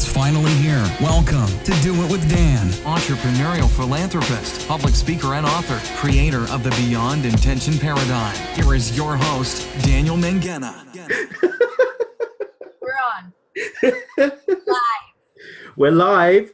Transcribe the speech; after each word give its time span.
It's 0.00 0.10
finally 0.10 0.50
here. 0.52 0.82
Welcome 0.98 1.46
to 1.62 1.72
Do 1.82 1.92
It 2.02 2.10
with 2.10 2.26
Dan. 2.30 2.68
entrepreneurial 2.88 3.68
philanthropist, 3.68 4.66
public 4.66 4.94
speaker, 4.94 5.34
and 5.34 5.44
author, 5.44 5.78
creator 5.98 6.50
of 6.50 6.64
the 6.64 6.70
Beyond 6.70 7.26
Intention 7.26 7.76
Paradigm. 7.76 8.34
Here 8.54 8.74
is 8.74 8.96
your 8.96 9.18
host, 9.18 9.68
Daniel 9.84 10.16
Mangena. 10.16 10.72
We're 12.80 12.96
on. 13.14 13.34
Live. 14.16 15.76
We're 15.76 15.90
live. 15.90 16.50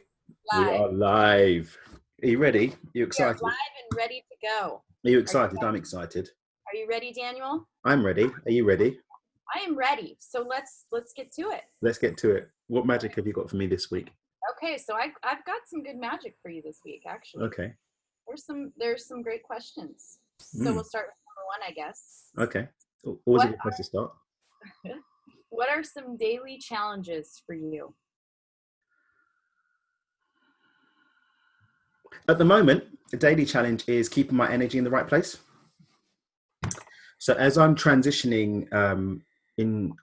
We 0.51 0.59
are 0.59 0.91
live. 0.91 1.77
Are 2.21 2.27
you 2.27 2.39
ready? 2.39 2.67
Are 2.67 2.71
you 2.71 2.77
We 2.95 3.01
are 3.03 3.05
excited? 3.05 3.41
live 3.41 3.53
and 3.53 3.97
ready 3.97 4.25
to 4.29 4.35
go. 4.45 4.83
Are 5.05 5.09
you 5.09 5.19
excited? 5.19 5.57
I'm 5.63 5.75
excited. 5.75 6.27
Are 6.67 6.75
you 6.75 6.85
ready, 6.89 7.13
Daniel? 7.13 7.65
I'm 7.85 8.05
ready. 8.05 8.25
Are 8.25 8.51
you 8.51 8.65
ready? 8.65 8.99
I 9.55 9.61
am 9.61 9.77
ready. 9.77 10.17
So 10.19 10.45
let's 10.45 10.83
let's 10.91 11.13
get 11.13 11.31
to 11.35 11.51
it. 11.51 11.61
Let's 11.81 11.97
get 11.97 12.17
to 12.17 12.31
it. 12.31 12.49
What 12.67 12.85
magic 12.85 13.15
have 13.15 13.25
you 13.25 13.33
got 13.33 13.49
for 13.49 13.55
me 13.55 13.67
this 13.67 13.89
week? 13.91 14.09
Okay, 14.57 14.77
so 14.77 14.93
I've 14.95 15.11
I've 15.23 15.43
got 15.45 15.61
some 15.67 15.83
good 15.83 15.97
magic 15.97 16.35
for 16.41 16.49
you 16.51 16.61
this 16.61 16.79
week, 16.85 17.03
actually. 17.07 17.43
Okay. 17.45 17.73
There's 18.27 18.45
some 18.45 18.71
there's 18.77 19.07
some 19.07 19.21
great 19.21 19.43
questions. 19.43 20.19
So 20.39 20.59
Mm. 20.65 20.75
we'll 20.75 20.83
start 20.83 21.07
with 21.07 21.15
number 21.27 21.45
one, 21.47 21.61
I 21.67 21.71
guess. 21.71 22.29
Okay. 22.37 22.67
Al- 23.05 23.19
Always 23.25 23.43
a 23.43 23.47
good 23.47 23.59
place 23.59 23.77
to 23.77 23.83
start. 23.83 24.11
What 25.49 25.69
are 25.69 25.81
some 25.81 26.17
daily 26.17 26.57
challenges 26.57 27.41
for 27.45 27.55
you? 27.55 27.95
At 32.27 32.37
the 32.37 32.43
moment, 32.45 32.83
the 33.11 33.17
daily 33.17 33.45
challenge 33.45 33.87
is 33.87 34.09
keeping 34.09 34.35
my 34.35 34.51
energy 34.51 34.77
in 34.77 34.83
the 34.83 34.89
right 34.89 35.07
place. 35.07 35.37
So 37.17 37.33
as 37.35 37.57
I'm 37.57 37.75
transitioning 37.75 38.71
um, 38.73 39.23
in, 39.57 39.93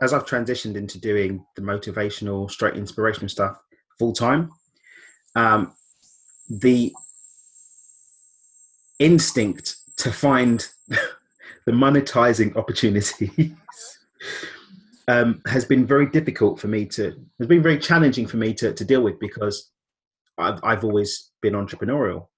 as 0.00 0.12
I've 0.12 0.26
transitioned 0.26 0.76
into 0.76 0.98
doing 0.98 1.44
the 1.54 1.62
motivational, 1.62 2.50
straight 2.50 2.74
inspirational 2.74 3.28
stuff 3.28 3.58
full 3.98 4.12
time, 4.12 4.50
um, 5.34 5.72
the 6.48 6.92
instinct 8.98 9.76
to 9.98 10.12
find 10.12 10.66
the 10.88 11.72
monetizing 11.72 12.56
opportunities 12.56 13.52
um, 15.08 15.42
has 15.46 15.64
been 15.64 15.86
very 15.86 16.06
difficult 16.06 16.58
for 16.58 16.68
me 16.68 16.86
to 16.86 17.14
has 17.38 17.48
been 17.48 17.62
very 17.62 17.78
challenging 17.78 18.26
for 18.26 18.36
me 18.36 18.54
to, 18.54 18.72
to 18.72 18.84
deal 18.84 19.02
with 19.02 19.18
because 19.18 19.70
I've, 20.38 20.60
I've 20.62 20.84
always 20.84 21.30
been 21.42 21.54
entrepreneurial. 21.54 22.28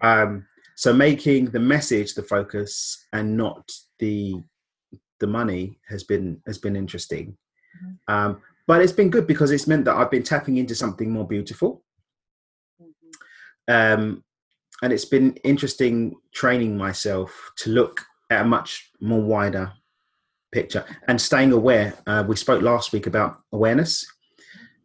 Um, 0.00 0.46
so 0.76 0.92
making 0.92 1.46
the 1.46 1.60
message 1.60 2.14
the 2.14 2.22
focus 2.22 3.06
and 3.12 3.36
not 3.36 3.70
the 3.98 4.42
the 5.20 5.26
money 5.26 5.78
has 5.88 6.04
been 6.04 6.40
has 6.46 6.58
been 6.58 6.76
interesting 6.76 7.36
um, 8.08 8.40
but 8.66 8.80
it's 8.82 8.92
been 8.92 9.10
good 9.10 9.26
because 9.26 9.50
it's 9.50 9.66
meant 9.66 9.84
that 9.84 9.96
I've 9.96 10.10
been 10.10 10.22
tapping 10.22 10.56
into 10.56 10.74
something 10.74 11.10
more 11.10 11.26
beautiful 11.26 11.82
Mhm. 12.80 12.84
um, 13.68 14.24
and 14.82 14.92
it's 14.92 15.04
been 15.04 15.32
interesting 15.44 16.14
training 16.32 16.76
myself 16.76 17.50
to 17.58 17.70
look 17.70 18.00
at 18.30 18.42
a 18.42 18.44
much 18.44 18.90
more 19.00 19.22
wider 19.22 19.72
picture 20.52 20.84
and 21.08 21.20
staying 21.20 21.52
aware. 21.52 21.94
Uh, 22.06 22.24
we 22.26 22.36
spoke 22.36 22.62
last 22.62 22.92
week 22.92 23.06
about 23.06 23.40
awareness, 23.52 24.06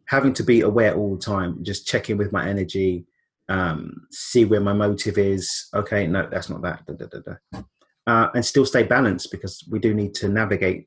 having 0.08 0.32
to 0.34 0.42
be 0.42 0.62
aware 0.62 0.94
all 0.94 1.14
the 1.16 1.22
time, 1.22 1.62
just 1.62 1.86
check 1.86 2.10
in 2.10 2.18
with 2.18 2.32
my 2.32 2.48
energy, 2.48 3.06
um, 3.48 4.06
see 4.10 4.44
where 4.44 4.60
my 4.60 4.72
motive 4.72 5.16
is. 5.16 5.68
Okay, 5.74 6.06
no, 6.06 6.28
that's 6.28 6.50
not 6.50 6.62
that. 6.62 6.84
Da, 6.86 6.94
da, 6.94 7.18
da. 7.20 7.62
Uh, 8.06 8.28
and 8.34 8.44
still 8.44 8.66
stay 8.66 8.82
balanced 8.82 9.30
because 9.30 9.66
we 9.70 9.78
do 9.78 9.94
need 9.94 10.12
to 10.14 10.28
navigate 10.28 10.86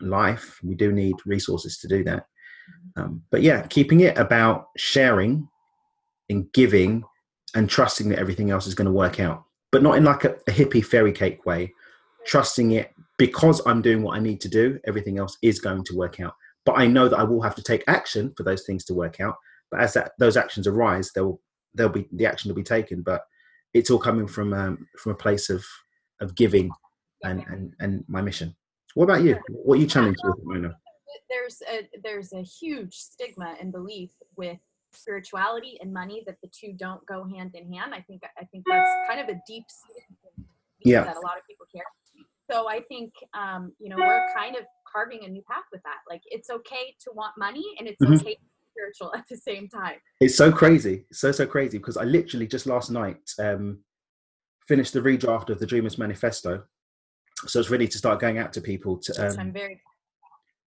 life. 0.00 0.58
We 0.62 0.74
do 0.74 0.92
need 0.92 1.14
resources 1.24 1.78
to 1.78 1.88
do 1.88 2.02
that. 2.04 2.26
Um, 2.96 3.22
but 3.30 3.42
yeah, 3.42 3.66
keeping 3.68 4.00
it 4.00 4.18
about 4.18 4.66
sharing 4.76 5.48
and 6.28 6.52
giving 6.52 7.04
and 7.54 7.68
trusting 7.68 8.08
that 8.08 8.18
everything 8.18 8.50
else 8.50 8.66
is 8.66 8.74
going 8.74 8.86
to 8.86 8.92
work 8.92 9.20
out, 9.20 9.44
but 9.70 9.82
not 9.82 9.96
in 9.96 10.04
like 10.04 10.24
a, 10.24 10.34
a 10.48 10.52
hippie 10.52 10.84
fairy 10.84 11.12
cake 11.12 11.46
way. 11.46 11.72
Trusting 12.26 12.72
it 12.72 12.92
because 13.18 13.62
I'm 13.66 13.82
doing 13.82 14.02
what 14.02 14.16
I 14.16 14.20
need 14.20 14.40
to 14.40 14.48
do, 14.48 14.80
everything 14.84 15.18
else 15.18 15.38
is 15.42 15.60
going 15.60 15.84
to 15.84 15.96
work 15.96 16.20
out. 16.20 16.34
But 16.64 16.78
I 16.78 16.86
know 16.86 17.08
that 17.08 17.18
I 17.18 17.22
will 17.22 17.40
have 17.42 17.54
to 17.54 17.62
take 17.62 17.84
action 17.86 18.34
for 18.36 18.42
those 18.42 18.64
things 18.64 18.84
to 18.86 18.94
work 18.94 19.20
out. 19.20 19.36
But 19.70 19.80
as 19.80 19.94
that 19.94 20.12
those 20.18 20.36
actions 20.36 20.66
arise, 20.66 21.12
they'll 21.14 21.40
they'll 21.74 21.88
be 21.88 22.08
the 22.12 22.26
action 22.26 22.48
will 22.48 22.56
be 22.56 22.64
taken. 22.64 23.02
But 23.02 23.22
it's 23.74 23.90
all 23.90 23.98
coming 23.98 24.26
from 24.26 24.52
um, 24.52 24.88
from 24.98 25.12
a 25.12 25.16
place 25.16 25.50
of 25.50 25.64
of 26.20 26.34
giving 26.34 26.70
and, 27.22 27.44
and 27.48 27.74
and 27.80 28.04
my 28.08 28.20
mission. 28.20 28.54
What 28.94 29.04
about 29.04 29.22
you? 29.22 29.38
What 29.48 29.78
are 29.78 29.80
you 29.80 29.86
challenged 29.86 30.20
with, 30.24 30.36
Mona? 30.42 30.76
There's 31.28 31.62
a 31.70 31.88
there's 32.02 32.32
a 32.32 32.42
huge 32.42 32.94
stigma 32.94 33.56
and 33.60 33.72
belief 33.72 34.10
with 34.36 34.58
spirituality 34.92 35.78
and 35.80 35.92
money 35.92 36.22
that 36.26 36.36
the 36.42 36.48
two 36.48 36.72
don't 36.78 37.04
go 37.06 37.24
hand 37.24 37.54
in 37.54 37.72
hand. 37.72 37.94
I 37.94 38.00
think 38.02 38.22
I 38.40 38.44
think 38.44 38.64
that's 38.68 38.90
kind 39.08 39.20
of 39.20 39.28
a 39.28 39.40
deep 39.46 39.64
seated 39.68 40.16
Yeah. 40.80 41.04
that 41.04 41.16
a 41.16 41.20
lot 41.20 41.36
of 41.36 41.46
people 41.46 41.66
care. 41.74 41.84
So 42.50 42.68
I 42.68 42.80
think 42.88 43.12
um, 43.34 43.72
you 43.78 43.88
know 43.88 43.96
we're 43.98 44.26
kind 44.34 44.56
of 44.56 44.62
carving 44.90 45.24
a 45.24 45.28
new 45.28 45.42
path 45.50 45.64
with 45.72 45.82
that. 45.82 45.98
Like 46.08 46.22
it's 46.26 46.48
okay 46.50 46.94
to 47.04 47.10
want 47.12 47.34
money 47.36 47.64
and 47.78 47.88
it's 47.88 48.00
Mhm. 48.02 48.14
okay 48.20 48.34
to 48.34 48.40
be 48.40 48.70
spiritual 48.72 49.14
at 49.18 49.24
the 49.28 49.36
same 49.36 49.68
time. 49.68 49.96
It's 50.20 50.36
so 50.36 50.50
crazy, 50.52 51.04
so 51.12 51.32
so 51.32 51.46
crazy 51.46 51.78
because 51.78 51.96
I 51.96 52.04
literally 52.04 52.46
just 52.46 52.66
last 52.66 52.90
night 52.90 53.30
um, 53.38 53.80
finished 54.66 54.92
the 54.92 55.00
redraft 55.00 55.50
of 55.50 55.58
the 55.58 55.66
Dreamers 55.66 55.98
Manifesto, 55.98 56.64
so 57.46 57.60
it's 57.60 57.70
ready 57.70 57.88
to 57.88 57.98
start 57.98 58.20
going 58.20 58.38
out 58.38 58.52
to 58.54 58.60
people. 58.60 58.96
To 58.98 59.12
which 59.12 59.38
I'm 59.38 59.48
um, 59.48 59.52
very 59.52 59.80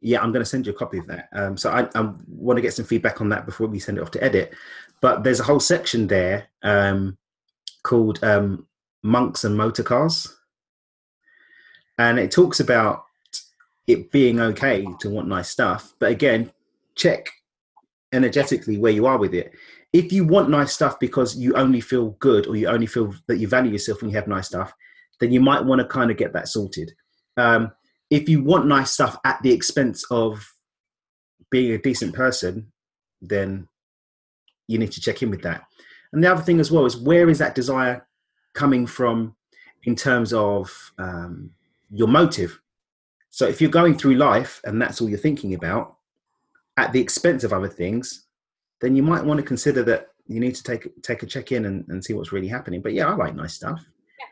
yeah, 0.01 0.21
I'm 0.21 0.31
going 0.31 0.43
to 0.43 0.49
send 0.49 0.65
you 0.65 0.71
a 0.71 0.75
copy 0.75 0.97
of 0.97 1.07
that. 1.07 1.29
Um, 1.33 1.57
so 1.57 1.71
I, 1.71 1.87
I 1.95 2.13
want 2.27 2.57
to 2.57 2.61
get 2.61 2.73
some 2.73 2.85
feedback 2.85 3.19
on 3.21 3.29
that 3.29 3.45
before 3.45 3.67
we 3.67 3.79
send 3.79 3.97
it 3.97 4.01
off 4.01 4.11
to 4.11 4.23
edit. 4.23 4.53
But 5.01 5.23
there's 5.23 5.39
a 5.39 5.43
whole 5.43 5.59
section 5.59 6.07
there 6.07 6.47
um, 6.63 7.17
called 7.83 8.23
um, 8.23 8.65
monks 9.03 9.43
and 9.43 9.57
motor 9.57 9.83
cars, 9.83 10.37
and 11.97 12.17
it 12.17 12.31
talks 12.31 12.59
about 12.59 13.05
it 13.87 14.11
being 14.11 14.39
okay 14.39 14.85
to 14.99 15.09
want 15.09 15.27
nice 15.27 15.49
stuff. 15.49 15.93
But 15.99 16.11
again, 16.11 16.51
check 16.95 17.29
energetically 18.13 18.77
where 18.77 18.91
you 18.91 19.05
are 19.05 19.17
with 19.17 19.33
it. 19.33 19.53
If 19.91 20.11
you 20.11 20.23
want 20.23 20.49
nice 20.49 20.73
stuff 20.73 20.99
because 20.99 21.35
you 21.35 21.53
only 21.55 21.81
feel 21.81 22.11
good 22.19 22.47
or 22.47 22.55
you 22.55 22.67
only 22.67 22.85
feel 22.85 23.13
that 23.27 23.37
you 23.37 23.47
value 23.47 23.71
yourself 23.71 24.01
when 24.01 24.11
you 24.11 24.15
have 24.15 24.27
nice 24.27 24.47
stuff, 24.47 24.73
then 25.19 25.31
you 25.31 25.41
might 25.41 25.65
want 25.65 25.79
to 25.79 25.87
kind 25.87 26.11
of 26.11 26.17
get 26.17 26.33
that 26.33 26.47
sorted. 26.47 26.93
Um, 27.37 27.71
if 28.09 28.29
you 28.29 28.43
want 28.43 28.67
nice 28.67 28.91
stuff 28.91 29.17
at 29.25 29.41
the 29.41 29.51
expense 29.51 30.03
of 30.11 30.45
being 31.49 31.73
a 31.73 31.77
decent 31.77 32.13
person, 32.13 32.71
then 33.21 33.67
you 34.67 34.77
need 34.77 34.91
to 34.91 35.01
check 35.01 35.21
in 35.21 35.29
with 35.29 35.41
that. 35.41 35.63
And 36.13 36.23
the 36.23 36.31
other 36.31 36.41
thing 36.41 36.59
as 36.59 36.71
well 36.71 36.85
is 36.85 36.97
where 36.97 37.29
is 37.29 37.39
that 37.39 37.55
desire 37.55 38.07
coming 38.53 38.85
from 38.85 39.35
in 39.83 39.95
terms 39.95 40.33
of 40.33 40.91
um, 40.97 41.51
your 41.91 42.07
motive? 42.07 42.59
So 43.29 43.47
if 43.47 43.61
you're 43.61 43.69
going 43.69 43.97
through 43.97 44.15
life 44.15 44.61
and 44.63 44.81
that's 44.81 45.01
all 45.01 45.09
you're 45.09 45.19
thinking 45.19 45.53
about 45.53 45.97
at 46.77 46.93
the 46.93 47.01
expense 47.01 47.43
of 47.43 47.53
other 47.53 47.67
things, 47.67 48.25
then 48.81 48.95
you 48.95 49.03
might 49.03 49.23
want 49.23 49.39
to 49.39 49.45
consider 49.45 49.83
that 49.83 50.09
you 50.27 50.39
need 50.39 50.55
to 50.55 50.63
take 50.63 51.01
take 51.01 51.23
a 51.23 51.25
check 51.25 51.51
in 51.51 51.65
and, 51.65 51.85
and 51.89 52.03
see 52.03 52.13
what's 52.13 52.31
really 52.31 52.47
happening. 52.47 52.81
But 52.81 52.93
yeah, 52.93 53.07
I 53.07 53.15
like 53.15 53.35
nice 53.35 53.53
stuff, 53.53 53.83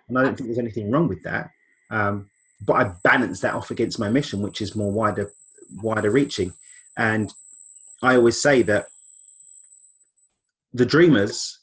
and 0.08 0.18
I 0.18 0.24
don't 0.24 0.36
think 0.36 0.48
there's 0.48 0.60
anything 0.60 0.92
wrong 0.92 1.08
with 1.08 1.24
that. 1.24 1.50
Um, 1.90 2.30
but 2.66 2.74
I 2.74 2.92
balance 3.04 3.42
that 3.42 3.54
off 3.54 3.72
against 3.72 4.00
my 4.00 4.10
mission, 4.10 4.42
which 4.42 4.62
is 4.62 4.76
more 4.76 4.92
wider 4.92 5.32
wider 5.82 6.12
reaching. 6.12 6.54
And 6.98 7.34
I 8.02 8.16
always 8.16 8.42
say 8.42 8.62
that 8.64 8.88
the 10.74 10.86
dreamers 10.86 11.60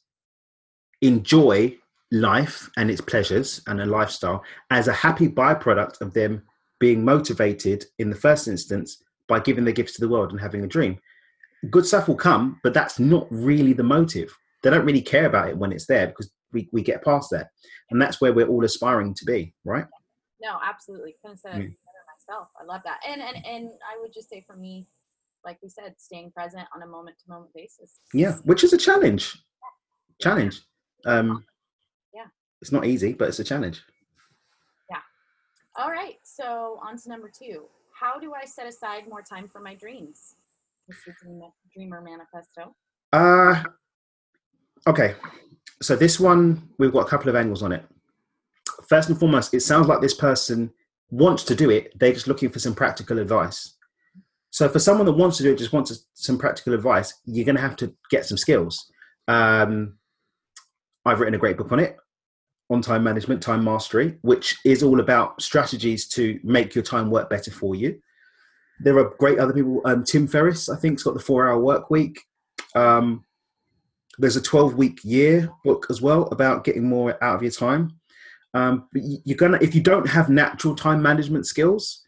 enjoy 1.01 1.77
life 2.11 2.71
and 2.77 2.91
its 2.91 3.01
pleasures 3.01 3.61
and 3.67 3.81
a 3.81 3.87
lifestyle 3.87 4.43
as 4.71 4.89
a 4.89 4.93
happy 4.93 5.29
byproduct 5.29 6.01
of 6.01 6.15
them 6.15 6.43
being 6.79 7.05
motivated 7.05 7.85
in 7.99 8.11
the 8.11 8.17
first 8.17 8.49
instance 8.49 9.03
by 9.29 9.41
giving 9.41 9.65
their 9.65 9.73
gifts 9.73 9.95
to 9.95 10.01
the 10.01 10.09
world 10.09 10.31
and 10.31 10.41
having 10.41 10.65
a 10.65 10.69
dream. 10.69 10.99
Good 11.71 11.87
stuff 11.87 12.09
will 12.09 12.17
come, 12.17 12.61
but 12.63 12.75
that's 12.75 12.99
not 12.99 13.27
really 13.31 13.73
the 13.73 13.83
motive. 13.83 14.37
They 14.63 14.71
don't 14.71 14.85
really 14.85 15.03
care 15.03 15.27
about 15.27 15.49
it 15.49 15.57
when 15.57 15.73
it's 15.73 15.87
there 15.87 16.07
because 16.09 16.31
we, 16.53 16.69
we 16.73 16.83
get 16.83 17.05
past 17.05 17.31
that. 17.31 17.49
And 17.91 18.01
that's 18.01 18.21
where 18.21 18.33
we're 18.33 18.49
all 18.49 18.65
aspiring 18.65 19.15
to 19.15 19.25
be, 19.25 19.55
right? 19.65 19.87
no, 20.43 20.59
absolutely. 20.63 21.17
Couldn't 21.23 21.41
it 21.45 21.49
Mm. 21.49 21.77
better 21.87 22.05
myself. 22.29 22.49
I 22.61 22.65
love 22.65 22.83
that. 22.85 23.01
And 23.07 23.23
and 23.23 23.37
and 23.47 23.71
I 23.91 23.99
would 24.01 24.13
just 24.13 24.29
say 24.29 24.45
for 24.47 24.57
me, 24.57 24.87
like 25.45 25.59
we 25.63 25.69
said, 25.71 25.95
staying 25.99 26.33
present 26.33 26.67
on 26.75 26.83
a 26.83 26.87
moment 26.87 27.17
to 27.25 27.31
moment 27.31 27.53
basis. 27.55 28.01
Yeah, 28.13 28.35
which 28.45 28.63
is 28.65 28.73
a 28.75 28.79
challenge. 28.79 29.39
Challenge. 30.21 30.61
Um, 31.07 31.45
Yeah. 32.13 32.27
It's 32.61 32.73
not 32.73 32.85
easy, 32.87 33.13
but 33.15 33.29
it's 33.29 33.39
a 33.41 33.45
challenge. 33.45 33.83
Yeah. 34.91 35.01
All 35.77 35.91
right, 35.91 36.19
so 36.25 36.79
on 36.83 36.97
to 36.99 37.09
number 37.09 37.31
two. 37.31 37.67
How 37.93 38.19
do 38.19 38.33
I 38.35 38.45
set 38.45 38.67
aside 38.67 39.09
more 39.09 39.23
time 39.23 39.49
for 39.49 39.61
my 39.61 39.75
dreams? 39.75 40.35
Mr. 40.91 41.13
Dreamer, 41.23 41.47
Dreamer 41.75 42.01
Manifesto. 42.03 42.75
Uh, 43.13 43.63
okay. 44.87 45.15
So 45.83 45.97
this 45.97 46.21
one, 46.21 46.69
we've 46.79 46.93
got 46.93 47.07
a 47.07 47.11
couple 47.11 47.29
of 47.29 47.37
angles 47.37 47.63
on 47.63 47.73
it. 47.73 47.85
First 48.89 49.09
and 49.09 49.19
foremost, 49.19 49.55
it 49.55 49.61
sounds 49.61 49.89
like 49.89 50.01
this 50.01 50.15
person 50.15 50.73
wants 51.11 51.45
to 51.45 51.55
do 51.55 51.71
it. 51.71 51.99
They're 51.99 52.13
just 52.13 52.29
looking 52.29 52.51
for 52.51 52.59
some 52.59 52.75
practical 52.75 53.19
advice. 53.19 53.75
So 54.51 54.69
for 54.69 54.79
someone 54.79 55.07
that 55.07 55.13
wants 55.13 55.37
to 55.39 55.43
do 55.43 55.53
it, 55.53 55.59
just 55.59 55.73
wants 55.73 56.07
some 56.15 56.39
practical 56.39 56.75
advice, 56.75 57.15
you're 57.25 57.45
going 57.45 57.57
to 57.57 57.63
have 57.63 57.77
to 57.77 57.95
get 58.11 58.25
some 58.25 58.39
skills. 58.39 58.91
Um, 59.27 59.99
I've 61.05 61.21
written 61.21 61.35
a 61.35 61.39
great 61.39 61.57
book 61.57 61.73
on 61.73 61.81
it, 61.81 61.97
on 62.71 62.81
time 62.81 63.03
management, 63.03 63.43
time 63.43 63.65
mastery, 63.65 64.19
which 64.23 64.57
is 64.65 64.83
all 64.83 65.01
about 65.01 65.41
strategies 65.43 66.07
to 66.11 66.39
make 66.45 66.75
your 66.75 66.85
time 66.85 67.11
work 67.11 67.29
better 67.29 67.51
for 67.51 67.75
you. 67.75 68.01
There 68.81 68.99
are 68.99 69.15
great 69.19 69.39
other 69.39 69.53
people. 69.53 69.81
Um, 69.85 70.05
Tim 70.05 70.27
Ferriss, 70.27 70.69
I 70.69 70.77
think, 70.77 70.99
has 70.99 71.05
got 71.05 71.15
the 71.15 71.21
four-hour 71.21 71.59
work 71.59 71.91
week. 71.91 72.21
Um, 72.75 73.25
there's 74.19 74.37
a 74.37 74.43
12-week 74.43 75.01
year 75.05 75.51
book 75.65 75.87
as 75.91 76.01
well 76.01 76.27
about 76.27 76.65
getting 76.65 76.89
more 76.89 77.23
out 77.23 77.37
of 77.37 77.43
your 77.43 77.51
time. 77.51 77.99
Um, 78.53 78.89
you're 78.93 79.37
gonna, 79.37 79.59
if 79.61 79.75
you 79.75 79.81
don't 79.81 80.09
have 80.09 80.29
natural 80.29 80.77
time 80.77 81.03
management 81.03 81.47
skills, 81.47 82.05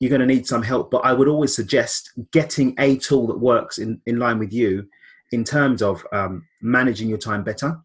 you're 0.00 0.18
to 0.18 0.26
need 0.26 0.46
some 0.46 0.62
help. 0.62 0.90
But 0.90 1.04
I 1.04 1.12
would 1.12 1.28
always 1.28 1.54
suggest 1.54 2.12
getting 2.32 2.74
a 2.78 2.98
tool 2.98 3.26
that 3.28 3.38
works 3.38 3.78
in, 3.78 4.00
in 4.06 4.18
line 4.18 4.38
with 4.38 4.52
you 4.52 4.88
in 5.32 5.44
terms 5.44 5.82
of 5.82 6.04
um, 6.12 6.46
managing 6.60 7.08
your 7.08 7.18
time 7.18 7.42
better. 7.42 7.78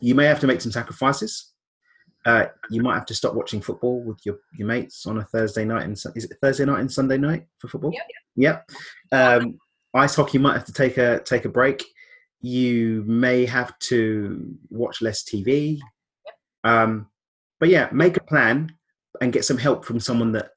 You 0.00 0.14
may 0.14 0.26
have 0.26 0.40
to 0.40 0.46
make 0.46 0.60
some 0.60 0.72
sacrifices. 0.72 1.51
Uh, 2.24 2.46
you 2.70 2.82
might 2.82 2.94
have 2.94 3.06
to 3.06 3.14
stop 3.14 3.34
watching 3.34 3.60
football 3.60 4.02
with 4.02 4.18
your, 4.24 4.38
your 4.56 4.68
mates 4.68 5.06
on 5.06 5.18
a 5.18 5.24
Thursday 5.24 5.64
night 5.64 5.82
and 5.82 5.92
is 5.92 6.24
it 6.24 6.36
Thursday 6.40 6.64
night 6.64 6.80
and 6.80 6.92
Sunday 6.92 7.18
night 7.18 7.46
for 7.58 7.68
football? 7.68 7.92
Yep. 7.92 8.02
Yep. 8.36 8.70
Um, 9.10 9.58
ice 9.94 10.14
hockey 10.14 10.38
might 10.38 10.54
have 10.54 10.64
to 10.66 10.72
take 10.72 10.98
a 10.98 11.20
take 11.20 11.44
a 11.44 11.48
break. 11.48 11.84
You 12.40 13.04
may 13.06 13.44
have 13.46 13.78
to 13.80 14.56
watch 14.70 15.02
less 15.02 15.24
TV. 15.24 15.80
Um, 16.64 17.08
but 17.60 17.68
yeah, 17.68 17.88
make 17.92 18.16
a 18.16 18.22
plan 18.22 18.72
and 19.20 19.32
get 19.32 19.44
some 19.44 19.58
help 19.58 19.84
from 19.84 20.00
someone 20.00 20.32
that 20.32 20.50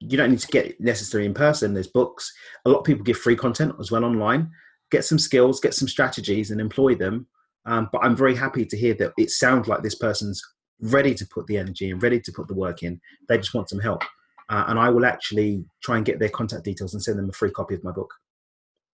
you 0.00 0.16
don't 0.16 0.30
need 0.30 0.40
to 0.40 0.48
get 0.48 0.80
necessarily 0.80 1.26
in 1.26 1.34
person. 1.34 1.74
There's 1.74 1.88
books. 1.88 2.32
A 2.64 2.68
lot 2.68 2.78
of 2.78 2.84
people 2.84 3.04
give 3.04 3.18
free 3.18 3.36
content 3.36 3.74
as 3.80 3.90
well 3.90 4.04
online. 4.04 4.50
Get 4.90 5.04
some 5.04 5.18
skills, 5.18 5.60
get 5.60 5.74
some 5.74 5.88
strategies, 5.88 6.50
and 6.50 6.60
employ 6.60 6.94
them. 6.94 7.26
Um, 7.66 7.88
but 7.92 8.02
I'm 8.02 8.16
very 8.16 8.34
happy 8.34 8.64
to 8.64 8.76
hear 8.76 8.94
that 8.94 9.12
it 9.18 9.30
sounds 9.30 9.68
like 9.68 9.82
this 9.82 9.96
person's 9.96 10.42
ready 10.80 11.14
to 11.14 11.26
put 11.26 11.46
the 11.46 11.56
energy 11.58 11.90
and 11.90 12.02
ready 12.02 12.20
to 12.20 12.32
put 12.32 12.48
the 12.48 12.54
work 12.54 12.82
in. 12.82 13.00
They 13.28 13.36
just 13.38 13.54
want 13.54 13.68
some 13.68 13.80
help. 13.80 14.02
Uh, 14.48 14.64
and 14.68 14.78
I 14.78 14.88
will 14.88 15.04
actually 15.04 15.64
try 15.82 15.96
and 15.96 16.06
get 16.06 16.18
their 16.18 16.30
contact 16.30 16.64
details 16.64 16.94
and 16.94 17.02
send 17.02 17.18
them 17.18 17.28
a 17.28 17.32
free 17.32 17.50
copy 17.50 17.74
of 17.74 17.84
my 17.84 17.90
book. 17.92 18.12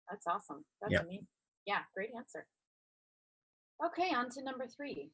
That's 0.09 0.25
awesome. 0.27 0.65
That's 0.81 0.93
Yeah. 0.93 1.01
amazing. 1.01 1.27
Yeah, 1.65 1.79
great 1.93 2.09
answer. 2.17 2.45
Okay, 3.85 4.13
on 4.15 4.29
to 4.31 4.43
number 4.43 4.65
three. 4.67 5.11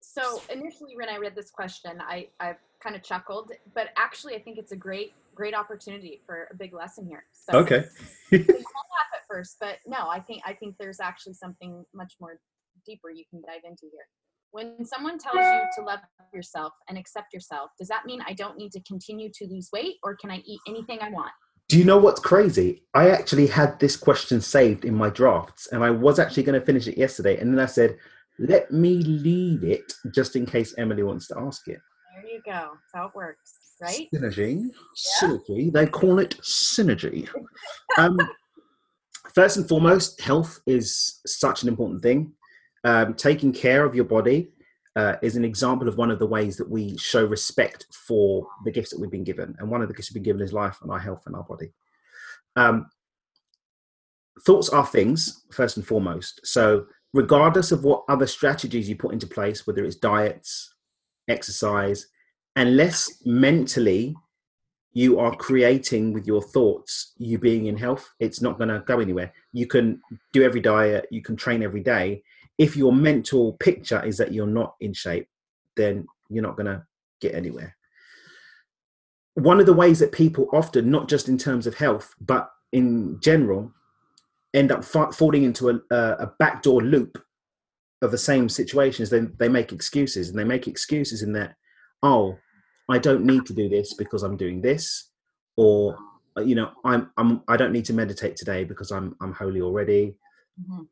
So 0.00 0.40
initially, 0.50 0.96
when 0.96 1.08
I 1.08 1.16
read 1.16 1.34
this 1.34 1.50
question, 1.50 2.00
I, 2.00 2.28
I 2.40 2.56
kind 2.80 2.94
of 2.94 3.02
chuckled, 3.02 3.50
but 3.74 3.88
actually, 3.96 4.34
I 4.36 4.38
think 4.40 4.58
it's 4.58 4.72
a 4.72 4.76
great, 4.76 5.12
great 5.34 5.54
opportunity 5.54 6.22
for 6.24 6.48
a 6.52 6.54
big 6.56 6.72
lesson 6.72 7.06
here. 7.06 7.24
So 7.32 7.58
Okay. 7.58 7.84
might 8.32 8.48
laugh 8.48 9.10
at 9.14 9.26
first, 9.28 9.56
but 9.60 9.78
no, 9.86 10.08
I 10.08 10.20
think 10.20 10.42
I 10.46 10.52
think 10.54 10.76
there's 10.78 11.00
actually 11.00 11.34
something 11.34 11.84
much 11.94 12.14
more 12.20 12.40
deeper 12.86 13.10
you 13.10 13.24
can 13.30 13.42
dive 13.42 13.62
into 13.64 13.86
here. 13.92 14.06
When 14.50 14.84
someone 14.84 15.18
tells 15.18 15.36
you 15.36 15.62
to 15.76 15.82
love 15.82 16.00
yourself 16.32 16.72
and 16.88 16.96
accept 16.96 17.32
yourself, 17.32 17.70
does 17.78 17.88
that 17.88 18.06
mean 18.06 18.22
I 18.26 18.32
don't 18.32 18.56
need 18.56 18.72
to 18.72 18.80
continue 18.82 19.30
to 19.34 19.46
lose 19.46 19.68
weight, 19.72 19.96
or 20.02 20.16
can 20.16 20.30
I 20.30 20.42
eat 20.46 20.60
anything 20.66 20.98
I 21.00 21.10
want? 21.10 21.32
Do 21.68 21.78
you 21.78 21.84
know 21.84 21.98
what's 21.98 22.20
crazy? 22.20 22.82
I 22.94 23.10
actually 23.10 23.46
had 23.46 23.78
this 23.78 23.94
question 23.94 24.40
saved 24.40 24.86
in 24.86 24.94
my 24.94 25.10
drafts 25.10 25.68
and 25.70 25.84
I 25.84 25.90
was 25.90 26.18
actually 26.18 26.44
going 26.44 26.58
to 26.58 26.64
finish 26.64 26.86
it 26.86 26.96
yesterday. 26.96 27.38
And 27.38 27.52
then 27.52 27.62
I 27.62 27.66
said, 27.66 27.98
let 28.38 28.70
me 28.70 29.02
leave 29.02 29.64
it 29.64 29.92
just 30.14 30.34
in 30.34 30.46
case 30.46 30.74
Emily 30.78 31.02
wants 31.02 31.28
to 31.28 31.38
ask 31.38 31.68
it. 31.68 31.78
There 32.14 32.32
you 32.32 32.40
go. 32.42 32.70
That's 32.72 32.94
how 32.94 33.08
it 33.08 33.14
works, 33.14 33.52
right? 33.82 34.08
Synergy. 34.14 34.64
Synergy. 35.22 35.70
They 35.70 35.86
call 35.86 36.20
it 36.20 36.38
synergy. 36.40 37.28
Um, 37.98 38.16
first 39.34 39.58
and 39.58 39.68
foremost, 39.68 40.22
health 40.22 40.60
is 40.66 41.20
such 41.26 41.62
an 41.62 41.68
important 41.68 42.02
thing. 42.02 42.32
Um, 42.84 43.14
taking 43.14 43.52
care 43.52 43.84
of 43.84 43.94
your 43.94 44.04
body 44.04 44.50
uh, 44.96 45.16
is 45.22 45.36
an 45.36 45.44
example 45.44 45.88
of 45.88 45.96
one 45.96 46.10
of 46.10 46.18
the 46.18 46.26
ways 46.26 46.56
that 46.56 46.68
we 46.68 46.96
show 46.98 47.24
respect 47.24 47.86
for 47.92 48.46
the 48.64 48.70
gifts 48.70 48.90
that 48.90 49.00
we've 49.00 49.10
been 49.10 49.24
given. 49.24 49.54
And 49.58 49.70
one 49.70 49.82
of 49.82 49.88
the 49.88 49.94
gifts 49.94 50.10
we've 50.10 50.22
been 50.22 50.30
given 50.30 50.42
is 50.42 50.52
life 50.52 50.78
and 50.82 50.90
our 50.90 50.98
health 50.98 51.22
and 51.26 51.36
our 51.36 51.44
body. 51.44 51.72
Um, 52.56 52.86
thoughts 54.44 54.68
are 54.68 54.86
things, 54.86 55.44
first 55.52 55.76
and 55.76 55.86
foremost. 55.86 56.40
So, 56.44 56.86
regardless 57.12 57.72
of 57.72 57.84
what 57.84 58.04
other 58.08 58.26
strategies 58.26 58.88
you 58.88 58.96
put 58.96 59.12
into 59.12 59.26
place, 59.26 59.66
whether 59.66 59.84
it's 59.84 59.96
diets, 59.96 60.74
exercise, 61.28 62.06
unless 62.56 63.22
mentally 63.24 64.16
you 64.92 65.20
are 65.20 65.34
creating 65.36 66.12
with 66.12 66.26
your 66.26 66.42
thoughts 66.42 67.12
you 67.18 67.38
being 67.38 67.66
in 67.66 67.76
health 67.76 68.10
it's 68.18 68.42
not 68.42 68.58
going 68.58 68.68
to 68.68 68.80
go 68.80 68.98
anywhere 68.98 69.32
you 69.52 69.66
can 69.66 70.00
do 70.32 70.42
every 70.42 70.60
diet 70.60 71.06
you 71.10 71.22
can 71.22 71.36
train 71.36 71.62
every 71.62 71.82
day 71.82 72.20
if 72.58 72.76
your 72.76 72.92
mental 72.92 73.52
picture 73.54 74.04
is 74.04 74.16
that 74.18 74.32
you're 74.32 74.46
not 74.46 74.74
in 74.80 74.92
shape 74.92 75.28
then 75.76 76.06
you're 76.28 76.42
not 76.42 76.56
going 76.56 76.66
to 76.66 76.82
get 77.20 77.34
anywhere 77.34 77.76
one 79.34 79.60
of 79.60 79.66
the 79.66 79.72
ways 79.72 80.00
that 80.00 80.12
people 80.12 80.48
often 80.52 80.90
not 80.90 81.08
just 81.08 81.28
in 81.28 81.38
terms 81.38 81.66
of 81.66 81.74
health 81.76 82.14
but 82.20 82.50
in 82.72 83.18
general 83.20 83.72
end 84.54 84.72
up 84.72 84.84
fa- 84.84 85.12
falling 85.12 85.44
into 85.44 85.68
a, 85.68 85.96
a, 85.96 86.32
backdoor 86.38 86.82
loop 86.82 87.22
of 88.02 88.10
the 88.10 88.18
same 88.18 88.48
situations 88.48 89.10
then 89.10 89.32
they 89.38 89.48
make 89.48 89.72
excuses 89.72 90.28
and 90.28 90.38
they 90.38 90.44
make 90.44 90.66
excuses 90.66 91.22
in 91.22 91.32
that 91.32 91.54
oh 92.02 92.36
i 92.88 92.98
don't 92.98 93.24
need 93.24 93.44
to 93.46 93.52
do 93.52 93.68
this 93.68 93.94
because 93.94 94.22
i'm 94.22 94.36
doing 94.36 94.60
this 94.60 95.10
or 95.56 95.96
uh, 96.36 96.40
you 96.40 96.54
know 96.54 96.70
i'm 96.84 97.10
i'm 97.16 97.42
i 97.48 97.56
don't 97.56 97.72
need 97.72 97.84
to 97.84 97.92
meditate 97.92 98.36
today 98.36 98.64
because 98.64 98.90
i'm 98.90 99.16
i'm 99.20 99.32
holy 99.32 99.60
already 99.60 100.14
Mhm. 100.60 100.88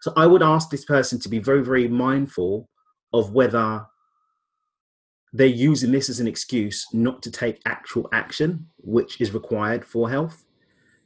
So 0.00 0.12
i 0.16 0.26
would 0.26 0.42
ask 0.42 0.70
this 0.70 0.84
person 0.84 1.18
to 1.18 1.28
be 1.28 1.38
very 1.38 1.62
very 1.62 1.88
mindful 1.88 2.68
of 3.12 3.32
whether 3.32 3.84
they're 5.32 5.46
using 5.46 5.92
this 5.92 6.08
as 6.08 6.20
an 6.20 6.26
excuse 6.26 6.86
not 6.92 7.22
to 7.22 7.30
take 7.30 7.60
actual 7.64 8.08
action 8.12 8.66
which 8.78 9.20
is 9.20 9.32
required 9.32 9.84
for 9.84 10.10
health. 10.10 10.44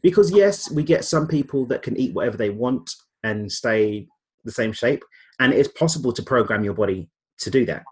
Because 0.03 0.31
yes 0.31 0.71
we 0.71 0.83
get 0.83 1.05
some 1.05 1.27
people 1.27 1.67
that 1.67 1.83
can 1.83 1.97
eat 1.97 2.15
whatever 2.15 2.37
they 2.37 2.51
want 2.51 2.91
and 3.23 3.51
stay 3.51 4.07
the 4.45 4.53
same 4.53 4.73
shape 4.73 5.03
and 5.41 5.53
it 5.53 5.59
is 5.59 5.69
possible 5.69 6.13
to 6.13 6.23
program 6.23 6.65
your 6.65 6.75
body 6.75 7.09
to 7.39 7.51
do 7.51 7.65
that. 7.67 7.85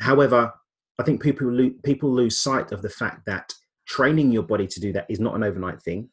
However 0.00 0.52
i 0.98 1.02
think 1.02 1.20
people 1.20 1.48
lo- 1.48 1.74
people 1.82 2.12
lose 2.12 2.40
sight 2.40 2.70
of 2.70 2.80
the 2.80 2.88
fact 2.88 3.26
that 3.26 3.52
training 3.86 4.30
your 4.30 4.44
body 4.44 4.66
to 4.66 4.80
do 4.80 4.92
that 4.92 5.06
is 5.08 5.20
not 5.20 5.34
an 5.34 5.42
overnight 5.42 5.82
thing. 5.82 6.08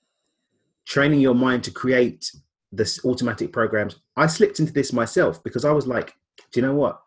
Training 0.86 1.22
your 1.22 1.36
mind 1.36 1.64
to 1.66 1.72
create 1.72 2.32
this 2.72 3.04
automatic 3.06 3.52
programs. 3.52 3.98
I 4.16 4.28
slipped 4.28 4.60
into 4.60 4.72
this 4.74 4.94
myself 4.94 5.44
because 5.44 5.66
i 5.66 5.72
was 5.72 5.88
like 5.88 6.14
do 6.52 6.60
you 6.60 6.66
know 6.66 6.74
what? 6.76 7.02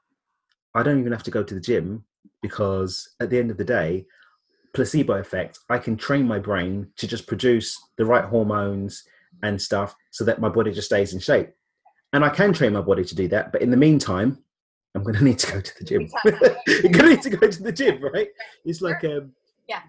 I 0.75 0.83
don't 0.83 1.01
even 1.01 1.13
have 1.13 1.23
to 1.25 1.31
go 1.31 1.43
to 1.43 1.55
the 1.55 1.61
gym 1.61 2.05
because 2.43 3.15
at 3.21 3.31
the 3.31 3.39
end 3.39 3.51
of 3.51 3.57
the 3.57 3.65
day 3.65 4.07
placebo 4.75 5.15
effect 5.15 5.61
i 5.71 5.79
can 5.79 5.97
train 5.97 6.27
my 6.27 6.39
brain 6.39 6.87
to 6.97 7.07
just 7.07 7.27
produce 7.27 7.81
the 7.97 8.05
right 8.05 8.25
hormones 8.25 9.05
and 9.43 9.61
stuff 9.61 9.95
so 10.11 10.25
that 10.25 10.41
my 10.41 10.49
body 10.49 10.73
just 10.73 10.87
stays 10.89 11.15
in 11.15 11.21
shape. 11.21 11.51
And 12.13 12.25
i 12.25 12.29
can 12.29 12.53
train 12.53 12.73
my 12.73 12.81
body 12.81 13.05
to 13.05 13.15
do 13.15 13.29
that 13.29 13.51
but 13.53 13.63
in 13.63 13.71
the 13.71 13.77
meantime 13.77 14.39
i'm 14.95 15.03
going 15.03 15.17
to 15.17 15.25
need 15.25 15.39
to 15.41 15.53
go 15.53 15.61
to 15.61 15.73
the 15.79 15.85
gym. 15.85 16.09
You're 16.67 16.93
going 16.93 16.93
to 16.93 17.09
need 17.11 17.23
to 17.23 17.31
go 17.31 17.49
to 17.49 17.63
the 17.63 17.73
gym 17.73 18.03
right? 18.03 18.29
It's 18.65 18.81
like 18.83 19.03
um 19.05 19.33
Yeah. 19.69 19.83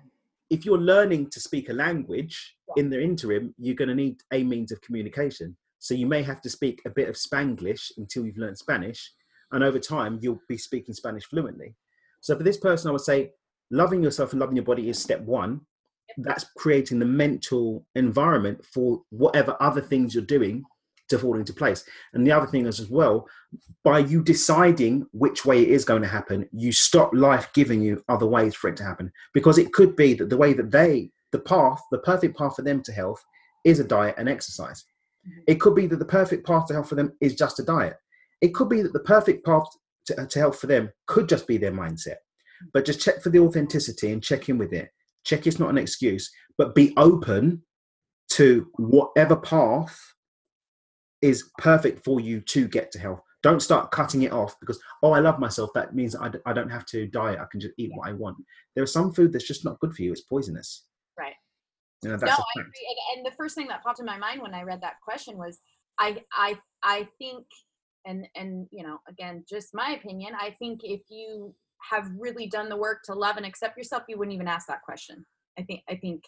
if 0.50 0.65
you're 0.65 0.77
learning 0.94 1.29
to 1.32 1.39
speak 1.39 1.70
a 1.70 1.74
language 1.74 2.55
in 2.77 2.89
the 2.89 3.01
interim 3.01 3.53
you're 3.58 3.75
going 3.82 3.89
to 3.89 3.96
need 3.96 4.17
a 4.32 4.44
means 4.44 4.72
of 4.72 4.82
communication 4.82 5.55
so 5.86 5.94
you 5.94 6.08
may 6.08 6.24
have 6.24 6.42
to 6.42 6.50
speak 6.50 6.82
a 6.88 6.89
bit 6.89 7.08
of 7.08 7.13
spanglish 7.13 7.92
until 7.98 8.25
you've 8.25 8.39
learned 8.39 8.58
spanish 8.58 9.12
and 9.51 9.63
over 9.63 9.77
time 9.77 10.18
you'll 10.20 10.42
be 10.50 10.58
speaking 10.58 10.96
spanish 10.96 11.25
fluently. 11.25 11.75
So 12.22 12.36
for 12.36 12.42
this 12.42 12.58
person 12.58 12.89
i 12.89 12.92
would 12.92 13.01
say 13.01 13.34
loving 13.70 14.01
yourself 14.01 14.32
and 14.32 14.39
loving 14.39 14.56
your 14.56 14.65
body 14.65 14.89
is 14.89 14.98
step 14.98 15.22
one. 15.22 15.62
That's 16.18 16.48
creating 16.58 16.98
the 16.98 17.06
mental 17.06 17.86
environment 17.94 18.65
for 18.65 19.04
whatever 19.12 19.56
other 19.60 19.80
things 19.80 20.15
you're 20.15 20.24
doing 20.24 20.63
to 21.10 21.20
fall 21.20 21.38
into 21.38 21.54
place. 21.54 21.84
And 22.15 22.25
the 22.25 22.32
other 22.32 22.48
thing 22.48 22.65
is 22.65 22.80
as 22.80 22.89
well 22.89 23.27
by 23.84 24.00
you 24.00 24.24
deciding 24.24 25.06
which 25.12 25.46
way 25.46 25.62
it 25.62 25.70
is 25.70 25.86
going 25.86 26.01
to 26.01 26.08
happen 26.08 26.50
you 26.51 26.72
stop 26.72 27.12
life 27.13 27.48
giving 27.54 27.80
you 27.84 28.04
other 28.10 28.25
ways 28.25 28.56
for 28.56 28.72
it 28.72 28.77
to 28.77 28.84
happen. 28.84 29.12
Because 29.36 29.60
it 29.60 29.72
could 29.72 29.96
be 29.96 30.15
that 30.15 30.32
the 30.32 30.38
way 30.38 30.54
that 30.54 30.72
they 30.72 31.12
the 31.32 31.39
path 31.39 31.80
the 31.92 32.00
perfect 32.00 32.36
path 32.36 32.56
for 32.56 32.63
them 32.63 32.82
to 32.82 32.92
health 32.92 33.24
is 33.63 33.80
a 33.80 33.84
diet 33.84 34.15
and 34.18 34.27
exercise 34.27 34.84
it 35.48 35.55
could 35.55 35.75
be 35.75 35.88
that 35.88 35.98
the 35.98 36.05
perfect 36.05 36.46
path 36.46 36.67
to 36.67 36.74
health 36.74 36.89
for 36.89 36.96
them 36.96 37.13
is 37.22 37.36
just 37.36 37.60
a 37.60 37.63
diet. 37.63 37.98
It 38.41 38.53
could 38.53 38.70
be 38.70 38.82
that 38.82 38.94
the 38.94 39.00
perfect 39.00 39.46
path 39.46 39.65
to, 40.08 40.27
to 40.27 40.39
health 40.39 40.60
for 40.60 40.67
them 40.67 40.91
could 41.08 41.29
just 41.29 41.48
be 41.48 41.58
their 41.58 41.72
mindset. 41.72 42.17
But 42.74 42.86
just 42.86 43.01
check 43.01 43.22
for 43.22 43.29
the 43.29 43.39
authenticity 43.39 44.12
and 44.12 44.24
check 44.24 44.50
in 44.50 44.58
with 44.58 44.74
it. 44.74 44.89
Check 45.24 45.48
it's 45.48 45.60
not 45.60 45.70
an 45.70 45.77
excuse 45.77 46.32
but 46.58 46.75
be 46.75 46.94
open 46.98 47.62
to 48.29 48.67
whatever 48.77 49.36
path 49.36 50.00
is 51.22 51.50
perfect 51.58 52.03
for 52.03 52.20
you 52.20 52.41
to 52.41 52.67
get 52.67 52.91
to 52.91 53.00
health 53.00 53.22
don't 53.44 53.62
start 53.62 53.91
cutting 53.91 54.24
it 54.24 54.32
off 54.32 54.60
because 54.60 54.82
oh 55.03 55.12
i 55.12 55.20
love 55.20 55.38
myself. 55.38 55.70
That 55.75 55.94
means 55.94 56.15
I 56.15 56.29
d- 56.29 56.39
I 56.48 56.53
don't 56.53 56.72
have 56.72 56.84
to 56.88 57.05
diet. 57.05 57.39
I 57.39 57.46
can 57.51 57.60
just 57.60 57.75
eat 57.77 57.91
what 57.94 58.10
i 58.10 58.12
want. 58.12 58.38
There 58.74 58.84
is 58.84 58.91
some 58.91 59.13
food 59.13 59.32
that's 59.32 59.48
just 59.48 59.63
not 59.63 59.79
good 59.79 59.94
for 59.94 60.01
you. 60.01 60.12
It's 60.12 60.22
poisonous. 60.22 60.86
You 62.02 62.10
know, 62.10 62.18
no, 62.18 62.32
I 62.32 62.60
agree. 62.60 62.98
And, 63.14 63.18
and 63.18 63.25
the 63.25 63.36
first 63.36 63.56
thing 63.56 63.68
that 63.68 63.84
popped 63.84 64.00
in 64.00 64.06
my 64.06 64.18
mind 64.18 64.42
when 64.42 64.54
I 64.54 64.64
read 64.64 64.82
that 64.82 64.96
question 65.04 65.38
was, 65.38 65.60
I, 65.98 66.24
I, 66.34 66.60
I 66.84 67.08
think, 67.18 67.46
and 68.06 68.28
and 68.36 68.68
you 68.72 68.84
know, 68.84 69.00
again, 69.08 69.44
just 69.50 69.74
my 69.74 69.92
opinion. 69.92 70.34
I 70.40 70.52
think 70.60 70.82
if 70.84 71.02
you 71.10 71.56
have 71.90 72.10
really 72.18 72.48
done 72.48 72.70
the 72.70 72.78
work 72.78 73.04
to 73.06 73.14
love 73.14 73.38
and 73.38 73.46
accept 73.46 73.78
yourself, 73.78 74.04
you 74.08 74.18
wouldn't 74.18 74.36
even 74.36 74.48
ask 74.48 74.68
that 74.68 74.84
question. 74.84 75.25
I 75.58 75.64
think, 75.64 75.82
I 75.90 75.96
think, 75.96 76.24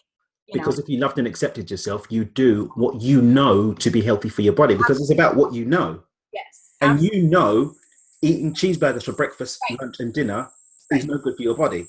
you 0.46 0.54
because 0.54 0.78
know, 0.78 0.82
if 0.82 0.88
you 0.88 0.98
loved 0.98 1.18
and 1.18 1.28
accepted 1.28 1.70
yourself, 1.70 2.06
you 2.10 2.24
do 2.24 2.72
what 2.74 3.00
you 3.00 3.20
know 3.22 3.74
to 3.74 3.90
be 3.90 4.00
healthy 4.00 4.28
for 4.28 4.42
your 4.42 4.54
body 4.54 4.74
because 4.74 5.00
it's 5.00 5.12
about 5.12 5.36
what 5.36 5.52
you 5.52 5.64
know. 5.64 6.02
yes, 6.32 6.72
And 6.80 6.92
absolutely. 6.92 7.18
you 7.18 7.28
know 7.28 7.74
eating 8.22 8.54
cheeseburgers 8.54 9.04
for 9.04 9.12
breakfast, 9.12 9.60
Right. 9.70 9.80
lunch, 9.80 9.96
and 10.00 10.12
dinner 10.12 10.50
Right. 10.90 11.00
is 11.00 11.06
no 11.06 11.18
good 11.18 11.36
for 11.36 11.42
your 11.42 11.54
body. 11.56 11.86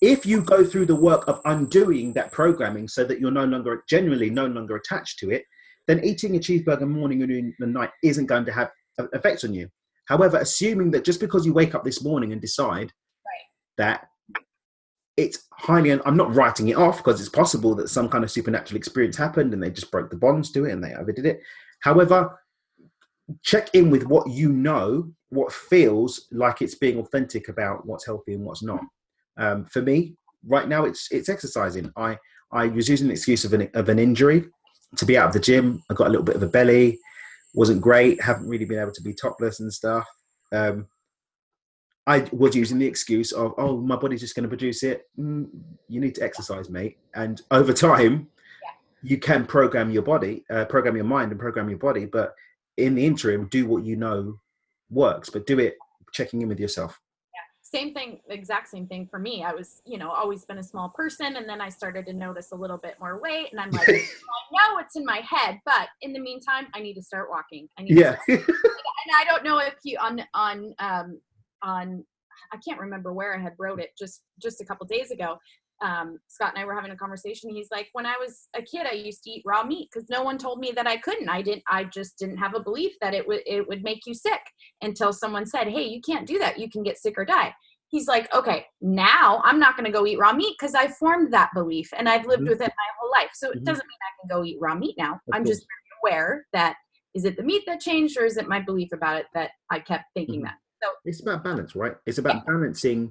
If 0.00 0.24
you 0.24 0.42
go 0.42 0.64
through 0.64 0.86
the 0.86 0.94
work 0.94 1.26
of 1.26 1.40
undoing 1.44 2.12
that 2.12 2.30
programming 2.30 2.86
so 2.88 3.04
that 3.04 3.18
you're 3.18 3.30
no 3.30 3.44
longer 3.44 3.84
generally 3.88 4.30
no 4.30 4.46
longer 4.46 4.76
attached 4.76 5.18
to 5.20 5.30
it, 5.30 5.44
then 5.86 6.04
eating 6.04 6.36
a 6.36 6.38
cheeseburger 6.38 6.88
morning 6.88 7.22
and 7.22 7.54
night 7.72 7.90
isn't 8.02 8.26
going 8.26 8.44
to 8.44 8.52
have 8.52 8.70
effects 9.12 9.44
on 9.44 9.54
you. 9.54 9.68
However, 10.06 10.38
assuming 10.38 10.90
that 10.92 11.04
just 11.04 11.20
because 11.20 11.44
you 11.44 11.52
wake 11.52 11.74
up 11.74 11.84
this 11.84 12.02
morning 12.02 12.32
and 12.32 12.40
decide 12.40 12.92
that 13.76 14.08
it's 15.16 15.46
highly, 15.52 15.90
I'm 15.90 16.16
not 16.16 16.34
writing 16.34 16.68
it 16.68 16.76
off 16.76 16.98
because 16.98 17.20
it's 17.20 17.28
possible 17.28 17.74
that 17.74 17.88
some 17.88 18.08
kind 18.08 18.22
of 18.22 18.30
supernatural 18.30 18.76
experience 18.76 19.16
happened 19.16 19.52
and 19.52 19.62
they 19.62 19.70
just 19.70 19.90
broke 19.90 20.10
the 20.10 20.16
bonds 20.16 20.52
to 20.52 20.64
it 20.64 20.72
and 20.72 20.82
they 20.82 20.94
overdid 20.94 21.26
it. 21.26 21.40
However, 21.80 22.38
check 23.42 23.68
in 23.74 23.90
with 23.90 24.04
what 24.04 24.30
you 24.30 24.52
know, 24.52 25.10
what 25.30 25.52
feels 25.52 26.28
like 26.30 26.62
it's 26.62 26.76
being 26.76 26.98
authentic 26.98 27.48
about 27.48 27.84
what's 27.84 28.06
healthy 28.06 28.34
and 28.34 28.44
what's 28.44 28.62
not. 28.62 28.80
Um, 29.38 29.64
for 29.66 29.82
me, 29.82 30.16
right 30.46 30.68
now, 30.68 30.84
it's 30.84 31.08
it's 31.10 31.28
exercising. 31.28 31.90
I 31.96 32.18
I 32.52 32.66
was 32.66 32.88
using 32.88 33.08
the 33.08 33.14
excuse 33.14 33.44
of 33.44 33.52
an 33.52 33.70
of 33.74 33.88
an 33.88 33.98
injury 33.98 34.44
to 34.96 35.06
be 35.06 35.16
out 35.16 35.28
of 35.28 35.32
the 35.32 35.40
gym. 35.40 35.82
I 35.90 35.94
got 35.94 36.08
a 36.08 36.10
little 36.10 36.24
bit 36.24 36.36
of 36.36 36.42
a 36.42 36.48
belly, 36.48 36.98
wasn't 37.54 37.80
great. 37.80 38.22
Haven't 38.22 38.48
really 38.48 38.64
been 38.64 38.78
able 38.78 38.92
to 38.92 39.02
be 39.02 39.14
topless 39.14 39.60
and 39.60 39.72
stuff. 39.72 40.06
Um, 40.52 40.86
I 42.06 42.26
was 42.32 42.56
using 42.56 42.78
the 42.78 42.86
excuse 42.86 43.32
of, 43.32 43.52
oh, 43.58 43.76
my 43.76 43.94
body's 43.94 44.20
just 44.20 44.34
going 44.34 44.44
to 44.44 44.48
produce 44.48 44.82
it. 44.82 45.02
Mm, 45.18 45.48
you 45.88 46.00
need 46.00 46.14
to 46.14 46.22
exercise, 46.22 46.70
mate. 46.70 46.96
And 47.14 47.42
over 47.50 47.74
time, 47.74 48.28
you 49.02 49.18
can 49.18 49.44
program 49.44 49.90
your 49.90 50.02
body, 50.02 50.42
uh, 50.48 50.64
program 50.64 50.96
your 50.96 51.04
mind, 51.04 51.32
and 51.32 51.38
program 51.38 51.68
your 51.68 51.78
body. 51.78 52.06
But 52.06 52.34
in 52.78 52.94
the 52.94 53.04
interim, 53.04 53.46
do 53.48 53.66
what 53.66 53.84
you 53.84 53.96
know 53.96 54.40
works, 54.88 55.28
but 55.28 55.46
do 55.46 55.58
it 55.58 55.76
checking 56.12 56.40
in 56.40 56.48
with 56.48 56.58
yourself. 56.58 56.98
Same 57.70 57.92
thing 57.92 58.18
exact 58.30 58.68
same 58.68 58.86
thing 58.86 59.06
for 59.10 59.18
me 59.18 59.44
i 59.44 59.52
was 59.52 59.82
you 59.84 59.98
know 59.98 60.10
always 60.10 60.44
been 60.46 60.58
a 60.58 60.62
small 60.62 60.88
person 60.88 61.36
and 61.36 61.46
then 61.48 61.60
i 61.60 61.68
started 61.68 62.06
to 62.06 62.12
notice 62.14 62.52
a 62.52 62.56
little 62.56 62.78
bit 62.78 62.94
more 62.98 63.20
weight 63.20 63.48
and 63.52 63.60
i'm 63.60 63.70
like 63.72 63.88
i 63.88 63.92
know 63.92 64.78
it's 64.78 64.96
in 64.96 65.04
my 65.04 65.20
head 65.28 65.58
but 65.66 65.88
in 66.00 66.12
the 66.12 66.18
meantime 66.18 66.66
i 66.74 66.80
need 66.80 66.94
to 66.94 67.02
start 67.02 67.28
walking 67.30 67.68
i 67.78 67.82
need 67.82 67.94
to 67.94 68.00
Yeah. 68.00 68.16
and 68.28 69.16
I 69.16 69.24
don't 69.24 69.44
know 69.44 69.58
if 69.58 69.74
you 69.84 69.98
on 70.00 70.20
on 70.34 70.74
um 70.78 71.20
on 71.62 72.04
I 72.52 72.56
can't 72.66 72.80
remember 72.80 73.12
where 73.12 73.36
I 73.36 73.42
had 73.42 73.52
wrote 73.58 73.80
it 73.80 73.90
just 73.98 74.22
just 74.40 74.60
a 74.60 74.64
couple 74.64 74.86
days 74.86 75.10
ago. 75.10 75.38
Um, 75.80 76.18
Scott 76.28 76.52
and 76.54 76.62
I 76.62 76.64
were 76.64 76.74
having 76.74 76.90
a 76.90 76.96
conversation. 76.96 77.50
He's 77.50 77.68
like, 77.70 77.88
when 77.92 78.06
I 78.06 78.16
was 78.18 78.48
a 78.56 78.62
kid, 78.62 78.86
I 78.86 78.94
used 78.94 79.22
to 79.24 79.30
eat 79.30 79.42
raw 79.46 79.62
meat 79.62 79.88
because 79.92 80.08
no 80.10 80.22
one 80.22 80.38
told 80.38 80.58
me 80.58 80.72
that 80.74 80.86
I 80.86 80.96
couldn't. 80.96 81.28
I 81.28 81.42
didn't. 81.42 81.62
I 81.70 81.84
just 81.84 82.18
didn't 82.18 82.38
have 82.38 82.54
a 82.54 82.60
belief 82.60 82.92
that 83.00 83.14
it 83.14 83.26
would 83.26 83.42
it 83.46 83.66
would 83.68 83.82
make 83.82 84.06
you 84.06 84.14
sick 84.14 84.40
until 84.82 85.12
someone 85.12 85.46
said, 85.46 85.68
"Hey, 85.68 85.84
you 85.84 86.00
can't 86.00 86.26
do 86.26 86.38
that. 86.38 86.58
You 86.58 86.68
can 86.68 86.82
get 86.82 86.98
sick 86.98 87.14
or 87.16 87.24
die." 87.24 87.54
He's 87.88 88.06
like, 88.06 88.32
"Okay, 88.34 88.66
now 88.80 89.40
I'm 89.44 89.58
not 89.58 89.76
going 89.76 89.86
to 89.86 89.96
go 89.96 90.06
eat 90.06 90.18
raw 90.18 90.32
meat 90.32 90.56
because 90.58 90.74
I 90.74 90.88
formed 90.88 91.32
that 91.32 91.50
belief 91.54 91.88
and 91.96 92.08
I've 92.08 92.26
lived 92.26 92.42
Mhm. 92.42 92.48
with 92.50 92.60
it 92.60 92.72
my 92.76 92.88
whole 93.00 93.10
life. 93.10 93.30
So 93.34 93.50
it 93.50 93.58
Mhm. 93.60 93.64
doesn't 93.64 93.86
mean 93.86 93.98
I 94.02 94.20
can 94.20 94.36
go 94.36 94.44
eat 94.44 94.58
raw 94.60 94.74
meat 94.74 94.96
now. 94.98 95.14
Of 95.14 95.34
I'm 95.34 95.44
just 95.44 95.64
aware 96.02 96.46
that 96.52 96.76
is 97.14 97.24
it 97.24 97.36
the 97.36 97.42
meat 97.42 97.64
that 97.66 97.80
changed 97.80 98.18
or 98.18 98.24
is 98.24 98.36
it 98.36 98.48
my 98.48 98.60
belief 98.60 98.92
about 98.92 99.16
it 99.20 99.26
that 99.34 99.52
I 99.70 99.80
kept 99.80 100.04
thinking 100.14 100.40
Mhm. 100.40 100.44
that? 100.44 100.58
So 100.82 100.90
it's 101.04 101.20
about 101.20 101.42
balance, 101.42 101.74
right? 101.74 101.96
It's 102.06 102.18
about 102.18 102.44
balancing 102.46 103.10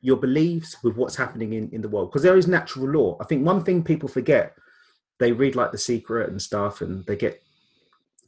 your 0.00 0.16
beliefs 0.16 0.76
with 0.82 0.96
what's 0.96 1.16
happening 1.16 1.54
in, 1.54 1.68
in 1.70 1.82
the 1.82 1.88
world 1.88 2.10
because 2.10 2.22
there 2.22 2.36
is 2.36 2.46
natural 2.46 2.88
law. 2.88 3.16
I 3.20 3.24
think 3.24 3.44
one 3.44 3.64
thing 3.64 3.82
people 3.82 4.08
forget, 4.08 4.54
they 5.18 5.32
read 5.32 5.56
like 5.56 5.72
The 5.72 5.78
Secret 5.78 6.30
and 6.30 6.40
stuff 6.40 6.80
and 6.80 7.04
they 7.06 7.16
get 7.16 7.42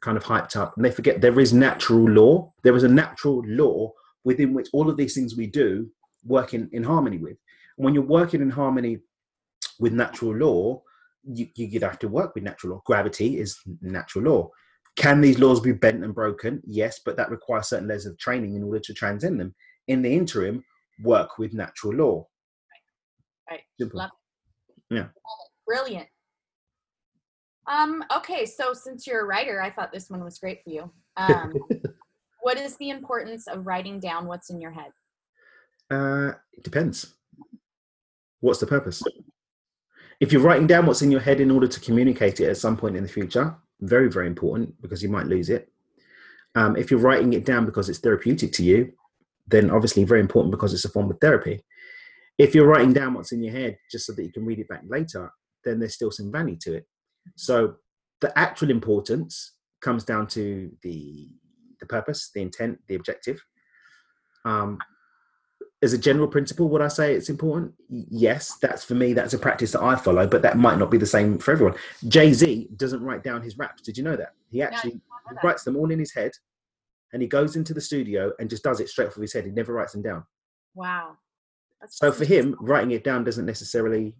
kind 0.00 0.16
of 0.16 0.24
hyped 0.24 0.56
up 0.56 0.76
and 0.76 0.84
they 0.84 0.90
forget 0.90 1.20
there 1.20 1.38
is 1.38 1.52
natural 1.52 2.08
law. 2.08 2.52
There 2.62 2.74
is 2.74 2.82
a 2.82 2.88
natural 2.88 3.42
law 3.46 3.92
within 4.24 4.52
which 4.52 4.68
all 4.72 4.90
of 4.90 4.96
these 4.96 5.14
things 5.14 5.36
we 5.36 5.46
do 5.46 5.88
work 6.24 6.54
in, 6.54 6.68
in 6.72 6.82
harmony 6.82 7.18
with. 7.18 7.36
And 7.76 7.84
when 7.84 7.94
you're 7.94 8.02
working 8.02 8.42
in 8.42 8.50
harmony 8.50 8.98
with 9.78 9.92
natural 9.92 10.34
law, 10.34 10.82
you, 11.24 11.46
you'd 11.54 11.82
have 11.82 11.98
to 12.00 12.08
work 12.08 12.34
with 12.34 12.44
natural 12.44 12.74
law. 12.74 12.82
Gravity 12.84 13.38
is 13.38 13.58
natural 13.80 14.24
law. 14.24 14.50
Can 14.96 15.20
these 15.20 15.38
laws 15.38 15.60
be 15.60 15.72
bent 15.72 16.04
and 16.04 16.14
broken? 16.14 16.60
Yes, 16.66 17.00
but 17.04 17.16
that 17.16 17.30
requires 17.30 17.68
certain 17.68 17.88
levels 17.88 18.06
of 18.06 18.18
training 18.18 18.54
in 18.54 18.64
order 18.64 18.80
to 18.80 18.94
transcend 18.94 19.38
them. 19.38 19.54
In 19.86 20.02
the 20.02 20.12
interim, 20.12 20.64
work 21.02 21.38
with 21.38 21.52
natural 21.52 21.94
law. 21.94 22.26
Right. 23.50 23.60
Simple. 23.78 23.98
Love 23.98 24.10
Yeah. 24.90 25.06
Brilliant. 25.66 26.08
Um, 27.66 28.02
okay, 28.16 28.46
so 28.46 28.72
since 28.72 29.06
you're 29.06 29.20
a 29.20 29.26
writer, 29.26 29.62
I 29.62 29.70
thought 29.70 29.92
this 29.92 30.10
one 30.10 30.24
was 30.24 30.38
great 30.38 30.62
for 30.64 30.70
you. 30.70 30.90
Um, 31.16 31.54
what 32.42 32.58
is 32.58 32.76
the 32.76 32.90
importance 32.90 33.46
of 33.46 33.66
writing 33.66 34.00
down 34.00 34.26
what's 34.26 34.50
in 34.50 34.60
your 34.60 34.72
head? 34.72 34.90
Uh, 35.90 36.32
it 36.52 36.64
depends. 36.64 37.14
What's 38.40 38.60
the 38.60 38.66
purpose? 38.66 39.02
If 40.18 40.32
you're 40.32 40.42
writing 40.42 40.66
down 40.66 40.86
what's 40.86 41.02
in 41.02 41.10
your 41.10 41.20
head 41.20 41.40
in 41.40 41.50
order 41.50 41.66
to 41.66 41.80
communicate 41.80 42.40
it 42.40 42.48
at 42.48 42.56
some 42.56 42.76
point 42.76 42.96
in 42.96 43.02
the 43.02 43.08
future, 43.08 43.56
very, 43.80 44.10
very 44.10 44.26
important 44.26 44.80
because 44.82 45.02
you 45.02 45.08
might 45.08 45.26
lose 45.26 45.48
it. 45.48 45.70
Um, 46.54 46.76
if 46.76 46.90
you're 46.90 47.00
writing 47.00 47.32
it 47.32 47.44
down 47.44 47.64
because 47.64 47.88
it's 47.88 48.00
therapeutic 48.00 48.52
to 48.54 48.64
you, 48.64 48.92
then 49.50 49.70
obviously 49.70 50.04
very 50.04 50.20
important 50.20 50.50
because 50.50 50.72
it's 50.72 50.84
a 50.84 50.90
form 50.90 51.10
of 51.10 51.18
therapy. 51.20 51.64
If 52.38 52.54
you're 52.54 52.66
writing 52.66 52.92
down 52.92 53.14
what's 53.14 53.32
in 53.32 53.42
your 53.42 53.52
head 53.52 53.76
just 53.90 54.06
so 54.06 54.12
that 54.14 54.22
you 54.22 54.32
can 54.32 54.46
read 54.46 54.58
it 54.58 54.68
back 54.68 54.82
later, 54.88 55.30
then 55.64 55.78
there's 55.78 55.94
still 55.94 56.10
some 56.10 56.32
value 56.32 56.56
to 56.62 56.74
it. 56.74 56.86
So 57.36 57.74
the 58.20 58.36
actual 58.38 58.70
importance 58.70 59.54
comes 59.80 60.04
down 60.04 60.26
to 60.28 60.70
the 60.82 61.28
the 61.80 61.86
purpose, 61.86 62.30
the 62.34 62.42
intent, 62.42 62.78
the 62.88 62.94
objective. 62.94 63.42
Um, 64.44 64.78
as 65.82 65.94
a 65.94 65.98
general 65.98 66.28
principle, 66.28 66.68
would 66.68 66.82
I 66.82 66.88
say 66.88 67.14
it's 67.14 67.30
important? 67.30 67.72
Yes, 67.88 68.58
that's 68.60 68.84
for 68.84 68.94
me. 68.94 69.14
That's 69.14 69.32
a 69.32 69.38
practice 69.38 69.72
that 69.72 69.82
I 69.82 69.96
follow, 69.96 70.26
but 70.26 70.42
that 70.42 70.58
might 70.58 70.78
not 70.78 70.90
be 70.90 70.98
the 70.98 71.06
same 71.06 71.38
for 71.38 71.52
everyone. 71.52 71.74
Jay 72.06 72.34
Z 72.34 72.68
doesn't 72.76 73.02
write 73.02 73.22
down 73.22 73.40
his 73.40 73.56
raps. 73.56 73.80
Did 73.80 73.96
you 73.96 74.04
know 74.04 74.16
that? 74.16 74.34
He 74.50 74.62
actually 74.62 75.00
writes 75.42 75.64
them 75.64 75.76
all 75.76 75.90
in 75.90 75.98
his 75.98 76.12
head, 76.12 76.32
and 77.12 77.22
he 77.22 77.28
goes 77.28 77.56
into 77.56 77.74
the 77.74 77.80
studio 77.80 78.32
and 78.38 78.48
just 78.50 78.62
does 78.62 78.80
it 78.80 78.88
straight 78.88 79.08
off 79.08 79.16
of 79.16 79.22
his 79.22 79.32
head. 79.32 79.44
He 79.44 79.50
never 79.50 79.72
writes 79.72 79.92
them 79.92 80.02
down. 80.02 80.24
Wow. 80.74 81.16
That's 81.80 81.98
So 81.98 82.12
for 82.12 82.24
him, 82.24 82.56
writing 82.60 82.90
it 82.92 83.04
down 83.04 83.24
doesn't 83.24 83.46
necessarily 83.46 84.14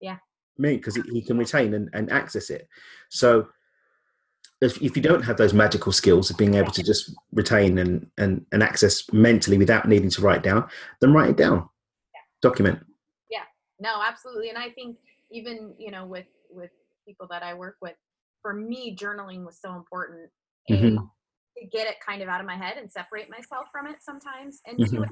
Yeah. 0.00 0.18
mean 0.58 0.76
because 0.76 0.94
he, 0.96 1.02
he 1.12 1.22
can 1.22 1.38
retain 1.38 1.74
and, 1.74 1.88
and 1.92 2.10
access 2.12 2.50
it. 2.50 2.68
So 3.10 3.48
if, 4.60 4.80
if 4.80 4.96
you 4.96 5.02
don't 5.02 5.22
have 5.22 5.36
those 5.36 5.52
magical 5.52 5.92
skills 5.92 6.30
of 6.30 6.36
being 6.38 6.54
able 6.54 6.70
to 6.72 6.82
just 6.82 7.12
retain 7.32 7.78
and, 7.78 8.06
and, 8.18 8.46
and 8.52 8.62
access 8.62 9.04
mentally 9.12 9.58
without 9.58 9.88
needing 9.88 10.10
to 10.10 10.22
write 10.22 10.42
down, 10.42 10.68
then 11.00 11.12
write 11.12 11.30
it 11.30 11.36
down. 11.36 11.68
Document. 12.42 12.78
Yeah. 13.30 13.40
No 13.80 14.02
absolutely 14.02 14.50
and 14.50 14.58
i 14.58 14.68
think 14.70 14.98
even 15.30 15.74
you 15.78 15.90
know 15.90 16.04
with 16.04 16.26
with 16.50 16.70
people 17.08 17.26
that 17.30 17.42
i 17.42 17.54
work 17.54 17.76
with 17.80 17.94
for 18.42 18.52
me 18.52 18.94
journaling 18.94 19.44
was 19.46 19.58
so 19.60 19.74
important 19.74 20.28
A, 20.68 20.72
Mhm. 20.74 20.96
to 20.96 21.10
get 21.72 21.86
it 21.86 21.96
kind 22.06 22.20
of 22.22 22.28
out 22.28 22.40
of 22.40 22.46
my 22.46 22.56
head 22.56 22.76
and 22.78 22.90
separate 22.90 23.30
myself 23.30 23.66
from 23.72 23.86
it 23.86 23.96
sometimes 24.02 24.60
and 24.66 24.78
two, 24.78 24.96
Mhm. 24.96 25.08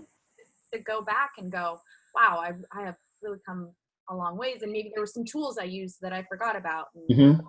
to 0.72 0.78
go 0.80 1.00
back 1.02 1.30
and 1.38 1.50
go 1.52 1.78
wow 2.14 2.38
I, 2.42 2.52
I 2.78 2.84
have 2.84 2.96
really 3.22 3.38
come 3.46 3.70
a 4.10 4.14
long 4.16 4.36
ways 4.36 4.62
and 4.62 4.72
maybe 4.72 4.90
there 4.94 5.02
were 5.02 5.06
some 5.06 5.24
tools 5.24 5.56
i 5.58 5.64
used 5.64 5.98
that 6.02 6.12
i 6.12 6.22
forgot 6.24 6.56
about 6.56 6.86
and 6.94 7.08
Mhm. 7.18 7.36
so 7.38 7.44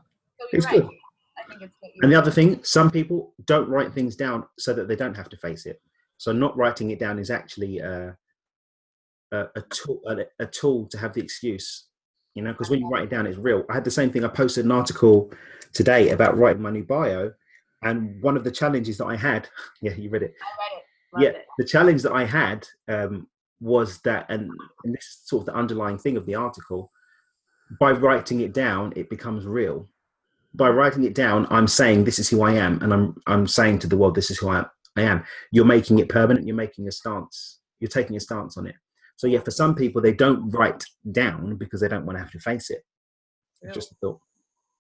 you're 0.52 0.60
It's 0.60 0.66
right 0.66 0.82
good. 0.82 0.90
i 1.38 1.44
think 1.48 1.62
it's 1.64 1.74
good 1.82 1.92
And 2.04 2.12
the 2.12 2.16
other 2.18 2.32
thing, 2.32 2.64
some 2.64 2.92
people 2.92 3.34
don't 3.46 3.68
write 3.70 3.94
things 3.94 4.16
down 4.16 4.46
so 4.60 4.74
that 4.74 4.88
they 4.88 4.96
don't 4.96 5.16
have 5.16 5.30
to 5.30 5.38
face 5.38 5.66
it. 5.66 5.82
So 6.18 6.32
not 6.32 6.56
writing 6.56 6.92
it 6.92 7.00
down 7.00 7.18
is 7.20 7.32
actually 7.32 7.80
a, 7.80 8.16
a, 9.32 9.40
a 9.56 9.62
tool 9.64 10.00
a, 10.08 10.16
a 10.40 10.46
tool 10.46 10.86
to 10.88 10.98
have 10.98 11.14
the 11.14 11.22
excuse. 11.22 11.88
You 12.36 12.44
know, 12.44 12.52
because 12.52 12.70
when 12.70 12.80
you 12.80 12.88
write 12.90 13.04
it 13.04 13.10
down, 13.10 13.28
it's 13.28 13.38
real. 13.38 13.64
I 13.70 13.74
had 13.76 13.84
the 13.86 13.92
same 13.92 14.12
thing. 14.12 14.24
I 14.24 14.28
posted 14.28 14.66
an 14.66 14.72
article 14.72 15.32
today 15.74 16.10
about 16.10 16.38
writing 16.38 16.62
my 16.62 16.72
new 16.72 16.84
bio, 16.84 17.32
and 17.84 18.22
one 18.22 18.38
of 18.38 18.44
the 18.44 18.52
challenges 18.52 18.98
that 18.98 19.06
I 19.06 19.16
had, 19.16 19.48
yeah, 19.82 19.94
you 19.94 20.10
read 20.10 20.24
it. 20.24 20.34
i 20.42 20.46
read 20.46 20.78
it 20.78 20.84
loved 21.14 21.24
yeah, 21.24 21.30
it 21.30 21.46
the 21.58 21.66
challenge 21.66 22.02
that 22.04 22.14
I 22.14 22.26
had 22.26 22.68
um, 22.88 23.28
was 23.62 24.00
that, 24.00 24.26
and, 24.30 24.50
and 24.84 24.94
this 24.94 25.06
is 25.06 25.20
sort 25.26 25.42
of 25.42 25.46
the 25.48 25.56
underlying 25.56 25.98
thing 25.98 26.18
of 26.18 26.26
the 26.26 26.36
article. 26.36 26.92
By 27.80 27.92
writing 27.92 28.42
it 28.42 28.54
down, 28.54 28.94
it 28.96 29.10
becomes 29.10 29.46
real. 29.46 29.88
By 30.54 30.70
writing 30.70 31.06
it 31.06 31.16
down, 31.16 31.48
I'm 31.50 31.68
saying 31.68 32.04
this 32.04 32.20
is 32.20 32.30
who 32.30 32.44
I 32.44 32.54
am, 32.54 32.82
and 32.82 32.94
I'm 32.94 33.16
I'm 33.26 33.48
saying 33.48 33.80
to 33.80 33.88
the 33.88 33.98
world 33.98 34.16
this 34.16 34.30
is 34.30 34.38
who 34.38 34.50
I, 34.50 34.66
I 34.98 35.02
am. 35.02 35.24
You're 35.52 35.66
making 35.66 36.00
it 36.00 36.10
permanent. 36.10 36.46
You're 36.46 36.56
making 36.56 36.88
a 36.88 36.92
stance. 36.92 37.60
You're 37.80 37.90
taking 37.90 38.16
a 38.16 38.20
stance 38.20 38.58
on 38.58 38.68
it. 38.68 38.76
So 39.16 39.28
yeah, 39.28 39.40
for 39.40 39.52
some 39.52 39.74
people, 39.76 40.02
they 40.02 40.14
don't 40.14 40.50
write 40.52 40.84
down 41.12 41.56
because 41.56 41.82
they 41.82 41.88
don't 41.88 42.06
want 42.06 42.18
to 42.18 42.24
have 42.24 42.32
to 42.32 42.40
face 42.40 42.70
it. 42.70 42.84
Just 43.74 43.94
a 43.94 43.96
thought. 43.96 44.20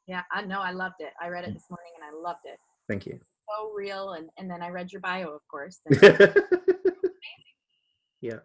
yeah, 0.07 0.23
I 0.31 0.41
know. 0.41 0.59
I 0.59 0.71
loved 0.71 0.95
it. 0.99 1.13
I 1.21 1.29
read 1.29 1.45
it 1.45 1.53
this 1.53 1.69
morning 1.69 1.93
and 1.95 2.03
I 2.03 2.19
loved 2.21 2.41
it. 2.43 2.59
Thank 2.87 3.05
you. 3.05 3.19
So 3.49 3.71
real. 3.73 4.13
And, 4.13 4.29
and 4.37 4.49
then 4.49 4.61
I 4.61 4.69
read 4.69 4.91
your 4.91 5.01
bio, 5.01 5.29
of 5.29 5.47
course. 5.47 5.79
yeah. 8.21 8.39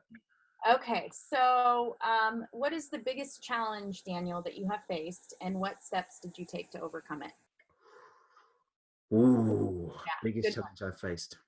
okay. 0.71 1.11
So, 1.13 1.97
um, 2.05 2.47
what 2.53 2.73
is 2.73 2.89
the 2.91 2.99
biggest 2.99 3.43
challenge, 3.43 4.05
Daniel, 4.05 4.43
that 4.43 4.57
you 4.57 4.69
have 4.71 4.81
faced 4.89 5.35
and 5.41 5.57
what 5.57 5.83
steps 5.83 6.19
did 6.21 6.37
you 6.37 6.45
take 6.45 6.71
to 6.73 6.81
overcome 6.81 7.23
it? 7.23 7.33
Ooh, 9.15 9.91
Yeah, 10.07 10.13
biggest 10.23 10.55
good 10.55 10.61
one. 10.63 10.71
challenge 10.77 10.95
I've 10.95 11.01
faced. 11.01 11.39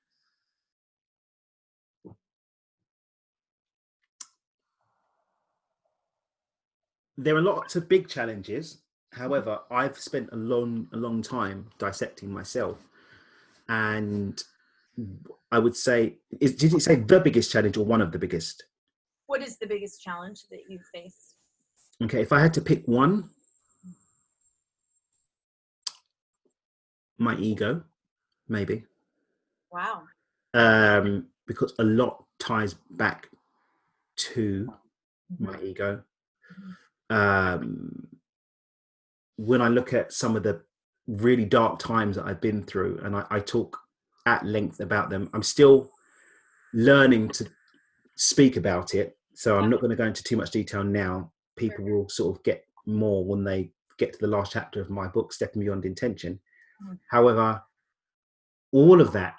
There 7.18 7.37
are 7.37 7.42
lots 7.42 7.76
of 7.76 7.88
big 7.88 8.09
challenges. 8.09 8.78
However, 9.12 9.60
I've 9.70 9.98
spent 9.98 10.28
a 10.32 10.36
long, 10.36 10.88
a 10.92 10.96
long 10.96 11.22
time 11.22 11.66
dissecting 11.78 12.30
myself, 12.32 12.78
and 13.68 14.42
I 15.50 15.58
would 15.58 15.76
say, 15.76 16.18
is, 16.40 16.54
did 16.54 16.72
you 16.72 16.80
say 16.80 16.96
the 16.96 17.20
biggest 17.20 17.50
challenge 17.50 17.76
or 17.76 17.84
one 17.84 18.00
of 18.00 18.12
the 18.12 18.18
biggest? 18.18 18.64
What 19.26 19.42
is 19.42 19.58
the 19.58 19.66
biggest 19.66 20.02
challenge 20.02 20.42
that 20.50 20.60
you've 20.68 20.86
faced? 20.92 21.36
Okay, 22.02 22.22
if 22.22 22.32
I 22.32 22.40
had 22.40 22.54
to 22.54 22.60
pick 22.60 22.86
one, 22.86 23.30
my 27.18 27.36
ego, 27.36 27.82
maybe. 28.48 28.84
Wow. 29.72 30.02
um, 30.54 31.26
because 31.46 31.74
a 31.78 31.84
lot 31.84 32.24
ties 32.38 32.74
back 32.90 33.28
to 34.16 34.72
my 35.38 35.60
ego. 35.60 36.02
Um, 37.08 38.08
when 39.40 39.62
I 39.62 39.68
look 39.68 39.94
at 39.94 40.12
some 40.12 40.37
of 40.37 40.42
the 40.42 40.61
really 41.06 41.47
dark 41.47 41.78
times 41.78 42.16
that 42.16 42.26
I've 42.26 42.42
been 42.42 42.62
through, 42.62 43.00
and 43.02 43.16
I, 43.16 43.25
I 43.30 43.40
talk 43.40 43.78
at 44.26 44.44
length 44.44 44.80
about 44.80 45.09
them, 45.09 45.30
I'm 45.32 45.42
still 45.42 45.90
learning 46.75 47.30
to 47.30 47.49
speak 48.16 48.56
about 48.59 48.94
it. 48.94 49.16
So 49.35 49.59
I'm 49.59 49.70
not 49.70 49.80
going 49.80 49.90
to 49.90 49.97
go 49.97 50.04
into 50.04 50.23
too 50.23 50.37
much 50.37 50.50
detail 50.50 50.85
now. 50.85 51.32
People 51.56 51.87
will 51.87 52.09
sort 52.11 52.37
of 52.37 52.42
get 52.44 52.66
more 52.85 53.25
when 53.25 53.42
they 53.42 53.73
get 53.97 54.12
to 54.12 54.18
the 54.18 54.26
last 54.26 54.52
chapter 54.52 54.80
of 54.80 54.90
my 54.90 55.06
book, 55.09 55.32
Stepping 55.32 55.62
Beyond 55.62 55.87
Intention. 55.87 56.38
Mhm. 56.85 56.99
However, 57.11 57.62
all 58.73 59.00
of 59.00 59.12
that, 59.12 59.37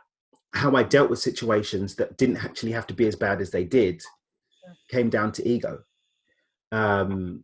how 0.53 0.75
I 0.75 0.81
dealt 0.81 1.12
with 1.12 1.20
situations 1.20 1.96
that 1.96 2.17
didn't 2.17 2.43
actually 2.43 2.72
have 2.72 2.88
to 2.88 2.93
be 2.96 3.05
as 3.05 3.15
bad 3.15 3.39
as 3.39 3.51
they 3.51 3.63
did, 3.63 4.01
came 4.89 5.10
down 5.12 5.31
to 5.34 5.48
ego. 5.48 5.84
Um, 6.72 7.43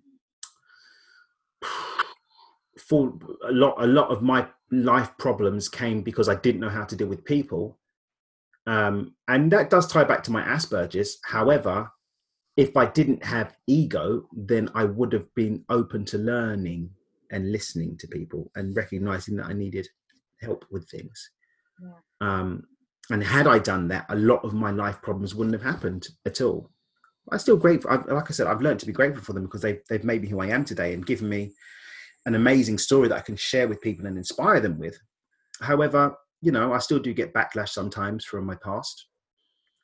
for 2.80 3.14
a 3.48 3.52
lot, 3.52 3.76
a 3.80 3.88
lot 3.88 4.10
of 4.10 4.22
my 4.22 4.48
life 4.72 5.18
problems 5.18 5.70
came 5.70 6.02
because 6.02 6.30
I 6.30 6.36
didn't 6.36 6.62
know 6.62 6.70
how 6.70 6.84
to 6.86 6.96
deal 6.96 7.08
with 7.08 7.26
people, 7.26 7.78
um, 8.66 9.16
and 9.28 9.52
that 9.52 9.70
does 9.70 9.88
tie 9.88 10.04
back 10.04 10.24
to 10.24 10.32
my 10.32 10.44
Asperger's. 10.44 11.20
However, 11.24 11.92
if 12.58 12.76
I 12.76 12.88
didn't 12.88 13.24
have 13.24 13.56
ego, 13.68 14.28
then 14.34 14.70
I 14.74 14.84
would 14.84 15.14
have 15.14 15.34
been 15.36 15.64
open 15.70 16.04
to 16.06 16.18
learning 16.18 16.90
and 17.32 17.52
listening 17.52 17.98
to 17.98 18.08
people 18.08 18.52
and 18.56 18.76
recognizing 18.76 19.38
that 19.38 19.46
I 19.46 19.54
needed 19.54 19.88
help 20.42 20.66
with 20.72 20.90
things. 20.90 21.30
Yeah. 21.82 21.90
Um, 22.22 22.64
and 23.10 23.24
had 23.24 23.48
I 23.48 23.60
done 23.60 23.88
that, 23.90 24.06
a 24.10 24.16
lot 24.16 24.44
of 24.44 24.54
my 24.54 24.72
life 24.72 25.02
problems 25.02 25.36
wouldn't 25.36 25.54
have 25.54 25.64
happened 25.64 26.08
at 26.26 26.42
all. 26.42 26.70
I'm 27.32 27.40
still 27.40 27.58
grateful. 27.58 27.92
I've, 27.92 28.06
like 28.08 28.30
I 28.30 28.34
said, 28.34 28.48
I've 28.48 28.62
learned 28.62 28.80
to 28.82 28.86
be 28.86 28.92
grateful 28.92 29.24
for 29.24 29.34
them 29.34 29.44
because 29.44 29.62
they've, 29.62 29.82
they've 29.90 30.04
made 30.04 30.22
me 30.22 30.30
who 30.30 30.42
I 30.42 30.48
am 30.48 30.66
today 30.66 30.94
and 30.94 31.06
given 31.06 31.30
me 31.30 31.54
an 32.28 32.36
amazing 32.36 32.78
story 32.78 33.08
that 33.08 33.18
I 33.18 33.22
can 33.22 33.38
share 33.38 33.70
with 33.70 33.82
people 33.82 34.06
and 34.06 34.18
inspire 34.18 34.60
them 34.60 34.78
with. 34.78 35.00
However, 35.62 36.14
you 36.42 36.52
know, 36.52 36.74
I 36.74 36.80
still 36.80 37.00
do 37.00 37.14
get 37.14 37.34
backlash 37.34 37.70
sometimes 37.70 38.26
from 38.26 38.46
my 38.46 38.56
past, 38.56 39.08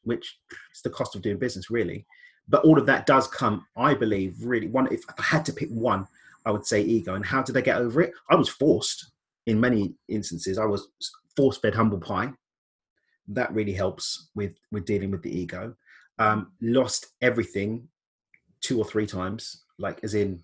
which 0.03 0.37
is 0.75 0.81
the 0.81 0.89
cost 0.89 1.15
of 1.15 1.21
doing 1.21 1.39
business, 1.39 1.71
really. 1.71 2.05
But 2.49 2.65
all 2.65 2.77
of 2.77 2.85
that 2.87 3.05
does 3.05 3.29
come, 3.29 3.65
I 3.77 3.93
believe, 3.93 4.35
really. 4.43 4.67
One, 4.67 4.91
if 4.91 5.03
I 5.17 5.23
had 5.23 5.45
to 5.45 5.53
pick 5.53 5.69
one, 5.69 6.05
I 6.45 6.51
would 6.51 6.65
say 6.65 6.81
ego. 6.81 7.15
And 7.15 7.25
how 7.25 7.41
did 7.41 7.55
I 7.55 7.61
get 7.61 7.77
over 7.77 8.01
it? 8.01 8.11
I 8.29 8.35
was 8.35 8.49
forced 8.49 9.11
in 9.47 9.57
many 9.57 9.95
instances. 10.09 10.59
I 10.59 10.65
was 10.65 10.89
force 11.37 11.57
fed 11.57 11.73
humble 11.73 11.99
pie. 11.99 12.33
That 13.29 13.53
really 13.53 13.71
helps 13.71 14.27
with 14.35 14.53
with 14.69 14.83
dealing 14.83 15.11
with 15.11 15.23
the 15.23 15.33
ego. 15.33 15.75
Um, 16.19 16.51
lost 16.61 17.07
everything 17.21 17.87
two 18.59 18.79
or 18.79 18.85
three 18.85 19.07
times, 19.07 19.63
like 19.79 20.01
as 20.03 20.13
in 20.13 20.41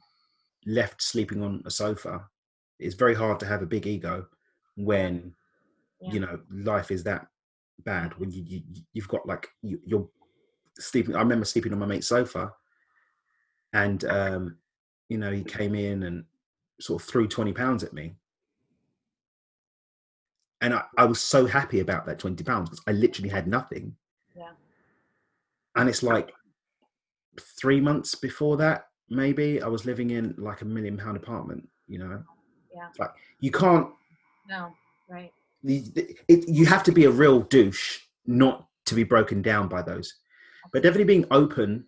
left 0.65 1.01
sleeping 1.01 1.41
on 1.43 1.61
a 1.65 1.71
sofa. 1.71 2.27
It's 2.79 2.95
very 2.95 3.15
hard 3.15 3.39
to 3.41 3.45
have 3.45 3.61
a 3.61 3.65
big 3.67 3.87
ego 3.87 4.27
when 4.75 5.33
Yeah. 6.01 6.11
you 6.13 6.19
know 6.21 6.39
life 6.49 6.91
is 6.91 7.03
that 7.03 7.27
bad. 7.85 8.17
When 8.19 8.31
you, 8.31 8.43
you 8.43 8.61
you've 8.93 9.07
got 9.07 9.25
like 9.27 9.49
you, 9.61 9.79
you're 9.85 10.09
sleeping. 10.77 11.15
I 11.15 11.19
remember 11.19 11.45
sleeping 11.45 11.73
on 11.73 11.79
my 11.79 11.85
mate's 11.85 12.07
sofa, 12.07 12.53
and 13.73 14.03
um, 14.05 14.57
you 15.09 15.17
know 15.17 15.31
he 15.31 15.43
came 15.43 15.75
in 15.75 16.03
and 16.03 16.25
sort 16.79 17.01
of 17.01 17.07
threw 17.07 17.27
twenty 17.27 17.51
pounds 17.53 17.83
at 17.83 17.93
me, 17.93 18.15
and 20.61 20.73
I, 20.73 20.83
I 20.97 21.05
was 21.05 21.19
so 21.21 21.45
happy 21.45 21.79
about 21.79 22.05
that 22.05 22.19
twenty 22.19 22.43
pounds 22.43 22.69
because 22.69 22.83
I 22.87 22.91
literally 22.91 23.29
had 23.29 23.47
nothing. 23.47 23.95
Yeah. 24.35 24.51
And 25.75 25.89
it's 25.89 26.03
like 26.03 26.31
three 27.59 27.79
months 27.79 28.15
before 28.15 28.57
that, 28.57 28.88
maybe 29.09 29.61
I 29.61 29.67
was 29.67 29.85
living 29.85 30.11
in 30.11 30.35
like 30.37 30.61
a 30.61 30.65
million 30.65 30.97
pound 30.97 31.17
apartment. 31.17 31.67
You 31.87 31.99
know, 31.99 32.23
Yeah. 32.73 32.89
Like 32.99 33.11
you 33.39 33.51
can't 33.51 33.87
No. 34.47 34.73
Right. 35.09 35.31
the- 35.63 36.17
it, 36.27 36.47
you 36.47 36.65
have 36.65 36.83
to 36.83 36.91
be 36.91 37.05
a 37.05 37.11
real 37.11 37.41
douche 37.41 37.99
not 38.25 38.67
to 38.85 38.95
be 38.95 39.03
broken 39.03 39.41
down 39.41 39.67
by 39.67 39.81
those 39.81 40.13
but 40.71 40.83
definitely 40.83 41.05
being 41.05 41.25
open 41.31 41.85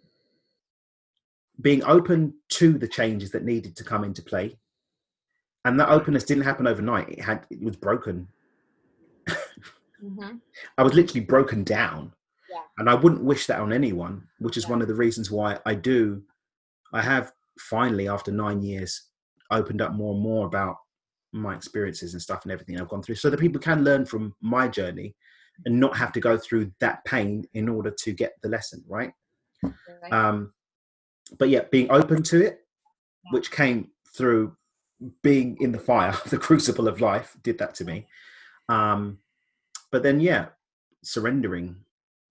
being 1.61 1.83
open 1.83 2.33
to 2.49 2.77
the 2.77 2.87
changes 2.87 3.29
that 3.31 3.43
needed 3.43 3.75
to 3.75 3.83
come 3.83 4.03
into 4.03 4.21
play 4.23 4.57
and 5.65 5.79
that 5.79 5.89
openness 5.89 6.23
didn't 6.23 6.43
happen 6.43 6.65
overnight 6.67 7.09
it 7.09 7.21
had 7.21 7.45
it 7.51 7.61
was 7.61 7.75
broken 7.75 8.27
hmm 9.99 10.37
i 10.77 10.83
was 10.83 10.93
literally 10.93 11.21
broken 11.21 11.63
down 11.63 12.11
Yeah. 12.49 12.61
and 12.79 12.89
i 12.89 12.93
wouldn't 12.95 13.23
wish 13.23 13.45
that 13.47 13.59
on 13.59 13.71
anyone 13.73 14.27
which 14.39 14.57
is 14.57 14.63
Yeah. 14.63 14.71
one 14.71 14.81
of 14.81 14.87
the 14.87 14.95
reasons 14.95 15.29
why 15.31 15.59
i 15.65 15.73
do 15.75 16.21
i 16.93 17.01
have 17.01 17.31
finally 17.59 18.07
after 18.07 18.31
nine 18.31 18.61
years 18.61 19.07
opened 19.51 19.81
up 19.81 19.93
more 19.93 20.13
and 20.13 20.21
more 20.23 20.45
about 20.45 20.75
my 21.33 21.55
experiences 21.55 22.13
and 22.13 22.21
stuff 22.21 22.43
and 22.43 22.51
everything 22.51 22.79
i've 22.79 22.89
gone 22.89 23.01
through 23.03 23.15
so 23.15 23.29
that 23.29 23.39
people 23.39 23.59
can 23.61 23.83
learn 23.83 24.05
from 24.05 24.33
my 24.41 24.67
journey 24.67 25.15
and 25.65 25.79
not 25.79 25.95
have 25.95 26.11
to 26.11 26.19
go 26.19 26.37
through 26.37 26.71
that 26.79 27.03
pain 27.05 27.45
in 27.53 27.69
order 27.69 27.91
to 27.91 28.11
get 28.13 28.33
the 28.41 28.49
lesson 28.49 28.83
right 28.87 29.13
Right. 29.63 30.11
um 30.13 30.53
but 31.37 31.49
yeah 31.49 31.63
being 31.71 31.89
open 31.91 32.23
to 32.23 32.41
it 32.43 32.65
Yeah. 33.25 33.31
which 33.31 33.51
came 33.51 33.91
through 34.17 34.55
being 35.21 35.57
in 35.61 35.71
the 35.71 35.79
fire 35.79 36.15
the 36.29 36.37
crucible 36.37 36.87
of 36.87 36.99
life 37.01 37.37
did 37.43 37.57
that 37.59 37.75
to 37.75 37.85
me 37.85 38.07
um 38.69 39.19
but 39.91 40.03
then 40.03 40.19
yeah 40.19 40.47
surrendering 41.03 41.75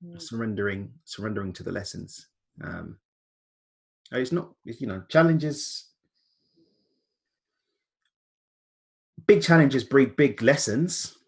Mm. 0.03 0.19
surrendering 0.21 0.91
surrendering 1.05 1.53
to 1.53 1.63
the 1.63 1.71
lessons 1.71 2.29
um 2.65 2.97
it's 4.19 4.33
not 4.33 4.51
you 4.65 4.87
know 4.87 5.03
challenges 5.09 5.89
big 9.27 9.43
challenges 9.43 9.85
breed 9.85 10.17
big 10.17 10.43
lessons 10.43 11.19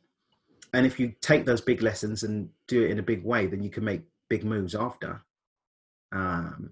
and 0.74 0.86
if 0.86 0.98
you 0.98 1.12
take 1.20 1.44
those 1.44 1.60
big 1.60 1.82
lessons 1.82 2.22
and 2.22 2.48
do 2.66 2.82
it 2.82 2.90
in 2.90 2.98
a 2.98 3.02
big 3.02 3.24
way 3.24 3.46
then 3.46 3.62
you 3.62 3.70
can 3.70 3.84
make 3.84 4.02
big 4.28 4.44
moves 4.44 4.74
after 4.74 5.22
um 6.12 6.70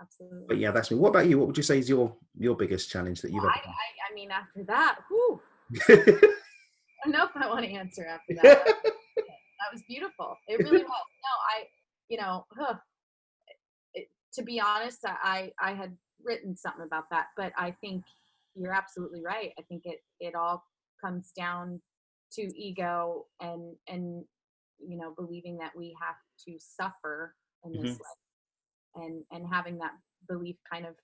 Absolutely. 0.00 0.46
but 0.48 0.58
yeah 0.58 0.70
that's 0.70 0.90
me 0.90 0.96
what 0.96 1.10
about 1.10 1.28
you 1.28 1.38
what 1.38 1.46
would 1.46 1.56
you 1.56 1.62
say 1.62 1.78
is 1.78 1.88
your 1.88 2.16
your 2.38 2.56
biggest 2.56 2.90
challenge 2.90 3.20
that 3.20 3.30
you've 3.30 3.44
I, 3.44 3.48
ever 3.48 3.68
I, 3.68 3.90
I 4.10 4.14
mean, 4.14 4.30
after 4.30 4.64
that, 4.64 4.98
whew, 5.08 5.40
I 5.88 5.94
don't 7.04 7.12
know 7.12 7.24
if 7.24 7.30
I 7.36 7.48
want 7.48 7.64
to 7.64 7.70
answer 7.70 8.06
after 8.06 8.34
that. 8.42 8.64
that 8.64 9.72
was 9.72 9.82
beautiful. 9.88 10.36
It 10.48 10.58
really 10.58 10.82
was. 10.82 10.86
No, 10.86 11.32
I, 11.48 11.64
you 12.08 12.18
know, 12.18 12.44
huh, 12.58 12.74
to 14.34 14.42
be 14.42 14.60
honest, 14.60 15.00
I, 15.04 15.52
I 15.60 15.74
had 15.74 15.96
written 16.22 16.56
something 16.56 16.84
about 16.84 17.10
that, 17.10 17.28
but 17.36 17.52
I 17.56 17.72
think 17.72 18.04
you're 18.54 18.72
absolutely 18.74 19.22
right. 19.22 19.52
I 19.58 19.62
think 19.62 19.82
it, 19.86 20.00
it 20.20 20.34
all 20.34 20.64
comes 21.00 21.32
down 21.32 21.80
to 22.32 22.42
ego 22.42 23.26
and, 23.40 23.76
and, 23.88 24.24
you 24.78 24.96
know, 24.96 25.14
believing 25.16 25.58
that 25.58 25.76
we 25.76 25.96
have 26.00 26.16
to 26.46 26.58
suffer 26.58 27.36
in 27.64 27.72
this 27.72 27.84
Mhm. 27.84 27.98
life 28.00 29.04
and, 29.04 29.24
and 29.30 29.46
having 29.48 29.78
that 29.78 29.92
belief 30.28 30.56
kind 30.70 30.86
of 30.86 30.94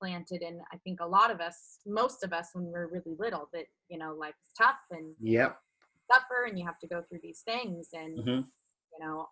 planted 0.00 0.42
in, 0.42 0.60
I 0.72 0.78
think 0.78 1.00
a 1.00 1.06
lot 1.06 1.30
of 1.30 1.40
us, 1.40 1.78
most 1.86 2.24
of 2.24 2.32
us 2.32 2.50
when 2.54 2.66
we're 2.66 2.88
really 2.88 3.16
little 3.18 3.48
that, 3.52 3.66
you 3.88 3.98
know, 3.98 4.14
life 4.14 4.34
is 4.42 4.52
tough 4.58 4.80
and 4.90 5.14
yep 5.20 5.62
suffer 6.10 6.44
and 6.46 6.58
you 6.58 6.66
have 6.66 6.78
to 6.80 6.86
go 6.88 7.02
through 7.02 7.20
these 7.22 7.42
things 7.42 7.88
and 7.92 8.16
Mhm. 8.16 8.52
You 8.98 9.04
know 9.06 9.26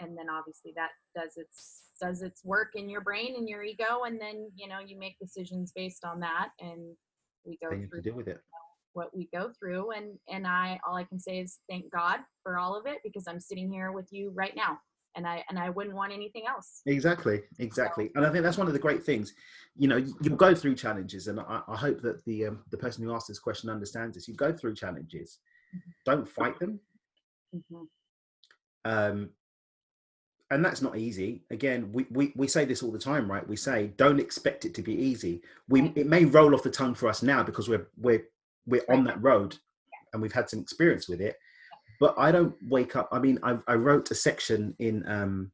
and 0.00 0.16
then 0.16 0.28
obviously 0.30 0.72
that 0.76 0.90
does 1.14 1.36
its 1.36 1.82
does 2.00 2.22
its 2.22 2.44
work 2.44 2.70
in 2.74 2.88
your 2.88 3.00
brain 3.00 3.34
and 3.36 3.48
your 3.48 3.62
ego 3.62 4.02
and 4.06 4.20
then 4.20 4.50
you 4.54 4.68
know 4.68 4.78
you 4.84 4.98
make 4.98 5.16
decisions 5.20 5.72
based 5.74 6.04
on 6.04 6.20
that 6.20 6.48
and 6.60 6.94
we 7.44 7.58
go 7.62 7.68
through 7.88 8.02
deal 8.02 8.14
with 8.14 8.28
it. 8.28 8.40
what 8.94 9.14
we 9.16 9.28
go 9.32 9.50
through 9.58 9.92
and 9.92 10.18
and 10.28 10.46
i 10.46 10.78
all 10.86 10.96
i 10.96 11.04
can 11.04 11.20
say 11.20 11.38
is 11.40 11.58
thank 11.70 11.90
god 11.92 12.18
for 12.42 12.58
all 12.58 12.76
of 12.78 12.86
it 12.86 12.98
because 13.04 13.24
i'm 13.28 13.40
sitting 13.40 13.70
here 13.70 13.92
with 13.92 14.08
you 14.10 14.30
right 14.34 14.54
now 14.56 14.78
and 15.16 15.26
i 15.26 15.44
and 15.48 15.58
i 15.58 15.70
wouldn't 15.70 15.94
want 15.94 16.12
anything 16.12 16.44
else 16.48 16.82
Exactly, 16.86 17.42
exactly, 17.58 18.10
and 18.14 18.24
I 18.24 18.30
think 18.30 18.44
that's 18.44 18.58
one 18.58 18.68
of 18.68 18.72
the 18.72 18.78
great 18.78 19.02
things. 19.02 19.34
You 19.74 19.88
know, 19.88 19.96
you- 19.96 20.14
you'll 20.22 20.36
go 20.36 20.54
through 20.54 20.76
challenges, 20.76 21.26
and 21.26 21.40
I, 21.40 21.60
I 21.66 21.76
hope 21.76 22.00
that 22.02 22.24
the 22.26 22.46
um, 22.46 22.64
the 22.70 22.76
person 22.78 23.02
who 23.02 23.12
asked 23.12 23.26
this 23.26 23.40
question 23.40 23.68
understands 23.70 24.14
this. 24.14 24.28
You 24.28 24.34
go 24.34 24.52
through 24.52 24.74
challenges, 24.76 25.40
don't 26.04 26.28
fight 26.28 26.56
them, 26.60 26.78
Mhm. 27.52 27.88
Um, 28.86 29.30
and 30.50 30.64
that's 30.64 30.80
not 30.80 30.96
easy. 30.96 31.42
Again, 31.50 31.90
we, 31.92 32.06
we 32.10 32.32
we 32.36 32.46
say 32.46 32.64
this 32.64 32.82
all 32.82 32.92
the 32.92 33.00
time, 33.00 33.30
right? 33.30 33.46
We 33.46 33.56
say 33.56 33.92
don't 33.96 34.20
expect 34.20 34.64
it 34.64 34.74
to 34.74 34.82
be 34.82 34.94
easy. 34.94 35.42
We 35.68 35.92
it 35.96 36.06
may 36.06 36.24
roll 36.24 36.54
off 36.54 36.62
the 36.62 36.70
tongue 36.70 36.94
for 36.94 37.08
us 37.08 37.20
now 37.20 37.42
because 37.42 37.68
we're 37.68 37.88
we're 37.96 38.24
we're 38.64 38.84
on 38.88 39.02
that 39.04 39.20
road, 39.20 39.56
and 40.12 40.22
we've 40.22 40.32
had 40.32 40.48
some 40.48 40.60
experience 40.60 41.08
with 41.08 41.20
it. 41.20 41.36
But 41.98 42.14
I 42.16 42.30
don't 42.30 42.54
wake 42.68 42.94
up. 42.94 43.08
I 43.10 43.18
mean, 43.18 43.40
I, 43.42 43.58
I 43.66 43.74
wrote 43.74 44.10
a 44.12 44.14
section 44.14 44.76
in 44.78 45.04
um, 45.08 45.50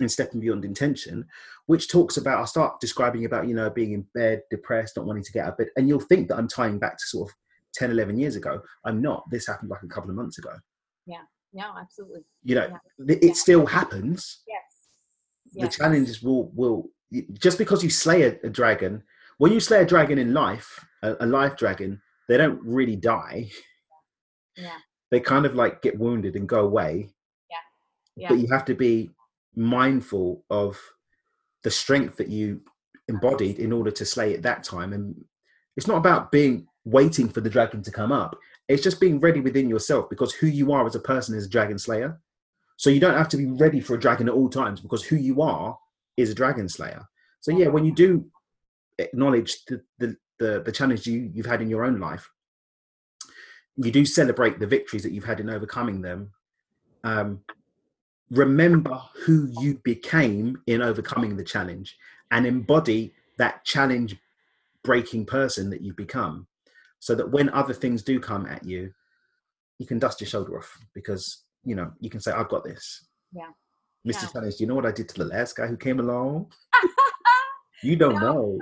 in 0.00 0.08
Stepping 0.08 0.40
Beyond 0.40 0.64
Intention, 0.64 1.24
which 1.66 1.88
talks 1.88 2.16
about. 2.16 2.42
I 2.42 2.44
start 2.46 2.80
describing 2.80 3.24
about 3.24 3.46
you 3.46 3.54
know 3.54 3.70
being 3.70 3.92
in 3.92 4.04
bed, 4.14 4.42
depressed, 4.50 4.96
not 4.96 5.06
wanting 5.06 5.22
to 5.22 5.32
get 5.32 5.44
out 5.44 5.52
of 5.52 5.58
bed, 5.58 5.68
and 5.76 5.86
you'll 5.86 6.00
think 6.00 6.26
that 6.28 6.38
I'm 6.38 6.48
tying 6.48 6.80
back 6.80 6.98
to 6.98 7.06
sort 7.06 7.30
of 7.30 7.36
10, 7.74 7.92
11 7.92 8.18
years 8.18 8.34
ago. 8.34 8.62
I'm 8.84 9.00
not. 9.00 9.22
This 9.30 9.46
happened 9.46 9.70
like 9.70 9.84
a 9.84 9.88
couple 9.88 10.10
of 10.10 10.16
months 10.16 10.38
ago. 10.38 10.54
No 11.62 11.68
absolutely 11.82 12.24
You 12.48 12.54
know, 12.58 12.68
Yeah. 13.08 13.16
it 13.30 13.34
still 13.44 13.64
happens. 13.78 14.18
yes 14.54 14.70
The 15.54 15.60
yes 15.66 15.76
challenges 15.78 16.16
will 16.26 16.44
will 16.60 16.78
just 17.44 17.58
because 17.62 17.80
you 17.84 17.90
slay 18.04 18.20
a, 18.28 18.30
a 18.48 18.50
dragon. 18.60 18.92
When 19.40 19.52
you 19.54 19.60
slay 19.60 19.80
a 19.82 19.86
dragon 19.94 20.18
in 20.24 20.30
life, 20.44 20.68
a, 21.06 21.16
a 21.24 21.26
life 21.38 21.54
dragon, 21.62 21.90
they 22.28 22.36
don't 22.42 22.60
really 22.76 22.96
die. 23.16 23.38
yeah 24.66 24.78
They 25.10 25.20
kind 25.20 25.46
of 25.46 25.54
like 25.62 25.74
get 25.86 25.98
wounded 26.04 26.34
and 26.36 26.46
go 26.56 26.60
away. 26.70 26.92
yeah 28.16 28.28
but 28.30 28.38
you 28.42 28.48
have 28.56 28.64
to 28.70 28.74
be 28.74 28.94
mindful 29.54 30.28
of 30.50 30.72
the 31.64 31.70
strength 31.70 32.16
that 32.18 32.28
you 32.38 32.60
embodied 33.08 33.56
in 33.58 33.72
order 33.78 33.92
to 33.98 34.04
slay 34.04 34.28
it 34.34 34.42
that 34.42 34.62
time 34.74 34.90
and 34.96 35.04
it's 35.76 35.86
not 35.86 35.96
about 36.04 36.30
being 36.38 36.66
waiting 36.84 37.28
for 37.34 37.40
the 37.42 37.50
dragon 37.56 37.80
to 37.82 37.90
come 38.00 38.12
up 38.22 38.32
it's 38.68 38.82
just 38.82 39.00
being 39.00 39.18
ready 39.20 39.40
within 39.40 39.68
yourself 39.68 40.08
because 40.10 40.32
who 40.34 40.46
you 40.46 40.72
are 40.72 40.86
as 40.86 40.94
a 40.94 41.00
person 41.00 41.36
is 41.36 41.46
a 41.46 41.50
dragon 41.50 41.78
slayer. 41.78 42.20
So 42.76 42.90
you 42.90 43.00
don't 43.00 43.16
have 43.16 43.28
to 43.30 43.36
be 43.36 43.46
ready 43.46 43.80
for 43.80 43.94
a 43.94 44.00
dragon 44.00 44.28
at 44.28 44.34
all 44.34 44.48
times 44.48 44.80
because 44.80 45.02
who 45.04 45.16
you 45.16 45.42
are 45.42 45.76
is 46.16 46.30
a 46.30 46.34
dragon 46.34 46.68
slayer. 46.68 47.08
So 47.40 47.50
yeah 47.52 47.68
when 47.68 47.84
you 47.84 47.92
do 47.94 48.26
acknowledge 48.98 49.64
the 49.66 49.82
the, 49.98 50.16
the, 50.38 50.62
the 50.64 50.72
challenge 50.72 51.06
you, 51.06 51.30
you've 51.32 51.46
had 51.46 51.62
in 51.62 51.70
your 51.70 51.84
own 51.84 51.98
life 51.98 52.30
you 53.78 53.92
do 53.92 54.04
celebrate 54.04 54.58
the 54.58 54.66
victories 54.66 55.04
that 55.04 55.12
you've 55.12 55.24
had 55.24 55.40
in 55.40 55.48
overcoming 55.48 56.02
them. 56.02 56.32
Um, 57.04 57.40
remember 58.30 59.00
who 59.24 59.50
you 59.60 59.80
became 59.84 60.60
in 60.66 60.82
overcoming 60.82 61.36
the 61.36 61.44
challenge 61.44 61.96
and 62.30 62.44
embody 62.44 63.14
that 63.38 63.64
challenge 63.64 64.16
breaking 64.82 65.26
person 65.26 65.70
that 65.70 65.80
you've 65.80 65.96
become 65.96 66.46
so 67.00 67.14
that 67.14 67.30
when 67.30 67.48
other 67.50 67.74
things 67.74 68.02
do 68.02 68.18
come 68.20 68.46
at 68.46 68.64
you 68.64 68.92
you 69.78 69.86
can 69.86 69.98
dust 69.98 70.20
your 70.20 70.28
shoulder 70.28 70.58
off 70.58 70.78
because 70.94 71.44
you 71.64 71.74
know 71.74 71.90
you 72.00 72.10
can 72.10 72.20
say 72.20 72.32
i've 72.32 72.48
got 72.48 72.64
this 72.64 73.06
Yeah. 73.32 73.50
mr 74.06 74.22
Yeah. 74.22 74.28
challenge 74.28 74.56
do 74.56 74.64
you 74.64 74.68
know 74.68 74.74
what 74.74 74.86
i 74.86 74.92
did 74.92 75.08
to 75.10 75.18
the 75.18 75.24
last 75.24 75.56
guy 75.56 75.66
who 75.66 75.76
came 75.76 76.00
along 76.00 76.52
you 77.82 77.96
don't 77.96 78.20
No. 78.20 78.20
know 78.20 78.60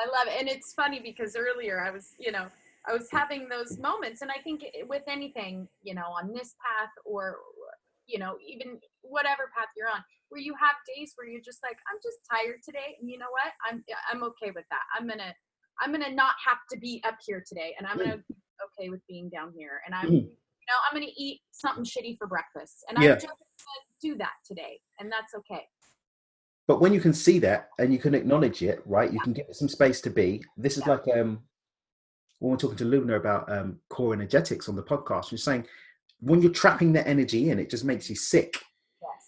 I 0.00 0.06
love 0.16 0.28
it. 0.28 0.38
And 0.38 0.48
it's 0.48 0.72
funny 0.74 1.00
because 1.00 1.34
earlier 1.34 1.80
I 1.80 1.90
was, 1.90 2.14
you 2.20 2.30
know, 2.30 2.46
I 2.88 2.92
was 2.92 3.08
having 3.10 3.48
those 3.48 3.78
moments. 3.78 4.22
And 4.22 4.30
I 4.30 4.40
think 4.42 4.62
with 4.88 5.02
anything, 5.08 5.66
you 5.82 5.94
know, 5.94 6.06
on 6.06 6.32
this 6.32 6.54
path 6.62 6.90
or, 7.04 7.38
you 8.06 8.18
know, 8.20 8.36
even 8.46 8.78
whatever 9.02 9.50
path 9.56 9.68
you're 9.76 9.88
on, 9.88 10.04
where 10.28 10.40
you 10.40 10.54
have 10.54 10.76
days 10.86 11.14
where 11.16 11.26
you're 11.26 11.40
just 11.40 11.58
like, 11.64 11.78
I'm 11.90 11.98
just 12.02 12.18
tired 12.30 12.60
today. 12.64 12.96
And 13.00 13.10
you 13.10 13.18
know 13.18 13.30
what? 13.30 13.52
I'm, 13.68 13.82
I'm 14.12 14.22
okay 14.30 14.52
with 14.54 14.66
that. 14.70 14.84
I'm 14.96 15.06
going 15.08 15.18
to, 15.18 15.34
I'm 15.80 15.90
going 15.92 16.02
to 16.04 16.14
not 16.14 16.34
have 16.46 16.58
to 16.72 16.78
be 16.78 17.02
up 17.06 17.16
here 17.26 17.42
today. 17.46 17.74
And 17.78 17.86
I'm 17.86 17.96
going 17.98 18.10
to 18.10 18.16
be 18.18 18.34
okay 18.80 18.88
with 18.90 19.00
being 19.08 19.28
down 19.28 19.52
here. 19.56 19.80
And 19.86 19.94
I'm, 19.94 20.06
Mm. 20.08 20.12
you 20.12 20.66
know, 20.68 20.78
I'm 20.90 20.96
going 20.98 21.06
to 21.06 21.22
eat 21.22 21.40
something 21.52 21.84
shitty 21.84 22.18
for 22.18 22.26
breakfast. 22.26 22.84
And 22.88 22.98
Yeah. 23.02 23.10
I'm 23.12 23.16
just 23.16 23.26
going 23.26 23.36
to 23.36 24.08
do 24.08 24.16
that 24.18 24.32
today. 24.46 24.80
And 24.98 25.10
that's 25.10 25.34
okay. 25.34 25.66
but 26.66 26.80
when 26.82 26.92
you 26.92 27.00
can 27.00 27.14
see 27.14 27.38
that 27.38 27.70
and 27.78 27.92
you 27.94 27.98
can 27.98 28.14
acknowledge 28.14 28.60
it 28.62 28.82
right 28.84 29.10
you 29.10 29.20
can 29.20 29.32
give 29.32 29.46
it 29.48 29.56
some 29.56 29.68
space 29.70 30.02
to 30.02 30.10
be 30.10 30.44
this 30.58 30.76
is 30.76 30.82
Yeah. 30.86 30.92
like 30.94 31.16
um 31.16 31.42
when 32.40 32.50
we're 32.50 32.58
talking 32.58 32.76
to 32.76 32.84
luna 32.84 33.14
about 33.16 33.50
um 33.50 33.80
core 33.88 34.12
energetics 34.12 34.68
on 34.68 34.76
the 34.76 34.82
podcast 34.82 35.30
you're 35.30 35.38
saying 35.38 35.66
when 36.20 36.42
you're 36.42 36.52
trapping 36.52 36.92
that 36.92 37.06
energy 37.06 37.48
in 37.50 37.58
it 37.58 37.70
just 37.70 37.84
makes 37.86 38.10
you 38.10 38.16
sick 38.16 38.52
Yes. 39.00 39.22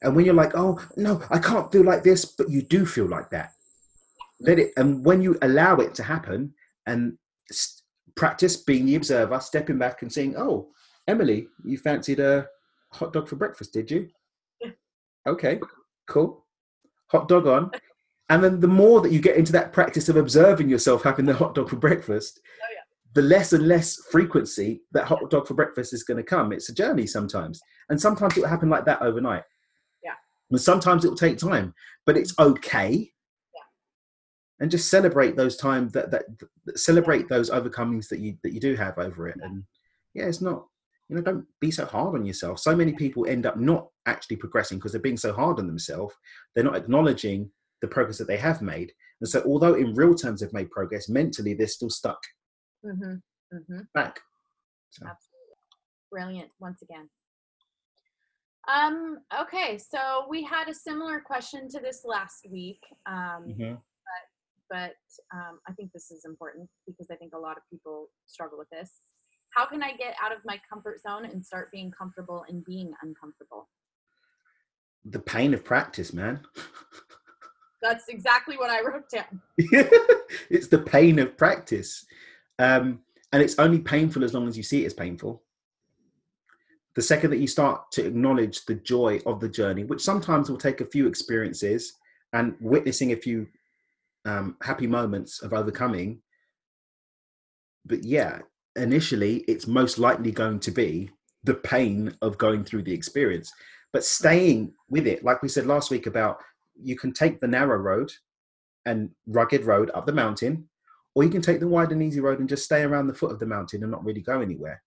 and 0.00 0.16
when 0.16 0.24
you're 0.24 0.34
like 0.42 0.52
oh 0.54 0.80
no 0.96 1.20
i 1.30 1.38
can't 1.38 1.70
feel 1.70 1.84
like 1.84 2.02
this 2.04 2.24
but 2.24 2.48
you 2.48 2.62
do 2.62 2.86
feel 2.86 3.06
like 3.06 3.28
that 3.30 3.52
let 4.42 4.58
it 4.58 4.72
and 4.76 5.04
when 5.04 5.22
you 5.22 5.38
allow 5.42 5.76
it 5.76 5.94
to 5.94 6.02
happen 6.02 6.52
and 6.86 7.16
s- 7.50 7.82
practice 8.16 8.56
being 8.56 8.84
the 8.86 8.96
observer 8.96 9.38
stepping 9.40 9.78
back 9.78 10.02
and 10.02 10.12
saying 10.12 10.34
oh 10.36 10.68
emily 11.08 11.46
you 11.64 11.78
fancied 11.78 12.20
a 12.20 12.46
hot 12.90 13.12
dog 13.12 13.28
for 13.28 13.36
breakfast 13.36 13.72
did 13.72 13.90
you? 13.90 14.08
Yeah. 14.60 14.70
okay 15.26 15.60
cool. 16.08 16.44
Hot 17.10 17.28
dog 17.28 17.46
on. 17.46 17.70
And 18.30 18.42
then 18.42 18.60
the 18.60 18.68
more 18.68 19.02
that 19.02 19.12
you 19.12 19.20
get 19.20 19.36
into 19.36 19.52
that 19.52 19.74
practice 19.74 20.08
of 20.08 20.16
observing 20.16 20.70
yourself 20.70 21.02
having 21.02 21.26
the 21.26 21.34
hot 21.34 21.54
dog 21.54 21.68
for 21.68 21.76
breakfast 21.76 22.40
Oh, 22.42 22.66
yeah. 22.72 22.80
the 23.12 23.20
less 23.20 23.52
and 23.52 23.68
less 23.68 23.96
frequency 24.10 24.80
that 24.92 25.04
hot 25.04 25.28
dog 25.28 25.46
for 25.46 25.52
breakfast 25.52 25.92
is 25.92 26.02
going 26.04 26.16
to 26.16 26.22
come. 26.22 26.50
It's 26.50 26.70
a 26.70 26.74
journey 26.74 27.06
sometimes. 27.06 27.60
And 27.90 28.00
sometimes 28.00 28.34
it 28.36 28.40
will 28.40 28.48
happen 28.48 28.70
like 28.70 28.86
that 28.86 29.02
overnight. 29.02 29.42
Yeah. 30.02 30.12
and 30.50 30.58
sometimes 30.60 31.04
it 31.04 31.08
will 31.10 31.16
take 31.16 31.36
time 31.36 31.74
but 32.06 32.16
it's 32.16 32.32
okay 32.38 33.11
and 34.62 34.70
just 34.70 34.88
celebrate 34.88 35.36
those 35.36 35.56
times 35.56 35.92
that, 35.92 36.10
that 36.10 36.24
that 36.64 36.78
celebrate 36.78 37.28
those 37.28 37.50
overcomings 37.50 38.08
that 38.08 38.20
you 38.20 38.38
that 38.42 38.52
you 38.52 38.60
do 38.60 38.74
have 38.76 38.96
over 38.96 39.28
it 39.28 39.36
and 39.42 39.64
yeah 40.14 40.24
it's 40.24 40.40
not 40.40 40.64
you 41.08 41.16
know 41.16 41.22
don't 41.22 41.44
be 41.60 41.70
so 41.70 41.84
hard 41.84 42.14
on 42.14 42.24
yourself 42.24 42.58
so 42.60 42.74
many 42.74 42.92
people 42.92 43.26
end 43.26 43.44
up 43.44 43.58
not 43.58 43.88
actually 44.06 44.36
progressing 44.36 44.78
because 44.78 44.92
they're 44.92 45.00
being 45.00 45.16
so 45.16 45.32
hard 45.32 45.58
on 45.58 45.66
themselves 45.66 46.14
they're 46.54 46.64
not 46.64 46.76
acknowledging 46.76 47.50
the 47.82 47.88
progress 47.88 48.18
that 48.18 48.28
they 48.28 48.36
have 48.36 48.62
made 48.62 48.92
and 49.20 49.28
so 49.28 49.42
although 49.44 49.74
in 49.74 49.92
real 49.94 50.14
terms 50.14 50.40
they've 50.40 50.52
made 50.52 50.70
progress 50.70 51.08
mentally 51.08 51.52
they're 51.54 51.66
still 51.66 51.90
stuck 51.90 52.20
Mm-hmm. 52.84 53.56
Mm-hmm. 53.56 53.80
back 53.94 54.18
so 54.90 55.06
Absolutely. 55.06 55.56
Brilliant 56.10 56.50
once 56.60 56.82
again. 56.82 57.08
Um, 58.68 59.18
okay, 59.40 59.78
so 59.78 60.26
we 60.28 60.42
had 60.44 60.68
a 60.68 60.74
similar 60.74 61.20
question 61.20 61.68
to 61.70 61.80
this 61.80 62.02
last 62.04 62.46
week, 62.50 62.80
um, 63.06 63.46
mhm. 63.48 63.78
But 64.72 64.96
um, 65.34 65.60
I 65.68 65.72
think 65.72 65.92
this 65.92 66.10
is 66.10 66.24
important 66.24 66.68
because 66.86 67.08
I 67.12 67.16
think 67.16 67.34
a 67.34 67.38
lot 67.38 67.58
of 67.58 67.62
people 67.70 68.08
struggle 68.26 68.58
with 68.58 68.70
this. 68.70 69.02
How 69.54 69.66
can 69.66 69.82
I 69.82 69.92
get 69.92 70.14
out 70.24 70.32
of 70.32 70.38
my 70.46 70.58
comfort 70.66 71.02
zone 71.06 71.26
and 71.26 71.44
start 71.44 71.70
being 71.70 71.90
comfortable 71.90 72.44
in 72.48 72.64
being 72.66 72.92
uncomfortable? 73.02 73.68
the 75.04 75.18
pain 75.18 75.54
of 75.54 75.64
practice 75.64 76.12
man 76.12 76.40
That's 77.82 78.08
exactly 78.08 78.56
what 78.56 78.70
I 78.70 78.80
wrote 78.80 79.10
down. 79.10 79.42
it's 80.48 80.68
the 80.68 80.78
pain 80.78 81.18
of 81.18 81.36
practice 81.36 82.06
um, 82.60 83.00
and 83.32 83.42
it's 83.42 83.58
only 83.58 83.80
painful 83.80 84.22
as 84.22 84.34
long 84.34 84.46
as 84.46 84.56
you 84.56 84.62
see 84.62 84.84
it 84.84 84.86
as 84.86 84.94
painful 84.94 85.42
the 86.94 87.02
second 87.02 87.30
that 87.30 87.38
you 87.38 87.46
start 87.46 87.90
to 87.92 88.06
acknowledge 88.06 88.64
the 88.66 88.76
joy 88.76 89.18
of 89.26 89.40
the 89.40 89.48
journey 89.48 89.84
which 89.84 90.02
sometimes 90.02 90.48
will 90.48 90.58
take 90.58 90.80
a 90.80 90.86
few 90.86 91.08
experiences 91.08 91.94
and 92.32 92.54
witnessing 92.60 93.12
a 93.12 93.16
few 93.16 93.48
um, 94.24 94.56
happy 94.62 94.86
moments 94.86 95.42
of 95.42 95.52
overcoming. 95.52 96.22
But 97.84 98.04
yeah 98.04 98.40
initially 98.76 99.38
it's 99.48 99.66
most 99.66 99.98
likely 99.98 100.30
going 100.30 100.58
to 100.60 100.70
be 100.70 101.10
the 101.44 101.54
pain 101.54 102.14
of 102.22 102.38
going 102.38 102.64
through 102.64 102.82
the 102.82 102.92
experience. 102.92 103.52
But 103.92 104.04
staying 104.04 104.72
with 104.88 105.06
it 105.06 105.24
like 105.24 105.42
we 105.42 105.48
said 105.48 105.66
last 105.66 105.90
week 105.90 106.06
about 106.06 106.38
you 106.80 106.96
can 106.96 107.12
take 107.12 107.40
the 107.40 107.48
narrow 107.48 107.76
road 107.76 108.10
and 108.86 109.10
rugged 109.26 109.64
road 109.64 109.90
up 109.94 110.06
the 110.06 110.12
mountain, 110.12 110.68
or 111.14 111.22
you 111.22 111.30
can 111.30 111.42
take 111.42 111.60
the 111.60 111.68
wide 111.68 111.92
and 111.92 112.02
easy 112.02 112.20
road 112.20 112.40
and 112.40 112.48
just 112.48 112.64
stay 112.64 112.82
around 112.82 113.06
the 113.06 113.14
foot 113.14 113.30
of 113.30 113.38
the 113.38 113.46
mountain 113.46 113.82
and 113.82 113.92
not 113.92 114.04
really 114.04 114.22
go 114.22 114.40
anywhere. 114.40 114.82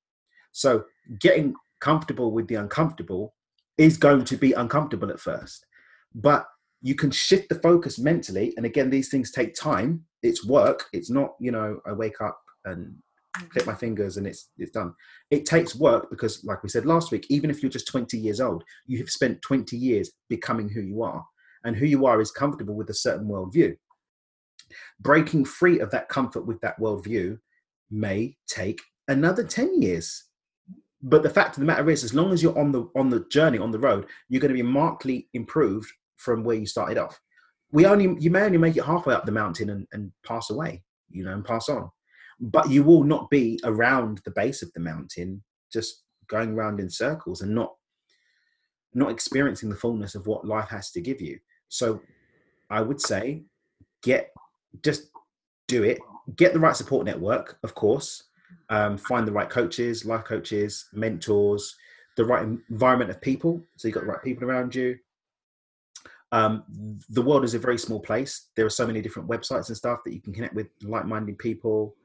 So, 0.52 0.86
getting 1.20 1.54
comfortable 1.80 2.32
with 2.32 2.48
the 2.48 2.56
uncomfortable 2.56 3.36
is 3.78 3.98
going 3.98 4.26
to 4.26 4.36
be 4.36 4.54
uncomfortable 4.54 5.12
at 5.12 5.20
first, 5.20 5.66
but 6.14 6.48
you 6.86 6.94
can 6.94 7.10
shift 7.10 7.50
the 7.50 7.56
focus 7.56 7.98
mentally. 7.98 8.54
And 8.58 8.66
again, 8.66 8.92
these 8.92 9.10
things 9.10 9.32
take 9.32 9.56
time. 9.56 10.06
It's 10.22 10.46
work. 10.46 10.86
It's 10.94 11.10
not, 11.10 11.32
you 11.40 11.52
know, 11.52 11.80
I 11.88 11.94
wake 11.94 12.22
up 12.22 12.40
and 12.64 12.90
mm-hmm. 12.90 13.48
click 13.48 13.66
my 13.66 13.74
fingers 13.74 14.18
and 14.18 14.28
it's 14.28 14.52
it's 14.60 14.70
done. 14.70 14.94
It 15.32 15.48
takes 15.48 15.76
work 15.76 16.12
because, 16.12 16.44
like 16.44 16.62
we 16.62 16.70
said 16.70 16.86
last 16.86 17.12
week, 17.12 17.26
even 17.30 17.50
if 17.50 17.64
you're 17.64 17.72
just 17.72 17.88
20 17.88 18.20
years 18.20 18.40
old, 18.40 18.64
you 18.86 19.00
have 19.00 19.10
spent 19.10 19.42
20 19.42 19.76
years 19.76 20.12
becoming 20.30 20.70
who 20.70 20.82
you 20.82 21.02
are, 21.02 21.26
and 21.64 21.76
who 21.76 21.88
you 21.88 22.06
are 22.06 22.22
is 22.22 22.30
comfortable 22.30 22.76
with 22.76 22.92
a 22.92 22.94
certain 22.94 23.28
worldview. 23.28 23.76
breaking 25.00 25.44
free 25.44 25.80
of 25.80 25.90
that 25.90 26.08
comfort 26.08 26.46
with 26.46 26.62
that 26.62 26.80
worldview 26.80 27.40
may 27.90 28.36
take 28.48 28.82
another 29.08 29.44
10 29.44 29.82
years 29.82 30.26
but 31.04 31.22
the 31.22 31.30
fact 31.30 31.56
of 31.56 31.60
the 31.60 31.66
matter 31.66 31.88
is 31.92 32.04
as 32.04 32.16
long 32.16 32.34
as 32.34 32.42
you're 32.42 32.58
on 32.58 32.72
the 32.72 32.90
on 32.96 33.10
the 33.12 33.24
journey 33.30 33.60
on 33.60 33.70
the 33.70 33.78
road 33.88 34.08
you're 34.28 34.42
going 34.42 34.56
to 34.56 34.64
be 34.64 34.74
markedly 34.80 35.28
improved 35.34 35.92
from 36.18 36.44
where 36.44 36.56
you 36.56 36.66
started 36.66 36.98
off. 36.98 37.20
We 37.72 37.86
only 37.86 38.16
you 38.20 38.32
may 38.32 38.42
only 38.42 38.58
make 38.58 38.78
it 38.78 38.86
halfway 38.86 39.14
up 39.14 39.26
the 39.26 39.32
mountain 39.32 39.70
and, 39.70 39.88
and 39.92 40.12
pass 40.26 40.50
away 40.50 40.84
you 41.10 41.24
know 41.24 41.34
and 41.34 41.46
pass 41.46 41.70
on. 41.70 41.90
But 42.40 42.70
you 42.70 42.84
will 42.84 43.04
not 43.04 43.30
be 43.30 43.60
around 43.64 44.22
the 44.26 44.32
base 44.32 44.62
of 44.62 44.72
the 44.74 44.82
mountain 44.82 45.44
just 45.72 46.04
going 46.28 46.54
around 46.54 46.80
in 46.80 46.90
circles 46.90 47.42
and 47.42 47.54
not 47.54 47.74
not 48.94 49.12
experiencing 49.12 49.70
the 49.70 49.76
fullness 49.76 50.16
of 50.16 50.28
what 50.28 50.46
life 50.46 50.70
has 50.70 50.92
to 50.92 51.02
give 51.02 51.22
you. 51.22 51.40
So 51.70 52.02
i 52.70 52.82
would 52.82 53.00
say 53.00 53.44
get 54.02 54.32
just 54.84 55.10
do 55.68 55.84
it. 55.84 56.00
Get 56.36 56.54
the 56.54 56.60
right 56.60 56.76
support 56.76 57.06
network 57.06 57.58
of 57.64 57.74
course. 57.76 58.24
Um, 58.70 58.98
find 58.98 59.28
the 59.28 59.32
right 59.32 59.50
coaches 59.50 60.06
life 60.06 60.24
coaches 60.24 60.88
mentors 60.94 61.76
the 62.16 62.26
right 62.26 62.44
environment 62.44 63.10
of 63.10 63.20
people 63.20 63.62
so 63.76 63.88
you've 63.88 63.96
got 63.96 64.02
the 64.02 64.12
right 64.12 64.24
people 64.24 64.48
around 64.48 64.74
you 64.74 64.98
um, 66.32 66.64
the 67.10 67.22
world 67.22 67.44
is 67.44 67.54
a 67.54 67.60
very 67.60 67.78
small 67.78 68.00
place. 68.00 68.48
There 68.56 68.66
are 68.66 68.72
so 68.72 68.86
many 68.86 69.02
different 69.02 69.30
websites 69.30 69.68
and 69.68 69.78
stuff 69.78 70.00
that 70.06 70.14
you 70.14 70.22
can 70.22 70.34
connect 70.34 70.56
with 70.56 70.68
like-minded 70.84 71.38
people 71.38 71.96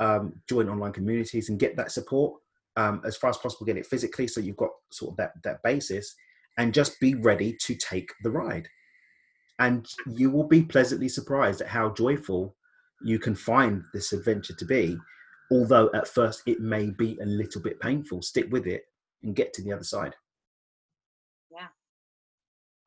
um, 0.00 0.34
join 0.48 0.68
online 0.68 0.92
communities 0.92 1.48
and 1.48 1.58
get 1.58 1.76
that 1.76 1.92
support 1.92 2.40
um, 2.76 3.00
as 3.04 3.16
far 3.16 3.30
as 3.30 3.36
possible 3.36 3.66
get 3.66 3.76
it 3.76 3.86
physically 3.86 4.26
so 4.26 4.40
you've 4.40 4.56
got 4.56 4.70
sort 4.90 5.12
of 5.12 5.16
that 5.16 5.32
that 5.44 5.62
basis 5.62 6.14
and 6.58 6.74
just 6.74 6.98
be 7.00 7.14
ready 7.14 7.56
to 7.60 7.74
take 7.74 8.10
the 8.22 8.30
ride. 8.30 8.68
And 9.58 9.86
you 10.06 10.30
will 10.30 10.48
be 10.48 10.62
pleasantly 10.62 11.08
surprised 11.08 11.60
at 11.60 11.68
how 11.68 11.90
joyful 11.90 12.56
you 13.04 13.18
can 13.18 13.34
find 13.34 13.84
this 13.92 14.12
adventure 14.12 14.54
to 14.54 14.64
be 14.64 14.96
although 15.50 15.90
at 15.92 16.08
first 16.08 16.42
it 16.46 16.60
may 16.60 16.86
be 16.90 17.18
a 17.20 17.26
little 17.26 17.60
bit 17.60 17.78
painful. 17.78 18.22
Stick 18.22 18.46
with 18.50 18.66
it 18.66 18.84
and 19.22 19.36
get 19.36 19.52
to 19.52 19.62
the 19.62 19.72
other 19.72 19.84
side 19.84 20.14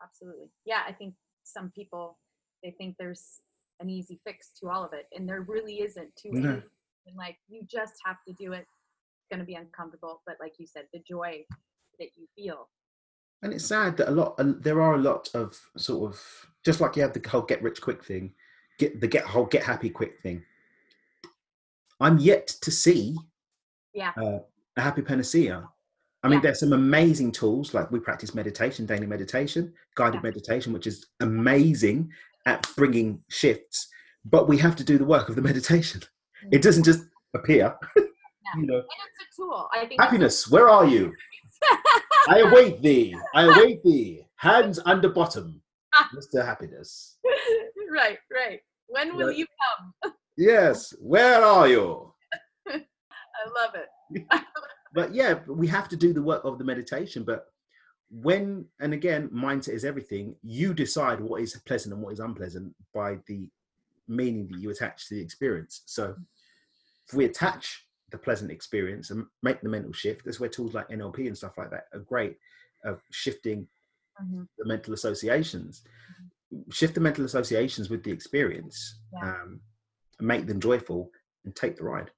absolutely. 0.05 0.49
Yeah 0.65 0.81
i 0.87 0.91
think 0.91 1.13
some 1.43 1.71
people 1.73 2.17
they 2.63 2.71
think 2.71 2.95
there's 2.97 3.41
an 3.79 3.89
easy 3.89 4.19
fix 4.25 4.51
to 4.59 4.69
all 4.69 4.83
of 4.85 4.93
it 4.93 5.07
and 5.15 5.27
there 5.27 5.41
really 5.41 5.81
isn't 5.81 6.15
to 6.17 6.31
No. 6.31 6.61
and 7.07 7.15
like 7.17 7.37
you 7.47 7.61
just 7.69 7.95
have 8.05 8.17
to 8.27 8.33
do 8.33 8.53
it. 8.53 8.65
It's 9.19 9.27
going 9.29 9.39
to 9.39 9.45
be 9.45 9.55
uncomfortable 9.55 10.21
but 10.25 10.37
like 10.39 10.53
you 10.59 10.67
said 10.67 10.85
the 10.93 11.01
joy 11.07 11.43
that 11.99 12.09
you 12.15 12.27
feel. 12.35 12.69
And 13.41 13.53
it's 13.53 13.65
sad 13.65 13.97
that 13.97 14.09
a 14.09 14.11
lot 14.11 14.35
there 14.63 14.81
are 14.81 14.95
a 14.95 15.05
lot 15.09 15.29
of 15.33 15.59
sort 15.77 16.11
of 16.11 16.21
just 16.63 16.79
like 16.81 16.95
you 16.95 17.01
have 17.01 17.13
the 17.13 17.27
whole 17.29 17.41
get 17.41 17.61
rich 17.61 17.81
quick 17.81 18.03
thing 18.03 18.33
get 18.79 18.99
the 19.01 19.07
get 19.07 19.23
whole 19.25 19.45
get 19.45 19.63
happy 19.63 19.89
quick 19.89 20.19
thing. 20.21 20.43
I'm 21.99 22.17
yet 22.17 22.47
to 22.61 22.71
see 22.71 23.17
yeah. 23.93 24.11
uh, 24.17 24.39
a 24.77 24.81
happy 24.81 25.01
panacea 25.01 25.69
i 26.25 26.27
mean 26.27 26.37
Yeah. 26.39 26.43
there's 26.43 26.59
some 26.59 26.73
amazing 26.73 27.31
tools 27.31 27.73
like 27.73 27.89
we 27.91 27.99
practice 27.99 28.33
meditation 28.35 28.85
daily 28.85 29.07
meditation 29.07 29.71
guided 29.95 30.15
Yeah. 30.15 30.29
meditation 30.29 30.73
which 30.73 30.87
is 30.87 31.05
amazing 31.21 32.09
at 32.45 32.67
bringing 32.75 33.21
shifts 33.29 33.87
but 34.25 34.47
we 34.49 34.57
have 34.57 34.75
to 34.77 34.83
do 34.83 34.97
the 34.97 35.05
work 35.05 35.29
of 35.29 35.35
the 35.35 35.41
meditation 35.49 36.01
it 36.51 36.61
doesn't 36.61 36.83
just 36.91 37.03
appear 37.33 37.75
you 37.95 38.65
know 38.69 38.75
and 38.75 38.99
it's 39.07 39.21
a 39.23 39.27
tool 39.41 39.69
i 39.73 39.85
think 39.85 40.01
happiness 40.01 40.49
where 40.49 40.67
are 40.69 40.85
you 40.85 41.13
I 42.27 42.39
await 42.39 42.81
thee. 42.81 43.15
I 43.33 43.43
await 43.43 43.83
thee. 43.83 44.27
Hands 44.37 44.77
under 44.85 45.09
bottom. 45.09 45.61
Mr. 46.15 46.43
Happiness. 46.45 47.17
right 47.91 48.17
right 48.33 48.59
when 48.87 49.15
will 49.15 49.27
Right. 49.27 49.37
you 49.37 49.45
come 49.63 50.13
Yes. 50.37 50.93
Where 50.99 51.41
are 51.43 51.67
you? 51.67 52.13
i 52.67 52.73
love 53.59 53.73
it 53.75 53.89
But 54.95 55.13
yeah, 55.13 55.39
we 55.47 55.67
have 55.67 55.89
to 55.89 55.95
do 55.97 56.13
the 56.13 56.21
work 56.23 56.43
of 56.45 56.57
the 56.57 56.63
meditation. 56.63 57.23
But 57.23 57.45
when, 58.09 58.65
and 58.79 58.93
again, 58.93 59.27
mindset 59.29 59.73
is 59.73 59.85
everything. 59.85 60.35
You 60.41 60.73
decide 60.73 61.19
what 61.19 61.41
is 61.41 61.59
pleasant 61.65 61.93
and 61.93 62.01
what 62.01 62.13
is 62.13 62.19
unpleasant 62.21 62.73
by 62.93 63.17
the 63.27 63.49
meaning 64.07 64.47
that 64.47 64.59
you 64.59 64.69
attach 64.71 65.07
to 65.09 65.15
the 65.15 65.21
experience. 65.21 65.81
So 65.85 66.15
if 67.07 67.13
we 67.13 67.25
attach 67.25 67.85
the 68.11 68.17
pleasant 68.17 68.51
experience 68.51 69.11
and 69.11 69.25
make 69.43 69.61
the 69.61 69.69
mental 69.69 69.91
shift, 69.91 70.23
that's 70.23 70.39
where 70.39 70.49
tools 70.49 70.73
like 70.73 70.87
NLP 70.89 71.27
and 71.27 71.37
stuff 71.37 71.57
like 71.57 71.71
that 71.71 71.87
are 71.93 71.99
great 71.99 72.37
of 72.85 73.01
shifting 73.11 73.67
Mhm. 74.23 74.47
the 74.57 74.65
mental 74.65 74.93
associations 74.93 75.83
shift 76.71 76.93
the 76.93 77.01
mental 77.01 77.25
associations 77.25 77.89
with 77.89 78.01
the 78.03 78.11
experience 78.11 79.01
Yeah. 79.11 79.41
um, 79.41 79.59
make 80.21 80.45
them 80.47 80.61
joyful 80.61 81.11
and 81.43 81.53
take 81.53 81.75
the 81.75 81.83
ride 81.83 82.11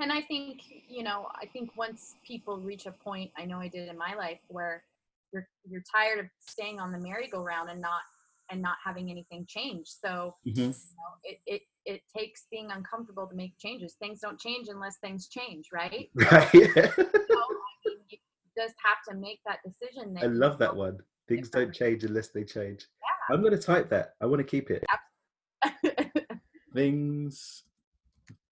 and 0.00 0.12
i 0.12 0.20
think 0.20 0.62
you 0.88 1.02
know 1.02 1.28
i 1.40 1.46
think 1.46 1.70
once 1.76 2.16
people 2.26 2.58
reach 2.58 2.86
a 2.86 2.92
point 2.92 3.30
i 3.38 3.44
know 3.44 3.58
i 3.58 3.68
did 3.68 3.88
in 3.88 3.96
my 3.96 4.14
life 4.14 4.38
where 4.48 4.82
you're 5.32 5.48
you're 5.64 5.82
tired 5.94 6.18
of 6.18 6.26
staying 6.40 6.80
on 6.80 6.92
the 6.92 6.98
merry-go-round 6.98 7.70
and 7.70 7.80
not 7.80 8.00
and 8.50 8.62
not 8.62 8.76
having 8.84 9.10
anything 9.10 9.44
change. 9.48 9.88
So 9.88 10.36
Mhm. 10.46 10.56
you 10.56 10.96
know, 10.96 11.12
it, 11.24 11.40
it 11.46 11.62
it 11.84 12.02
takes 12.16 12.46
being 12.50 12.70
uncomfortable 12.70 13.26
to 13.26 13.34
make 13.34 13.58
changes. 13.58 13.94
Things 13.94 14.20
don't 14.20 14.38
change 14.38 14.68
unless 14.68 14.98
things 14.98 15.28
change 15.28 15.66
right? 15.72 16.08
Right. 16.14 16.52
So, 16.52 16.60
I 16.60 17.88
mean, 17.88 17.98
you 18.08 18.18
just 18.56 18.74
have 18.84 18.98
to 19.08 19.14
make 19.16 19.40
that 19.46 19.58
decision 19.64 20.14
that 20.14 20.22
i 20.24 20.26
love 20.26 20.58
that 20.58 20.74
one. 20.74 20.98
things 21.28 21.50
don't 21.50 21.72
change 21.74 22.04
unless 22.04 22.28
they 22.28 22.44
change. 22.44 22.86
I'm 23.28 23.40
going 23.40 23.52
to 23.52 23.58
type 23.58 23.88
that. 23.90 24.14
I 24.20 24.26
want 24.26 24.38
to 24.38 24.44
keep 24.44 24.70
it. 24.70 24.84
Things 26.74 27.64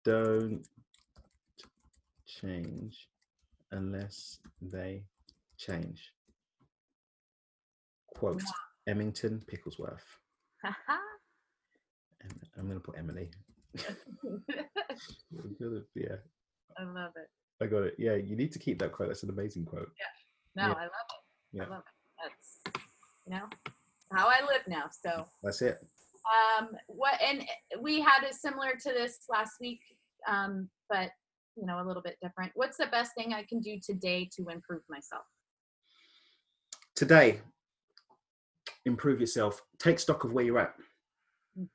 don't 0.04 0.62
change 2.42 3.08
unless 3.70 4.38
they 4.60 5.04
change 5.58 6.12
quote 8.16 8.42
emmington 8.86 9.40
picklesworth 9.50 10.00
i'm 12.58 12.66
going 12.66 12.74
to 12.74 12.80
put 12.80 12.96
emily 12.98 13.30
yeah 15.94 16.16
i 16.78 16.82
love 16.84 17.12
it 17.16 17.28
I 17.60 17.66
got 17.66 17.84
it. 17.84 17.94
Yeah, 17.96 18.16
you 18.16 18.34
need 18.34 18.50
to 18.54 18.58
keep 18.58 18.80
that 18.80 18.90
quote. 18.90 19.06
That's 19.08 19.22
an 19.22 19.30
amazing 19.30 19.66
quote. 19.66 19.88
Yeah. 20.56 20.62
No 20.64 20.68
Yeah. 20.70 20.74
i 20.74 20.82
love 20.82 20.90
it 20.90 21.22
Yeah. 21.52 21.62
i 21.62 21.66
love 21.68 21.84
it 21.86 22.24
that's 22.24 22.76
you 23.24 23.30
know 23.34 23.46
how 24.12 24.26
i 24.26 24.40
live 24.44 24.62
now 24.66 24.86
so 24.90 25.24
That's 25.44 25.62
it. 25.62 25.78
um 26.58 26.70
what 26.88 27.20
and 27.22 27.44
we 27.80 28.00
had 28.00 28.24
a 28.28 28.32
similar 28.34 28.72
to 28.82 28.88
this 28.92 29.18
last 29.28 29.52
week 29.60 29.78
um 30.26 30.68
you 31.62 31.68
know 31.68 31.80
a 31.80 31.86
little 31.86 32.02
bit 32.02 32.16
different 32.20 32.50
what's 32.56 32.76
the 32.76 32.88
best 32.88 33.12
thing 33.16 33.32
i 33.32 33.44
can 33.44 33.60
do 33.60 33.78
today 33.82 34.28
to 34.36 34.48
improve 34.48 34.82
myself 34.90 35.22
Today, 36.94 37.40
improve 38.84 39.18
yourself. 39.18 39.62
Take 39.78 39.98
stock 39.98 40.24
of 40.24 40.32
where 40.34 40.44
you're 40.44 40.58
at. 40.58 40.74
Mm. 41.58 41.68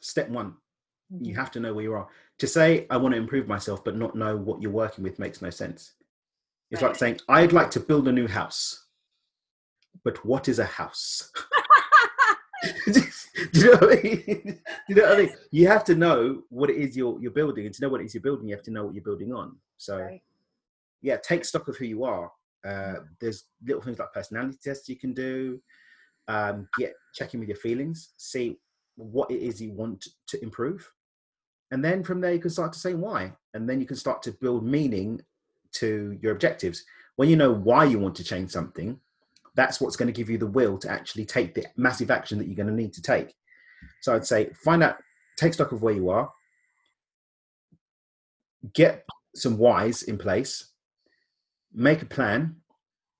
Step 0.00 0.30
one, 0.30 0.56
you 1.10 1.34
Mhm. 1.34 1.36
have 1.36 1.50
to 1.52 1.60
know 1.60 1.74
where 1.74 1.84
you 1.84 1.92
are. 1.92 2.08
To 2.38 2.46
say, 2.46 2.86
I 2.88 2.96
want 2.96 3.12
to 3.12 3.18
improve 3.18 3.46
myself, 3.46 3.84
but 3.84 3.96
not 3.96 4.14
know 4.14 4.34
what 4.34 4.62
you're 4.62 4.72
working 4.72 5.04
with 5.04 5.18
makes 5.18 5.42
no 5.42 5.50
sense. 5.50 5.92
It's 6.70 6.80
like 6.80 6.96
saying, 6.96 7.20
I'd 7.28 7.52
like 7.52 7.70
to 7.72 7.80
build 7.80 8.08
a 8.08 8.12
new 8.12 8.26
house. 8.26 8.86
But 10.02 10.24
what 10.24 10.48
is 10.48 10.58
a 10.58 10.64
house? 10.64 11.30
Do 13.52 13.60
you 13.60 13.64
know 13.64 13.78
what 13.78 13.98
I 13.98 14.02
mean? 14.02 14.22
Do 14.26 14.60
you 14.88 14.94
know 14.94 15.02
what 15.02 15.12
I 15.12 15.22
mean? 15.22 15.34
You 15.50 15.68
have 15.68 15.84
to 15.84 15.94
know 15.94 16.42
what 16.50 16.70
it 16.70 16.76
is 16.76 16.96
you're, 16.96 17.20
you're 17.20 17.30
building. 17.32 17.66
And 17.66 17.74
to 17.74 17.82
know 17.82 17.88
what 17.88 18.00
it 18.00 18.04
is 18.04 18.14
you're 18.14 18.22
building, 18.22 18.48
you 18.48 18.54
have 18.54 18.64
to 18.64 18.70
know 18.70 18.84
what 18.84 18.94
you're 18.94 19.04
building 19.04 19.32
on. 19.32 19.56
So, 19.78 19.98
Right. 19.98 20.22
yeah, 21.02 21.16
take 21.16 21.44
stock 21.44 21.68
of 21.68 21.76
who 21.76 21.84
you 21.84 22.04
are. 22.04 22.30
Uh, 22.64 22.94
there's 23.20 23.44
little 23.66 23.82
things 23.82 23.98
like 23.98 24.12
personality 24.12 24.58
tests 24.62 24.88
you 24.88 24.96
can 24.96 25.12
do. 25.12 25.60
Um, 26.26 26.68
get 26.78 26.94
checking 27.14 27.38
with 27.40 27.50
your 27.50 27.58
feelings, 27.58 28.14
see 28.16 28.58
what 28.96 29.30
it 29.30 29.42
is 29.42 29.60
you 29.60 29.72
want 29.72 30.06
to 30.28 30.42
improve, 30.42 30.90
and 31.70 31.84
then 31.84 32.02
from 32.02 32.20
there 32.22 32.32
you 32.32 32.38
can 32.38 32.48
start 32.50 32.72
to 32.72 32.78
say 32.78 32.94
why, 32.94 33.32
and 33.52 33.68
then 33.68 33.78
you 33.78 33.86
can 33.86 33.96
start 33.96 34.22
to 34.22 34.32
build 34.32 34.64
meaning 34.64 35.20
to 35.72 36.18
your 36.22 36.32
objectives. 36.32 36.82
When 37.16 37.28
you 37.28 37.36
know 37.36 37.52
why 37.52 37.84
you 37.84 37.98
want 37.98 38.14
to 38.16 38.24
change 38.24 38.52
something, 38.52 38.98
that's 39.54 39.80
what's 39.80 39.96
going 39.96 40.12
to 40.12 40.12
give 40.12 40.30
you 40.30 40.38
the 40.38 40.46
will 40.46 40.78
to 40.78 40.90
actually 40.90 41.24
take 41.24 41.54
the 41.54 41.64
massive 41.76 42.10
action 42.10 42.38
that 42.38 42.46
you're 42.46 42.56
going 42.56 42.68
to 42.68 42.74
need 42.74 42.92
to 42.94 43.02
take. 43.02 43.34
So 44.00 44.14
I'd 44.14 44.26
say 44.26 44.50
find 44.64 44.82
out, 44.82 44.96
take 45.36 45.54
stock 45.54 45.72
of 45.72 45.82
where 45.82 45.94
you 45.94 46.10
are, 46.10 46.30
get 48.72 49.04
some 49.34 49.58
whys 49.58 50.02
in 50.02 50.18
place, 50.18 50.70
make 51.72 52.02
a 52.02 52.06
plan, 52.06 52.56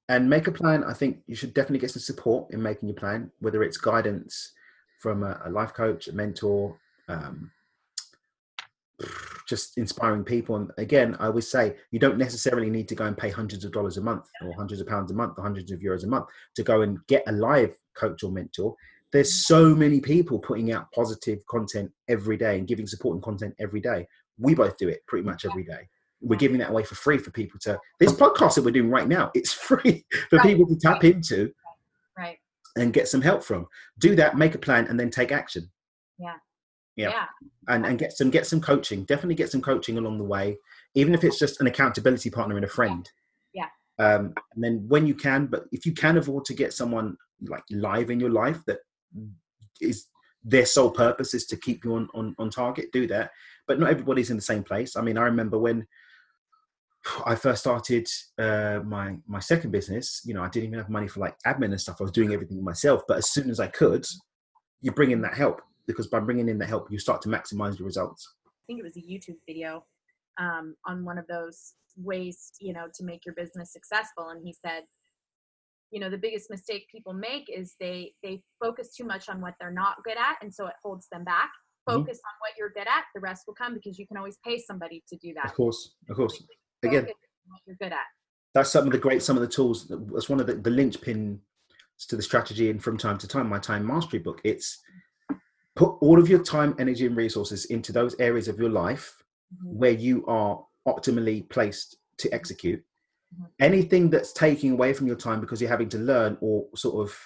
and 0.09 0.29
make 0.29 0.47
a 0.47 0.53
plan. 0.53 0.85
I 0.85 0.93
think 0.93 1.23
you 1.27 1.35
should 1.35 1.55
definitely 1.55 1.79
get 1.79 1.91
some 1.91 2.03
support 2.03 2.53
in 2.53 2.63
making 2.63 2.89
your 2.89 2.97
plan, 2.97 3.31
whether 3.41 3.63
it's 3.63 3.77
guidance 3.77 4.53
from 5.01 5.23
a, 5.23 5.41
a 5.45 5.51
life 5.51 5.75
coach, 5.75 6.09
a 6.09 6.13
mentor, 6.13 6.79
um, 7.09 7.51
just 9.49 9.77
inspiring 9.79 10.25
people. 10.25 10.57
And 10.57 10.71
again, 10.79 11.17
I 11.21 11.27
always 11.27 11.51
say 11.51 11.77
you 11.91 11.99
don't 11.99 12.19
necessarily 12.19 12.71
need 12.71 12.89
to 12.89 12.95
go 12.95 13.05
and 13.05 13.17
pay 13.17 13.31
hundreds 13.31 13.65
of 13.65 13.73
dollars 13.73 13.97
a 13.97 14.01
month 14.01 14.27
or 14.43 14.53
hundreds 14.55 14.81
of 14.81 14.87
pounds 14.87 15.11
a 15.11 15.15
month 15.15 15.39
or 15.39 15.43
hundreds 15.43 15.71
of 15.71 15.81
euros 15.81 16.05
a 16.05 16.07
month 16.07 16.27
to 16.57 16.63
go 16.63 16.83
and 16.83 16.99
get 17.07 17.23
a 17.27 17.33
live 17.33 17.77
coach 17.95 18.23
or 18.25 18.31
mentor. 18.33 18.75
there's 19.13 19.33
so 19.33 19.75
many 19.77 20.01
people 20.01 20.39
putting 20.41 20.73
out 20.73 20.91
positive 20.93 21.39
content 21.47 21.89
every 22.09 22.37
day 22.37 22.59
and 22.59 22.67
giving 22.67 22.87
support 22.87 23.15
and 23.15 23.23
content 23.23 23.55
every 23.61 23.81
day. 23.81 24.07
We 24.39 24.55
both 24.57 24.77
do 24.77 24.89
it 24.89 25.07
pretty 25.07 25.25
much 25.25 25.45
every 25.45 25.63
day. 25.63 25.89
We're 26.21 26.37
giving 26.45 26.59
that 26.59 26.71
away 26.71 26.83
for 26.83 26.97
free 26.97 27.19
for 27.19 27.31
people 27.31 27.61
to. 27.61 27.79
This 28.01 28.13
podcast 28.13 28.55
that 28.57 28.65
we're 28.65 28.73
doing 28.73 28.91
right 28.91 29.07
now, 29.07 29.31
it's 29.35 29.53
free 29.69 30.05
for 30.31 30.39
Right. 30.39 30.47
people 30.47 30.67
to 30.67 30.75
tap 30.77 31.05
into 31.05 31.53
Right. 32.19 32.39
and 32.77 32.93
get 32.93 33.07
some 33.07 33.21
help 33.23 33.45
from. 33.45 33.67
Do 34.01 34.17
that, 34.17 34.37
make 34.37 34.55
a 34.57 34.59
plan, 34.59 34.87
and 34.89 34.99
then 34.99 35.11
take 35.11 35.31
action. 35.31 35.71
Yeah. 36.19 36.35
Yeah. 36.97 37.27
And 37.69 37.85
and 37.87 37.99
get 37.99 38.13
some 38.13 38.31
get 38.31 38.47
some 38.47 38.61
coaching. 38.61 39.05
Definitely 39.05 39.35
get 39.35 39.51
some 39.51 39.63
coaching 39.63 39.99
along 39.99 40.19
the 40.19 40.25
way, 40.25 40.59
even 40.95 41.15
if 41.15 41.25
it's 41.25 41.39
just 41.39 41.61
an 41.61 41.67
accountability 41.67 42.31
partner 42.31 42.57
and 42.57 42.65
a 42.65 42.69
friend. 42.69 43.09
Yeah. 43.53 43.67
Um, 43.99 44.35
and 44.55 44.63
then 44.63 44.85
when 44.89 45.07
you 45.07 45.15
can, 45.15 45.47
but 45.47 45.65
if 45.73 45.87
you 45.87 45.93
can 45.93 46.19
afford 46.19 46.45
to 46.47 46.55
get 46.55 46.73
someone 46.73 47.17
like 47.43 47.65
live 47.71 48.11
in 48.11 48.21
your 48.21 48.31
life 48.31 48.61
that 48.67 48.79
is 49.81 50.07
their 50.45 50.67
sole 50.67 50.91
purpose 50.91 51.33
is 51.35 51.47
to 51.47 51.57
keep 51.57 51.85
you 51.85 51.95
on, 51.95 52.09
on, 52.15 52.35
on 52.39 52.51
target, 52.51 52.93
do 52.93 53.07
that. 53.07 53.31
But 53.67 53.81
not 53.81 53.91
everybody's 53.91 54.31
in 54.31 54.37
the 54.37 54.43
same 54.43 54.63
place. 54.63 54.95
I 54.95 55.01
mean, 55.01 55.17
I 55.17 55.23
remember 55.23 55.59
when 55.59 55.87
I 57.25 57.35
first 57.35 57.61
started 57.61 58.09
uh, 58.39 58.81
my 58.85 59.17
my 59.27 59.41
second 59.41 59.71
business, 59.71 60.23
you 60.25 60.35
know, 60.35 60.43
I 60.43 60.49
didn't 60.49 60.69
even 60.69 60.79
have 60.79 60.91
money 60.91 61.09
for 61.09 61.21
like 61.21 61.37
admin 61.47 61.67
and 61.67 61.81
stuff. 61.81 61.97
I 62.01 62.05
was 62.05 62.13
doing 62.13 62.33
everything 62.33 62.63
myself. 62.63 63.03
But 63.09 63.19
as 63.19 63.31
soon 63.31 63.51
as 63.51 63.61
I 63.61 63.69
could, 63.69 64.07
you 64.81 64.93
bring 64.93 65.11
in 65.11 65.23
that 65.23 65.35
help 65.35 65.63
because 65.87 66.07
by 66.07 66.21
bringing 66.21 66.49
in 66.49 66.59
the 66.59 66.67
help, 66.67 66.91
you 66.91 66.99
start 66.99 67.23
to 67.23 67.29
maximize 67.29 67.79
your 67.79 67.87
results. 67.87 68.35
I 68.47 68.51
think 68.67 68.81
it 68.81 68.83
was 68.83 68.97
a 68.97 69.01
YouTube 69.01 69.37
video 69.47 69.85
um, 70.39 70.75
on 70.87 71.05
one 71.05 71.19
of 71.19 71.27
those 71.27 71.75
ways, 71.97 72.53
you 72.61 72.73
know, 72.73 72.87
to 72.95 73.05
make 73.05 73.25
your 73.25 73.35
business 73.35 73.73
successful. 73.73 74.31
And 74.31 74.45
he 74.45 74.55
said, 74.65 74.85
you 75.91 76.01
know, 76.01 76.11
the 76.11 76.19
biggest 76.19 76.51
mistake 76.51 76.87
people 76.91 77.13
make 77.13 77.45
is 77.55 77.75
they 77.79 78.15
they 78.23 78.43
focus 78.63 78.95
too 78.97 79.05
much 79.05 79.29
on 79.29 79.41
what 79.41 79.55
they're 79.61 79.71
not 79.71 80.03
good 80.05 80.17
at, 80.19 80.37
and 80.43 80.53
so 80.53 80.67
it 80.67 80.75
holds 80.83 81.07
them 81.13 81.25
back. 81.25 81.51
Mhm. 81.89 81.95
Focus 81.95 82.19
on 82.19 82.33
what 82.41 82.53
you're 82.59 82.71
good 82.71 82.89
at; 82.89 83.05
the 83.15 83.21
rest 83.21 83.45
will 83.47 83.55
come 83.55 83.75
because 83.75 83.99
you 83.99 84.07
can 84.07 84.17
always 84.17 84.39
pay 84.45 84.59
somebody 84.59 85.05
to 85.09 85.17
do 85.19 85.35
that. 85.35 85.47
Of 85.47 85.55
course, 85.55 85.95
of 86.09 86.17
course. 86.17 86.43
Again, 86.83 87.03
Focus 87.03 87.15
on 87.47 87.53
what 87.53 87.61
you're 87.67 87.77
good 87.77 87.93
at. 87.93 88.07
that's 88.55 88.71
some 88.71 88.87
of 88.87 88.93
the 88.93 88.99
great 88.99 89.23
some 89.23 89.37
of 89.37 89.43
the 89.43 89.49
tools 89.49 89.87
that's 89.89 90.29
one 90.29 90.41
of 90.41 90.47
the, 90.47 90.55
the 90.55 90.71
linchpin 90.71 91.41
to 92.09 92.17
the 92.17 92.23
strategy 92.23 92.71
and 92.71 92.83
from 92.83 92.97
time 92.99 93.19
to 93.19 93.29
time 93.29 93.49
my 93.49 93.59
time 93.59 93.87
mastery 93.87 94.19
book 94.19 94.41
it's 94.45 94.81
put 95.77 95.97
all 96.01 96.19
of 96.19 96.29
your 96.29 96.43
time 96.43 96.75
energy 96.79 97.07
and 97.07 97.17
resources 97.17 97.65
into 97.67 97.93
those 97.93 98.15
areas 98.21 98.49
of 98.49 98.59
your 98.59 98.71
life 98.71 99.23
Mhm. 99.55 99.75
where 99.75 99.91
you 99.93 100.25
are 100.27 100.65
optimally 100.87 101.49
placed 101.49 101.97
to 102.19 102.33
execute 102.33 102.83
Mhm. 103.39 103.47
anything 103.61 104.11
that's 104.11 104.33
taking 104.33 104.73
away 104.73 104.93
from 104.93 105.07
your 105.07 105.17
time 105.17 105.41
because 105.41 105.61
you're 105.61 105.71
having 105.71 105.89
to 105.91 105.99
learn 105.99 106.37
or 106.41 106.69
sort 106.77 107.05
of 107.05 107.17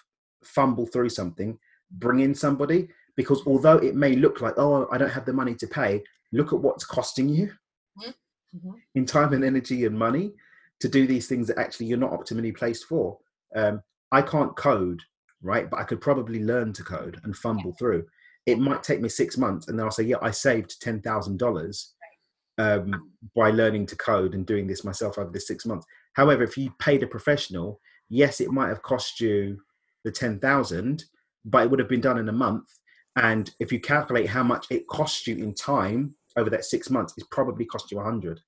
fumble 0.42 0.86
through 0.86 1.08
something 1.10 1.58
bring 1.90 2.20
in 2.20 2.34
somebody 2.34 2.88
because 3.16 3.46
although 3.46 3.78
it 3.78 3.94
may 3.94 4.14
look 4.14 4.40
like 4.40 4.54
oh 4.56 4.86
i 4.90 4.98
don't 4.98 5.10
have 5.10 5.24
the 5.26 5.32
money 5.32 5.54
to 5.54 5.66
pay 5.66 6.02
look 6.32 6.52
at 6.52 6.58
what's 6.60 6.84
costing 6.84 7.28
you 7.28 7.50
Mhm. 8.54 8.74
in 8.94 9.04
time 9.04 9.32
and 9.32 9.44
energy 9.44 9.84
and 9.84 9.98
money 9.98 10.34
to 10.80 10.88
do 10.88 11.06
these 11.06 11.26
things 11.28 11.48
that 11.48 11.58
actually 11.58 11.86
you're 11.86 11.98
not 11.98 12.12
optimally 12.12 12.54
placed 12.56 12.84
for. 12.84 13.18
Um, 13.54 13.82
I 14.12 14.22
can't 14.22 14.56
code, 14.56 15.02
right? 15.42 15.68
But 15.68 15.80
I 15.80 15.84
could 15.84 16.00
probably 16.00 16.42
learn 16.42 16.72
to 16.74 16.84
code 16.84 17.20
and 17.24 17.36
fumble 17.36 17.72
through. 17.74 18.06
It 18.48 18.58
might 18.58 18.82
take 18.82 19.00
me 19.00 19.08
six 19.08 19.36
months, 19.36 19.68
and 19.68 19.78
then 19.78 19.84
I'll 19.84 19.90
say, 19.92 20.04
"Yeah, 20.04 20.16
I 20.22 20.30
saved 20.30 20.80
ten 20.80 21.00
thousand 21.00 21.38
dollars 21.38 21.94
um, 22.58 23.12
by 23.36 23.50
learning 23.50 23.86
to 23.86 23.96
code 23.96 24.34
and 24.34 24.46
doing 24.46 24.66
this 24.66 24.84
myself 24.84 25.18
over 25.18 25.30
the 25.30 25.40
six 25.40 25.66
months." 25.66 25.86
However, 26.14 26.42
if 26.42 26.56
you 26.56 26.72
paid 26.78 27.02
a 27.02 27.06
professional, 27.06 27.80
yes, 28.08 28.40
it 28.40 28.50
might 28.50 28.68
have 28.68 28.82
cost 28.82 29.20
you 29.20 29.58
the 30.04 30.10
ten 30.10 30.38
thousand, 30.40 31.04
but 31.44 31.64
it 31.64 31.70
would 31.70 31.80
have 31.80 31.88
been 31.88 32.00
done 32.00 32.18
in 32.18 32.28
a 32.28 32.32
month. 32.32 32.68
And 33.16 33.50
if 33.60 33.72
you 33.72 33.80
calculate 33.80 34.28
how 34.28 34.42
much 34.42 34.66
it 34.70 34.86
cost 34.88 35.26
you 35.26 35.36
in 35.36 35.54
time 35.54 36.14
over 36.36 36.50
that 36.50 36.64
six 36.64 36.88
months, 36.88 37.14
it's 37.16 37.26
probably 37.30 37.64
cost 37.64 37.90
you 37.90 37.98
a 37.98 38.04
hundred 38.04 38.40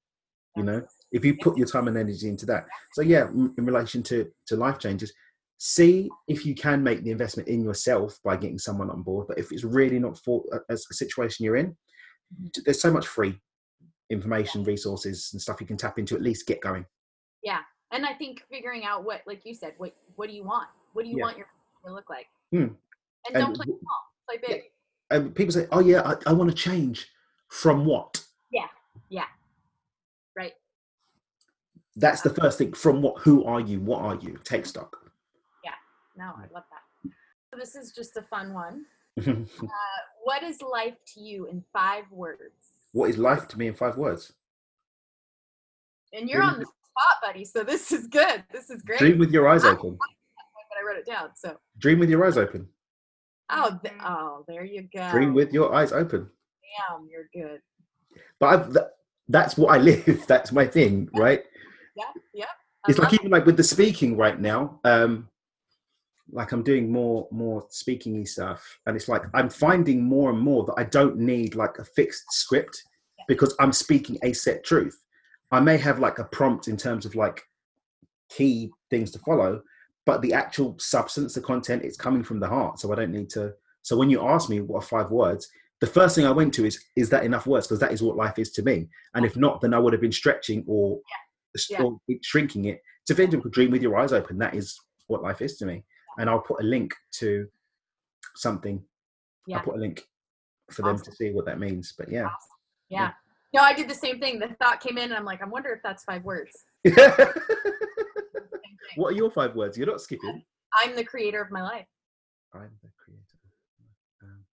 you 0.56 0.62
know 0.62 0.82
if 1.12 1.24
you 1.24 1.36
put 1.36 1.56
your 1.56 1.66
time 1.66 1.88
and 1.88 1.96
energy 1.96 2.28
into 2.28 2.46
that 2.46 2.66
so 2.92 3.02
yeah 3.02 3.28
in 3.28 3.64
relation 3.64 4.02
to 4.02 4.30
to 4.46 4.56
life 4.56 4.78
changes 4.78 5.12
see 5.62 6.08
if 6.26 6.46
you 6.46 6.54
can 6.54 6.82
make 6.82 7.02
the 7.04 7.10
investment 7.10 7.46
in 7.46 7.62
yourself 7.62 8.18
by 8.24 8.34
getting 8.34 8.58
someone 8.58 8.88
on 8.88 9.02
board 9.02 9.26
but 9.28 9.38
if 9.38 9.52
it's 9.52 9.62
really 9.62 9.98
not 9.98 10.16
for 10.16 10.42
a, 10.70 10.72
a 10.72 10.76
situation 10.76 11.44
you're 11.44 11.56
in 11.56 11.76
there's 12.64 12.80
so 12.80 12.90
much 12.90 13.06
free 13.06 13.38
information 14.08 14.64
resources 14.64 15.28
and 15.34 15.42
stuff 15.42 15.60
you 15.60 15.66
can 15.66 15.76
tap 15.76 15.98
into 15.98 16.14
at 16.14 16.22
least 16.22 16.46
get 16.46 16.62
going 16.62 16.86
Yeah, 17.42 17.58
And 17.92 18.06
I 18.06 18.14
think 18.14 18.42
figuring 18.50 18.84
out 18.86 19.04
what, 19.04 19.20
like 19.26 19.42
you 19.44 19.54
said, 19.54 19.74
what 19.76 19.94
what 20.16 20.30
do 20.30 20.34
you 20.34 20.44
want? 20.44 20.68
What 20.94 21.04
do 21.04 21.10
you 21.10 21.18
Yeah. 21.18 21.24
want 21.24 21.36
your 21.36 21.46
to 21.84 21.92
look 21.92 22.08
like? 22.08 22.26
Hmm. 22.52 22.58
And, 22.58 23.34
And 23.34 23.38
don't 23.44 23.54
play 23.56 23.66
small, 23.66 24.02
play 24.26 24.38
big. 24.46 24.62
and 25.10 25.34
people 25.34 25.52
say 25.52 25.66
oh 25.72 25.80
yeah 25.80 26.00
i, 26.10 26.30
I 26.30 26.32
want 26.32 26.48
to 26.48 26.56
change 26.56 27.06
from 27.48 27.84
what 27.84 28.24
Yeah, 28.50 28.68
yeah, 29.10 29.26
Right. 30.34 30.54
that's 31.96 32.22
the 32.22 32.30
first 32.30 32.56
thing 32.56 32.72
from 32.72 33.02
what 33.02 33.18
who 33.20 33.44
are 33.44 33.60
you 33.60 33.80
what 33.80 34.00
are 34.00 34.14
you 34.14 34.38
take 34.42 34.64
stock 34.64 34.96
No, 36.20 36.32
I 36.36 36.46
love 36.52 36.64
that. 36.70 37.10
So 37.50 37.58
this 37.58 37.74
is 37.74 37.92
just 37.92 38.16
a 38.16 38.22
fun 38.22 38.52
one. 38.52 38.84
What 40.22 40.42
is 40.42 40.60
life 40.60 40.96
to 41.14 41.20
you 41.20 41.46
in 41.46 41.64
five 41.72 42.04
words? 42.12 42.52
what 42.92 43.08
is 43.08 43.16
life 43.18 43.48
to 43.48 43.58
me 43.58 43.68
in 43.68 43.74
five 43.74 43.96
words 43.96 44.32
And 46.12 46.28
you're 46.28 46.40
Dream- 46.42 46.54
on 46.54 46.58
the 46.60 46.66
spot, 46.66 47.16
buddy. 47.22 47.44
So 47.44 47.62
this 47.64 47.90
is 47.92 48.06
good. 48.06 48.44
This 48.52 48.68
is 48.68 48.82
great. 48.82 48.98
dream 48.98 49.18
with 49.18 49.30
your 49.32 49.48
eyes 49.48 49.64
open 49.64 49.96
But 49.98 50.78
I 50.78 50.86
wrote 50.86 50.98
it 50.98 51.06
down. 51.06 51.30
So 51.36 51.56
dream 51.78 51.98
with 52.00 52.10
your 52.10 52.24
eyes 52.26 52.36
open 52.36 52.68
oh, 53.50 53.78
th- 53.82 53.94
oh, 54.04 54.44
there 54.46 54.64
you 54.64 54.82
go. 54.94 55.10
dream 55.10 55.32
with 55.34 55.52
your 55.52 55.74
eyes 55.74 55.92
open 55.92 56.28
Damn, 56.90 57.08
you're 57.10 57.28
good. 57.32 57.60
but 58.38 58.46
I've, 58.46 58.66
th- 58.74 58.86
that's 59.28 59.56
what 59.56 59.70
I 59.74 59.78
live. 59.78 60.24
That's 60.32 60.50
my 60.52 60.66
thing, 60.66 61.08
right? 61.14 61.42
Yeah, 61.96 62.04
yeah. 62.34 62.44
I 62.84 62.90
It's 62.90 62.98
like 62.98 63.06
love 63.06 63.14
it. 63.14 63.20
even 63.20 63.30
like 63.30 63.46
with 63.46 63.56
the 63.56 63.62
speaking 63.64 64.16
right 64.16 64.38
now. 64.40 64.80
Um, 64.84 65.28
like 66.32 66.52
I'm 66.52 66.62
doing 66.62 66.90
more 66.90 67.28
more 67.30 67.66
speaking 67.70 68.24
stuff, 68.26 68.78
and 68.86 68.96
it's 68.96 69.08
like 69.08 69.22
I'm 69.34 69.48
finding 69.48 70.02
more 70.02 70.30
and 70.30 70.38
more 70.38 70.64
that 70.66 70.74
I 70.76 70.84
don't 70.84 71.16
need 71.18 71.54
like 71.54 71.78
a 71.78 71.84
fixed 71.84 72.24
script 72.32 72.82
because 73.28 73.54
I'm 73.60 73.72
speaking 73.72 74.18
a 74.22 74.32
set 74.32 74.64
truth. 74.64 75.00
I 75.52 75.60
may 75.60 75.76
have 75.78 75.98
like 75.98 76.18
a 76.18 76.24
prompt 76.24 76.68
in 76.68 76.76
terms 76.76 77.04
of 77.04 77.14
like 77.14 77.42
key 78.28 78.70
things 78.90 79.10
to 79.12 79.18
follow, 79.20 79.62
but 80.06 80.22
the 80.22 80.32
actual 80.32 80.76
substance, 80.78 81.34
the 81.34 81.40
content, 81.40 81.84
it's 81.84 81.96
coming 81.96 82.22
from 82.22 82.40
the 82.40 82.48
heart. 82.48 82.78
So 82.78 82.92
I 82.92 82.96
don't 82.96 83.12
need 83.12 83.30
to. 83.30 83.52
So 83.82 83.96
when 83.96 84.10
you 84.10 84.26
ask 84.26 84.48
me 84.48 84.60
what 84.60 84.84
are 84.84 84.86
five 84.86 85.10
words, 85.10 85.48
the 85.80 85.86
first 85.86 86.14
thing 86.14 86.26
I 86.26 86.30
went 86.30 86.52
to 86.54 86.66
is, 86.66 86.82
is 86.96 87.08
that 87.10 87.24
enough 87.24 87.46
words? 87.46 87.66
Because 87.66 87.80
that 87.80 87.92
is 87.92 88.02
what 88.02 88.16
life 88.16 88.38
is 88.38 88.52
to 88.52 88.62
me. 88.62 88.88
And 89.14 89.24
if 89.24 89.36
not, 89.36 89.60
then 89.60 89.74
I 89.74 89.78
would 89.78 89.92
have 89.92 90.02
been 90.02 90.12
stretching 90.12 90.62
or, 90.66 91.00
Yeah. 91.68 91.82
or 91.82 91.98
shrinking 92.22 92.66
it 92.66 92.80
to 93.06 93.14
fit 93.14 93.32
into 93.32 93.46
a 93.46 93.50
dream 93.50 93.70
with 93.70 93.82
your 93.82 93.96
eyes 93.98 94.12
open. 94.12 94.38
That 94.38 94.54
is 94.54 94.78
what 95.06 95.22
life 95.22 95.40
is 95.40 95.56
to 95.56 95.66
me. 95.66 95.84
And 96.18 96.28
I'll 96.28 96.40
put 96.40 96.60
a 96.62 96.66
link 96.66 96.92
to 97.18 97.46
something. 98.36 98.82
Yeah. 99.46 99.58
I'll 99.58 99.64
put 99.64 99.76
a 99.76 99.78
link 99.78 100.02
for 100.70 100.82
them 100.82 100.98
to 100.98 101.12
see 101.12 101.30
what 101.30 101.46
that 101.46 101.58
means. 101.58 101.94
But 101.96 102.10
yeah. 102.10 102.28
Yeah. 102.88 103.12
No, 103.52 103.62
I 103.62 103.72
did 103.72 103.88
the 103.88 103.94
same 103.94 104.20
thing. 104.20 104.38
The 104.38 104.54
thought 104.62 104.80
came 104.80 104.96
in, 104.96 105.04
and 105.04 105.14
I'm 105.14 105.24
like, 105.24 105.42
I 105.42 105.46
wonder 105.46 105.70
if 105.70 105.80
that's 105.82 106.04
five 106.04 106.22
words. 106.22 106.64
what 108.96 109.12
are 109.12 109.16
your 109.16 109.30
five 109.30 109.56
words? 109.56 109.76
You're 109.76 109.88
not 109.88 110.00
skipping. 110.00 110.42
I'm 110.72 110.94
the 110.94 111.04
creator 111.04 111.42
of 111.42 111.50
my 111.50 111.62
life. 111.62 111.86
I'm 112.54 112.70
the 112.82 112.90
creator. 112.96 113.24
Um, 114.22 114.44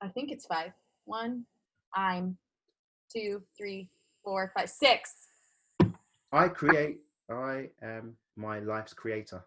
I 0.00 0.08
think 0.08 0.30
it's 0.30 0.46
five. 0.46 0.70
One, 1.06 1.44
I'm, 1.94 2.36
two, 3.12 3.42
three, 3.56 3.90
four, 4.22 4.52
five, 4.56 4.70
six. 4.70 5.28
I 6.32 6.48
create. 6.48 6.98
I 7.30 7.68
am 7.82 8.16
my 8.36 8.60
life's 8.60 8.94
creator. 8.94 9.44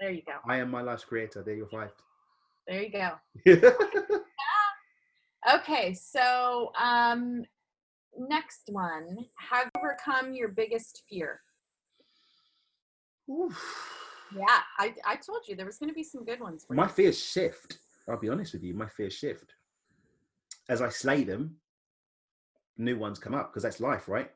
There 0.00 0.10
you 0.10 0.22
go. 0.22 0.34
I 0.48 0.58
am 0.58 0.70
my 0.70 0.82
life's 0.82 1.04
creator. 1.04 1.42
There 1.42 1.54
you're 1.54 1.66
five. 1.68 1.90
There 2.66 2.82
you 2.82 2.90
go. 2.90 4.20
Okay, 5.54 5.94
so 5.94 6.72
um, 6.78 7.42
next 8.18 8.68
one. 8.70 9.18
Have 9.36 9.70
you 9.74 9.80
overcome 9.80 10.34
your 10.34 10.48
biggest 10.48 11.04
fear? 11.08 11.40
Oof. 13.30 13.56
Yeah, 14.36 14.44
I, 14.78 14.94
I 15.06 15.16
told 15.16 15.46
you 15.46 15.56
there 15.56 15.64
was 15.64 15.78
going 15.78 15.88
to 15.88 15.94
be 15.94 16.02
some 16.02 16.24
good 16.24 16.40
ones 16.40 16.64
for 16.64 16.74
my 16.74 16.84
you. 16.84 16.88
fears 16.90 17.18
shift. 17.18 17.78
I'll 18.08 18.18
be 18.18 18.28
honest 18.28 18.52
with 18.52 18.62
you. 18.62 18.74
My 18.74 18.88
fears 18.88 19.14
shift 19.14 19.54
as 20.68 20.82
I 20.82 20.88
slay 20.90 21.24
them. 21.24 21.56
New 22.76 22.98
ones 22.98 23.18
come 23.18 23.34
up 23.34 23.50
because 23.50 23.62
that's 23.62 23.80
life, 23.80 24.08
right? 24.08 24.30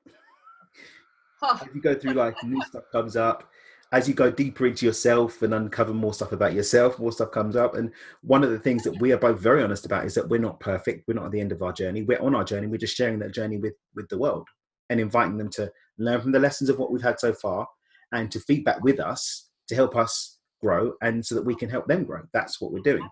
Huh, 1.41 1.65
you 1.75 1.81
go 1.83 1.95
through 1.95 2.15
life, 2.15 2.35
new 2.43 2.63
stuff 2.63 2.85
comes 2.91 3.17
up. 3.17 3.51
As 3.93 4.09
you 4.09 4.15
go 4.15 4.31
deeper 4.31 4.67
into 4.67 4.87
yourself 4.87 5.43
and 5.43 5.53
uncover 5.53 5.93
more 5.93 6.15
stuff 6.15 6.33
about 6.33 6.55
yourself, 6.55 6.99
more 6.99 7.13
stuff 7.13 7.31
comes 7.31 7.57
up. 7.57 7.75
And 7.75 7.93
one 8.23 8.43
of 8.43 8.51
the 8.51 8.59
things 8.59 8.83
that 8.85 8.99
we 9.01 9.13
are 9.13 9.19
both 9.19 9.39
very 9.39 9.63
honest 9.63 9.85
about 9.85 10.07
is 10.07 10.15
that 10.15 10.29
we're 10.29 10.41
not 10.41 10.61
perfect. 10.61 11.07
We're 11.07 11.15
not 11.15 11.27
at 11.27 11.33
the 11.33 11.41
end 11.41 11.53
of 11.53 11.63
our 11.63 11.73
journey. 11.73 12.03
We're 12.03 12.23
on 12.23 12.35
our 12.35 12.45
journey. 12.45 12.67
We're 12.67 12.79
just 12.79 12.97
sharing 12.97 13.19
that 13.19 13.35
journey 13.35 13.59
with 13.59 13.75
with 13.95 14.09
the 14.09 14.19
world 14.19 14.49
and 14.89 14.99
inviting 14.99 15.37
them 15.37 15.51
to 15.51 15.71
learn 15.99 16.21
from 16.21 16.33
the 16.33 16.39
lessons 16.39 16.71
of 16.71 16.79
what 16.79 16.91
we've 16.91 17.03
had 17.03 17.21
so 17.21 17.33
far 17.33 17.67
and 18.13 18.31
to 18.33 18.41
feedback 18.41 18.83
with 18.83 18.99
us 18.99 19.51
to 19.69 19.75
help 19.75 19.97
us 19.97 20.39
grow 20.61 20.95
and 21.03 21.25
so 21.25 21.35
that 21.35 21.45
we 21.45 21.55
can 21.55 21.69
help 21.69 21.87
them 21.87 22.05
grow. 22.05 22.23
That's 22.33 22.61
what 22.61 22.73
we're 22.73 22.81
doing. 22.81 23.09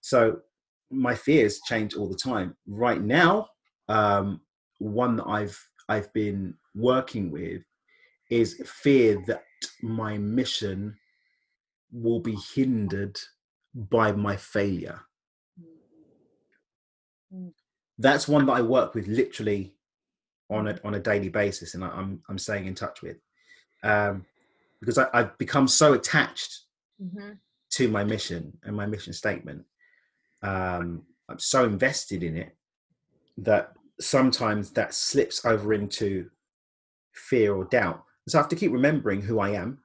so 0.00 0.40
my 0.90 1.14
fears 1.14 1.60
change 1.66 1.94
all 1.94 2.08
the 2.08 2.14
time. 2.16 2.54
Right 2.66 3.00
now, 3.00 3.48
um, 3.88 4.42
one 4.78 5.16
that 5.16 5.26
I've 5.26 5.58
I've 5.88 6.12
been 6.12 6.54
working 6.74 7.30
with 7.30 7.62
is 8.32 8.54
fear 8.64 9.22
that 9.26 9.44
my 9.82 10.16
mission 10.16 10.96
will 11.92 12.18
be 12.20 12.36
hindered 12.54 13.18
by 13.74 14.10
my 14.12 14.34
failure. 14.36 15.00
That's 17.98 18.26
one 18.26 18.46
that 18.46 18.52
I 18.52 18.62
work 18.62 18.94
with 18.94 19.06
literally 19.06 19.74
on 20.48 20.68
a 20.68 20.78
on 20.82 20.94
a 20.94 21.00
daily 21.00 21.28
basis, 21.28 21.74
and 21.74 21.84
I, 21.84 21.88
I'm 21.88 22.22
I'm 22.28 22.38
staying 22.38 22.66
in 22.66 22.74
touch 22.74 23.02
with 23.02 23.18
um, 23.82 24.24
because 24.80 24.96
I, 24.98 25.06
I've 25.12 25.36
become 25.38 25.68
so 25.68 25.92
attached 25.92 26.60
Mhm. 27.02 27.38
to 27.70 27.88
my 27.88 28.04
mission 28.04 28.56
and 28.64 28.76
my 28.76 28.86
mission 28.86 29.12
statement. 29.12 29.64
Um, 30.42 31.04
I'm 31.28 31.38
so 31.38 31.64
invested 31.64 32.22
in 32.22 32.36
it 32.36 32.56
that 33.38 33.72
sometimes 34.00 34.70
that 34.72 34.94
slips 34.94 35.44
over 35.44 35.72
into 35.74 36.30
fear 37.12 37.54
or 37.54 37.64
doubt. 37.64 38.04
So 38.28 38.38
I 38.38 38.42
have 38.42 38.48
to 38.50 38.56
keep 38.56 38.72
remembering 38.72 39.20
who 39.22 39.40
I 39.40 39.50
am 39.50 39.78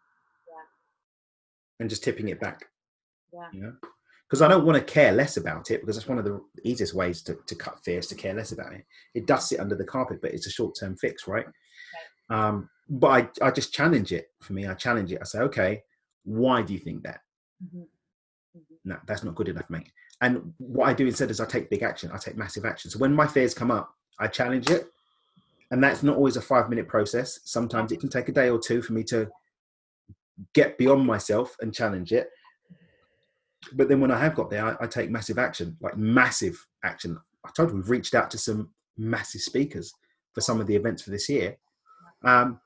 Yeah. 0.47 0.53
and 1.79 1.89
just 1.89 2.03
tipping 2.03 2.29
it 2.29 2.39
back. 2.39 2.65
Yeah. 3.33 3.47
You 3.51 3.61
know? 3.63 3.73
Because 4.29 4.41
I 4.41 4.47
don't 4.47 4.65
want 4.65 4.77
to 4.77 4.83
care 4.93 5.11
less 5.13 5.37
about 5.37 5.71
it 5.71 5.81
because 5.81 5.95
that's 5.95 6.07
one 6.07 6.19
of 6.19 6.25
the 6.25 6.41
easiest 6.63 6.93
ways 6.93 7.21
to, 7.23 7.37
to 7.47 7.55
cut 7.55 7.79
fear 7.83 7.99
is 7.99 8.07
to 8.07 8.15
care 8.15 8.33
less 8.33 8.51
about 8.51 8.73
it. 8.73 8.85
It 9.15 9.25
does 9.25 9.47
sit 9.47 9.59
under 9.59 9.75
the 9.75 9.85
carpet, 9.85 10.19
but 10.21 10.33
it's 10.33 10.47
a 10.47 10.51
short 10.51 10.75
term 10.79 10.97
fix, 10.97 11.27
right? 11.27 11.45
Um, 12.29 12.69
but 12.89 13.07
I, 13.41 13.47
I 13.47 13.51
just 13.51 13.73
challenge 13.73 14.11
it 14.11 14.27
for 14.41 14.53
me. 14.53 14.67
I 14.67 14.73
challenge 14.73 15.11
it. 15.13 15.19
I 15.21 15.23
say, 15.23 15.39
okay, 15.39 15.81
why 16.25 16.61
do 16.61 16.73
you 16.73 16.79
think 16.79 17.03
that? 17.03 17.21
Mhm. 17.63 17.85
no, 18.85 18.97
that's 19.07 19.23
not 19.23 19.35
good 19.35 19.47
enough, 19.49 19.69
mate. 19.69 19.91
And 20.21 20.53
what 20.57 20.87
I 20.89 20.93
do 20.93 21.05
instead 21.07 21.31
is 21.31 21.39
I 21.39 21.45
take 21.45 21.69
big 21.69 21.83
action. 21.83 22.11
I 22.13 22.17
take 22.17 22.35
massive 22.37 22.65
action. 22.65 22.91
So 22.91 22.99
when 22.99 23.13
my 23.13 23.27
fears 23.27 23.53
come 23.53 23.71
up, 23.71 23.93
I 24.19 24.27
challenge 24.27 24.69
it. 24.69 24.87
And 25.71 25.83
that's 25.83 26.01
not 26.03 26.15
always 26.15 26.37
a 26.37 26.41
five 26.41 26.69
minute 26.69 26.87
process. 26.87 27.39
Sometimes 27.43 27.91
it 27.91 27.99
can 27.99 28.09
take 28.09 28.29
a 28.29 28.31
day 28.31 28.49
or 28.49 28.59
two 28.59 28.81
for 28.81 28.93
me 28.93 29.03
to 29.05 29.29
get 30.53 30.77
beyond 30.77 31.05
myself 31.05 31.55
and 31.61 31.73
challenge 31.73 32.11
it. 32.13 32.29
But 33.73 33.89
then 33.89 33.99
when 33.99 34.11
I 34.11 34.19
have 34.19 34.35
got 34.35 34.49
there, 34.49 34.63
I, 34.65 34.85
I 34.85 34.87
take 34.87 35.09
massive 35.09 35.37
action, 35.37 35.75
like 35.81 35.97
massive 35.97 36.57
action. 36.85 37.17
I 37.45 37.49
told 37.55 37.69
you 37.71 37.75
we've 37.75 37.89
reached 37.89 38.15
out 38.15 38.31
to 38.31 38.37
some 38.37 38.69
massive 38.97 39.41
speakers 39.41 39.93
for 40.33 40.41
some 40.41 40.61
of 40.61 40.67
the 40.67 40.75
events 40.75 41.01
for 41.01 41.09
this 41.09 41.27
year. 41.27 41.57
Um, 42.23 42.59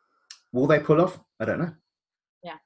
will 0.52 0.68
they 0.68 0.80
pull 0.80 1.02
off? 1.02 1.20
I 1.40 1.46
don't 1.46 1.60
know. 1.60 1.74
Yeah. 2.44 2.58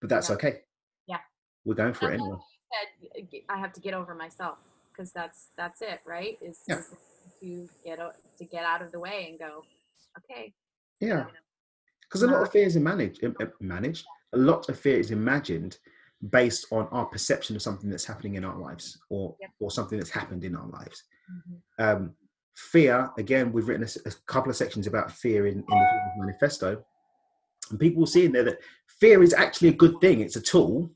But 0.00 0.10
that's 0.10 0.30
Yeah. 0.30 0.34
okay. 0.36 0.62
Yeah. 1.06 1.18
We're 1.64 1.74
going 1.74 1.92
for 1.94 2.10
it 2.10 2.14
anyway. 2.14 2.30
like 2.30 2.40
you 3.02 3.08
said, 3.20 3.28
y- 3.32 3.42
I 3.48 3.58
have 3.58 3.72
to 3.74 3.80
get 3.80 3.94
over 3.94 4.14
myself 4.14 4.58
because 4.90 5.12
that's 5.12 5.48
that's 5.56 5.80
it, 5.82 6.00
right? 6.06 6.38
Is, 6.40 6.60
Yeah. 6.66 6.78
is 6.78 6.86
to 7.44 7.68
get 7.84 8.00
out, 8.00 8.14
to 8.38 8.44
get 8.44 8.64
out 8.64 8.82
of 8.82 8.90
the 8.92 8.98
way 8.98 9.26
and 9.28 9.38
go, 9.38 9.62
okay, 10.18 10.52
Yeah. 11.00 11.08
you 11.08 11.14
know, 11.14 11.26
because 12.02 12.22
a 12.22 12.26
lot 12.26 12.42
of 12.42 12.50
fear 12.50 12.66
is 12.66 12.76
managed 12.76 13.22
managed. 13.60 14.06
A 14.32 14.38
lot 14.38 14.68
of 14.68 14.78
fear 14.78 14.98
is 14.98 15.10
imagined 15.10 15.78
based 16.30 16.66
on 16.70 16.86
our 16.88 17.06
perception 17.06 17.56
of 17.56 17.62
something 17.62 17.90
that's 17.90 18.04
happening 18.04 18.36
in 18.36 18.44
our 18.44 18.56
lives 18.56 18.98
or 19.10 19.36
or 19.60 19.70
something 19.70 19.98
that's 19.98 20.10
happened 20.10 20.44
in 20.44 20.54
our 20.56 20.68
lives. 20.68 21.04
Mhm, 21.30 21.60
um, 21.78 22.16
fear 22.54 23.10
again 23.18 23.52
we've 23.52 23.68
written 23.68 23.86
a 24.06 24.10
couple 24.26 24.48
of 24.50 24.56
sections 24.56 24.86
about 24.86 25.10
fear 25.10 25.46
in, 25.46 25.58
in 25.58 25.64
the 25.66 26.12
manifesto. 26.18 26.84
And 27.70 27.80
people 27.80 28.00
will 28.00 28.06
see 28.06 28.26
in 28.26 28.32
there 28.32 28.44
that 28.44 28.60
fear 28.86 29.22
is 29.22 29.34
actually 29.34 29.68
a 29.68 29.72
good 29.84 30.00
thing. 30.00 30.20
It's 30.20 30.36
a 30.36 30.40
tool 30.40 30.90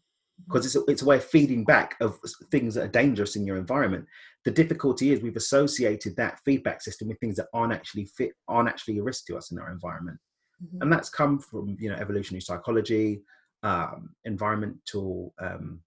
because 0.47 0.64
it's 0.64 0.76
a, 0.76 0.84
it's 0.91 1.03
a 1.03 1.07
way 1.07 1.16
of 1.16 1.24
feeding 1.24 1.64
back 1.64 1.97
of 2.01 2.18
things 2.51 2.74
that 2.74 2.84
are 2.84 2.89
dangerous 2.89 3.36
in 3.36 3.47
your 3.47 3.57
environment. 3.57 4.07
The 4.45 4.51
difficulty 4.51 5.12
is 5.12 5.20
we've 5.20 5.36
associated 5.36 6.16
that 6.16 6.41
feedback 6.45 6.80
system 6.82 7.09
with 7.09 7.18
things 7.18 7.36
that 7.36 7.49
aren't 7.53 7.72
actually 7.72 8.07
fit 8.07 8.32
aren't 8.47 8.68
actually 8.68 8.99
a 8.99 9.03
risk 9.03 9.26
to 9.26 9.36
us 9.36 9.51
in 9.51 9.59
our 9.59 9.70
environment. 9.70 10.18
Mhm, 10.62 10.82
and 10.82 10.93
that's 10.93 11.11
come 11.11 11.39
from 11.39 11.76
you 11.78 11.91
know 11.91 11.97
evolutionary 11.97 12.41
psychology 12.41 13.22
um, 13.62 14.11
environmental 14.24 15.34
um, 15.41 15.80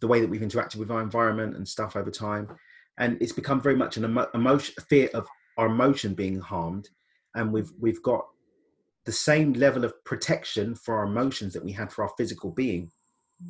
the 0.00 0.08
way 0.08 0.20
that 0.20 0.28
we've 0.28 0.40
interacted 0.40 0.76
with 0.76 0.90
our 0.90 1.02
environment 1.02 1.56
and 1.56 1.66
stuff 1.66 1.96
over 1.96 2.10
time. 2.10 2.48
And 2.98 3.20
it's 3.20 3.32
become 3.32 3.60
very 3.60 3.76
much 3.76 3.96
an 3.96 4.04
emo- 4.04 4.28
emotion 4.34 4.74
fear 4.88 5.08
of 5.14 5.26
our 5.56 5.66
emotion 5.66 6.14
being 6.14 6.40
harmed. 6.40 6.88
And 7.34 7.52
we've 7.52 7.70
we've 7.78 8.02
got 8.02 8.26
the 9.04 9.12
same 9.12 9.52
level 9.54 9.84
of 9.84 10.04
protection 10.04 10.74
for 10.74 10.98
our 10.98 11.04
emotions 11.04 11.52
that 11.54 11.64
we 11.64 11.72
had 11.72 11.92
for 11.92 12.04
our 12.04 12.12
physical 12.18 12.50
being 12.50 12.90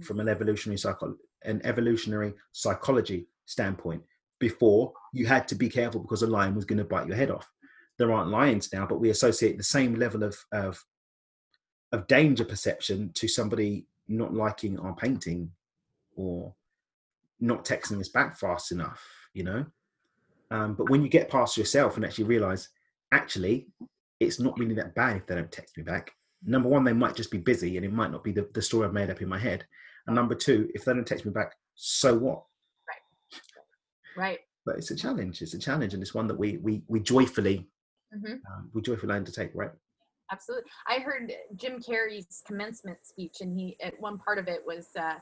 From 0.02 0.20
an 0.20 0.28
evolutionary 0.28 0.78
psycho- 0.78 1.16
an 1.42 1.60
evolutionary 1.64 2.34
psychology 2.52 3.28
standpoint 3.46 4.02
before 4.38 4.92
you 5.12 5.26
had 5.26 5.48
to 5.48 5.54
be 5.54 5.68
careful 5.68 6.00
because 6.00 6.22
a 6.22 6.26
lion 6.26 6.54
was 6.54 6.64
going 6.64 6.78
to 6.78 6.84
bite 6.84 7.06
your 7.06 7.16
head 7.16 7.30
off. 7.30 7.50
There 7.96 8.12
aren't 8.12 8.30
lions 8.30 8.72
now 8.72 8.86
but 8.86 9.00
we 9.00 9.10
associate 9.10 9.56
the 9.56 9.64
same 9.64 9.94
level 9.94 10.22
of 10.22 10.36
of 10.52 10.84
of 11.92 12.06
danger 12.06 12.44
perception 12.44 13.10
to 13.14 13.26
somebody 13.26 13.86
not 14.08 14.34
liking 14.34 14.78
our 14.78 14.94
painting 14.94 15.50
or 16.16 16.54
not 17.40 17.64
texting 17.64 17.98
us 18.00 18.08
back 18.08 18.36
fast 18.36 18.72
enough 18.72 19.02
you 19.38 19.44
know? 19.44 19.64
Um, 20.50 20.74
but 20.74 20.90
when 20.90 21.02
you 21.02 21.08
get 21.08 21.30
past 21.30 21.56
yourself 21.56 21.96
and 21.96 22.04
actually 22.04 22.24
realize 22.24 22.68
actually 23.12 23.68
it's 24.18 24.40
not 24.40 24.58
really 24.58 24.74
that 24.74 24.94
bad 24.94 25.16
if 25.16 25.26
they 25.26 25.34
don't 25.34 25.52
text 25.52 25.76
me 25.76 25.82
back 25.82 26.12
number 26.44 26.68
one 26.68 26.84
they 26.84 26.92
might 26.92 27.16
just 27.16 27.30
be 27.30 27.38
busy 27.38 27.76
and 27.76 27.84
it 27.84 27.92
might 27.92 28.10
not 28.10 28.24
be 28.24 28.32
the, 28.32 28.48
the 28.54 28.62
story 28.62 28.86
i've 28.86 28.92
made 28.92 29.10
up 29.10 29.20
in 29.20 29.28
my 29.28 29.38
head 29.38 29.64
and 30.06 30.14
number 30.14 30.34
two 30.34 30.68
if 30.74 30.84
they 30.84 30.92
don't 30.92 31.06
text 31.06 31.24
me 31.24 31.32
back 31.32 31.54
so 31.74 32.14
what 32.16 32.42
right. 32.88 34.16
Right. 34.16 34.38
But 34.66 34.76
it's 34.76 34.90
a 34.90 34.96
challenge 34.96 35.42
it's 35.42 35.54
a 35.54 35.58
challenge 35.58 35.94
and 35.94 36.02
it's 36.02 36.14
one 36.14 36.26
that 36.28 36.38
we 36.38 36.58
we 36.58 36.82
we 36.88 37.00
joyfully 37.00 37.68
hmm 38.12 38.32
um, 38.32 38.70
we 38.72 38.82
joyfully 38.82 39.14
undertake 39.14 39.50
right 39.54 39.70
Absolutely. 40.30 40.70
I 40.86 40.98
heard 40.98 41.32
Jim 41.56 41.80
Carrey's 41.80 42.42
commencement 42.46 42.98
speech, 43.02 43.36
and 43.40 43.58
he 43.58 43.76
at 43.82 43.98
one 43.98 44.18
part 44.18 44.38
of 44.38 44.46
it 44.46 44.62
was 44.66 44.88
uh, 44.98 45.14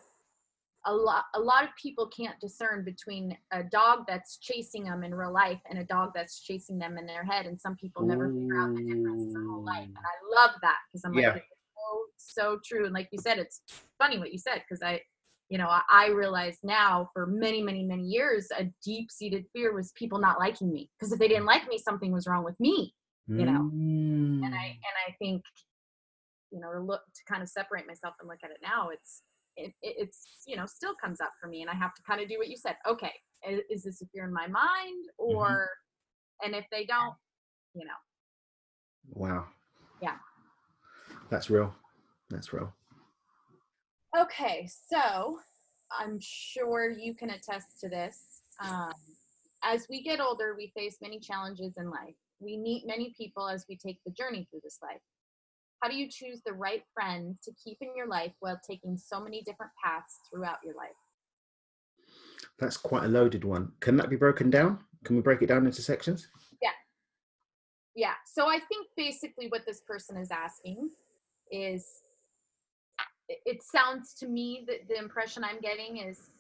a 0.87 0.93
lot. 0.95 1.25
A 1.35 1.41
lot 1.41 1.65
of 1.65 1.71
people 1.81 2.09
can't 2.09 2.39
discern 2.41 2.85
between 2.85 3.37
a 3.53 3.63
dog 3.63 4.05
that's 4.09 4.39
chasing 4.39 4.85
them 4.85 5.05
in 5.05 5.15
real 5.15 5.33
life 5.33 5.61
and 5.69 5.79
a 5.79 5.85
dog 5.85 6.11
that's 6.15 6.41
chasing 6.41 6.79
them 6.79 6.97
in 6.99 7.07
their 7.07 7.25
head, 7.25 7.47
and 7.47 7.61
some 7.61 7.77
people 7.77 8.07
never 8.07 8.29
figure 8.29 8.61
out 8.63 8.69
the 8.77 8.83
difference 8.95 9.35
in 9.35 9.41
real 9.41 9.65
life. 9.65 9.89
And 9.97 10.05
I 10.05 10.41
love 10.41 10.55
that 10.63 10.77
because 10.89 11.05
I'm 11.05 11.15
Yeah. 11.15 11.33
like, 11.33 11.45
so 11.77 12.07
so 12.17 12.59
true. 12.65 12.85
And 12.85 12.95
like 12.95 13.09
you 13.13 13.19
said, 13.19 13.39
it's 13.39 13.63
funny 13.99 14.19
what 14.19 14.33
you 14.33 14.39
said 14.39 14.63
because 14.69 14.83
I. 14.83 15.01
You 15.49 15.59
know, 15.59 15.69
I, 15.69 15.83
I 15.89 16.07
realize 16.09 16.59
now 16.65 17.09
for 17.13 17.25
many, 17.25 17.63
many, 17.63 17.85
many 17.85 18.03
years, 18.03 18.49
a 18.59 18.65
deep 18.85 19.13
seated 19.13 19.47
fear 19.53 19.73
was 19.73 19.93
people 19.93 20.19
not 20.19 20.41
liking 20.41 20.73
me. 20.73 20.91
Because 20.99 21.13
if 21.13 21.21
they 21.21 21.29
didn't 21.29 21.45
like 21.47 21.69
me, 21.69 21.79
something 21.79 22.11
was 22.11 22.27
wrong 22.27 22.43
with 22.43 22.59
me 22.59 22.97
you 23.29 23.45
know, 23.45 23.53
and 23.53 24.45
Mm. 24.45 24.55
I 24.55 24.67
and 24.67 24.97
I 25.09 25.13
think 25.19 25.43
you 26.51 26.61
know 26.61 26.73
to 26.73 26.81
look 26.81 27.03
to 27.15 27.25
kind 27.29 27.43
of 27.43 27.49
separate 27.49 27.87
myself 27.87 28.15
and 28.21 28.29
look 28.29 28.39
at 28.45 28.51
it 28.51 28.59
now 28.63 28.89
it's 28.91 29.23
it, 29.57 29.73
it- 29.83 29.97
it's 29.99 30.27
you 30.47 30.57
know 30.57 30.67
still 30.67 30.95
comes 30.95 31.21
up 31.21 31.33
for 31.41 31.49
me 31.49 31.63
and 31.63 31.71
I 31.71 31.75
have 31.75 31.95
to 31.95 32.03
kind 32.03 32.21
of 32.21 32.29
do 32.29 32.39
what 32.39 32.49
you 32.49 32.57
said 32.57 32.77
okay 32.89 33.13
is, 33.49 33.61
is 33.71 33.83
this 33.85 34.03
a 34.03 34.07
fear 34.07 34.25
in 34.25 34.33
my 34.33 34.47
mind 34.47 35.07
or 35.19 35.69
and 36.43 36.55
if 36.55 36.65
they 36.71 36.85
don't 36.85 37.15
you 37.75 37.85
know. 37.85 37.93
Wow. 39.11 39.47
Yeah. 40.03 40.17
that's 41.31 41.51
real. 41.51 41.75
That's 42.31 42.53
real. 42.53 42.73
Okay 44.19 44.69
so 44.89 45.39
I'm 45.91 46.19
sure 46.21 46.91
you 46.91 47.15
can 47.15 47.31
attest 47.31 47.81
to 47.81 47.89
this 47.89 48.43
um, 48.63 48.93
as 49.63 49.87
we 49.91 50.03
get 50.03 50.21
older 50.21 50.55
we 50.57 50.73
face 50.77 50.97
many 51.03 51.21
challenges 51.21 51.75
in 51.77 51.91
life. 51.91 52.15
We 52.41 52.57
meet 52.59 52.87
many 52.87 53.15
people 53.17 53.49
as 53.49 53.65
we 53.69 53.77
take 53.77 53.99
the 54.05 54.13
journey 54.13 54.47
through 54.51 54.61
this 54.63 54.79
life 54.83 55.01
How 55.83 55.89
do 55.91 55.97
you 55.97 56.09
choose 56.11 56.41
the 56.45 56.53
right 56.53 56.83
friend 56.95 57.37
to 57.45 57.53
keep 57.63 57.79
in 57.81 57.91
your 57.97 58.09
life 58.09 58.33
while 58.41 58.59
taking 58.69 58.97
so 58.97 59.21
many 59.21 59.43
different 59.43 59.73
paths 59.83 60.21
throughout 60.31 60.59
your 60.65 60.75
life? 60.75 60.91
that's 62.59 62.77
quite 62.77 63.05
a 63.05 63.09
loaded 63.09 63.45
one 63.45 63.71
can 63.81 63.97
that 63.97 64.09
be 64.09 64.17
broken 64.17 64.49
down 64.51 64.79
can 65.05 65.17
we 65.17 65.23
break 65.23 65.43
it 65.43 65.47
down 65.47 65.67
into 65.67 65.83
sections 65.83 66.29
Yeah. 66.63 66.71
Yeah. 67.95 68.15
So 68.27 68.47
I 68.49 68.59
think 68.61 68.87
basically 68.97 69.49
what 69.49 69.67
this 69.67 69.81
person 69.81 70.17
is 70.17 70.31
asking 70.31 70.91
is 71.51 71.87
it- 73.29 73.63
sounds 73.63 74.15
to 74.21 74.27
me 74.29 74.65
that 74.69 74.87
the 74.89 74.97
impression 74.97 75.45
I'm 75.45 75.61
getting 75.61 75.99
is 75.99 76.31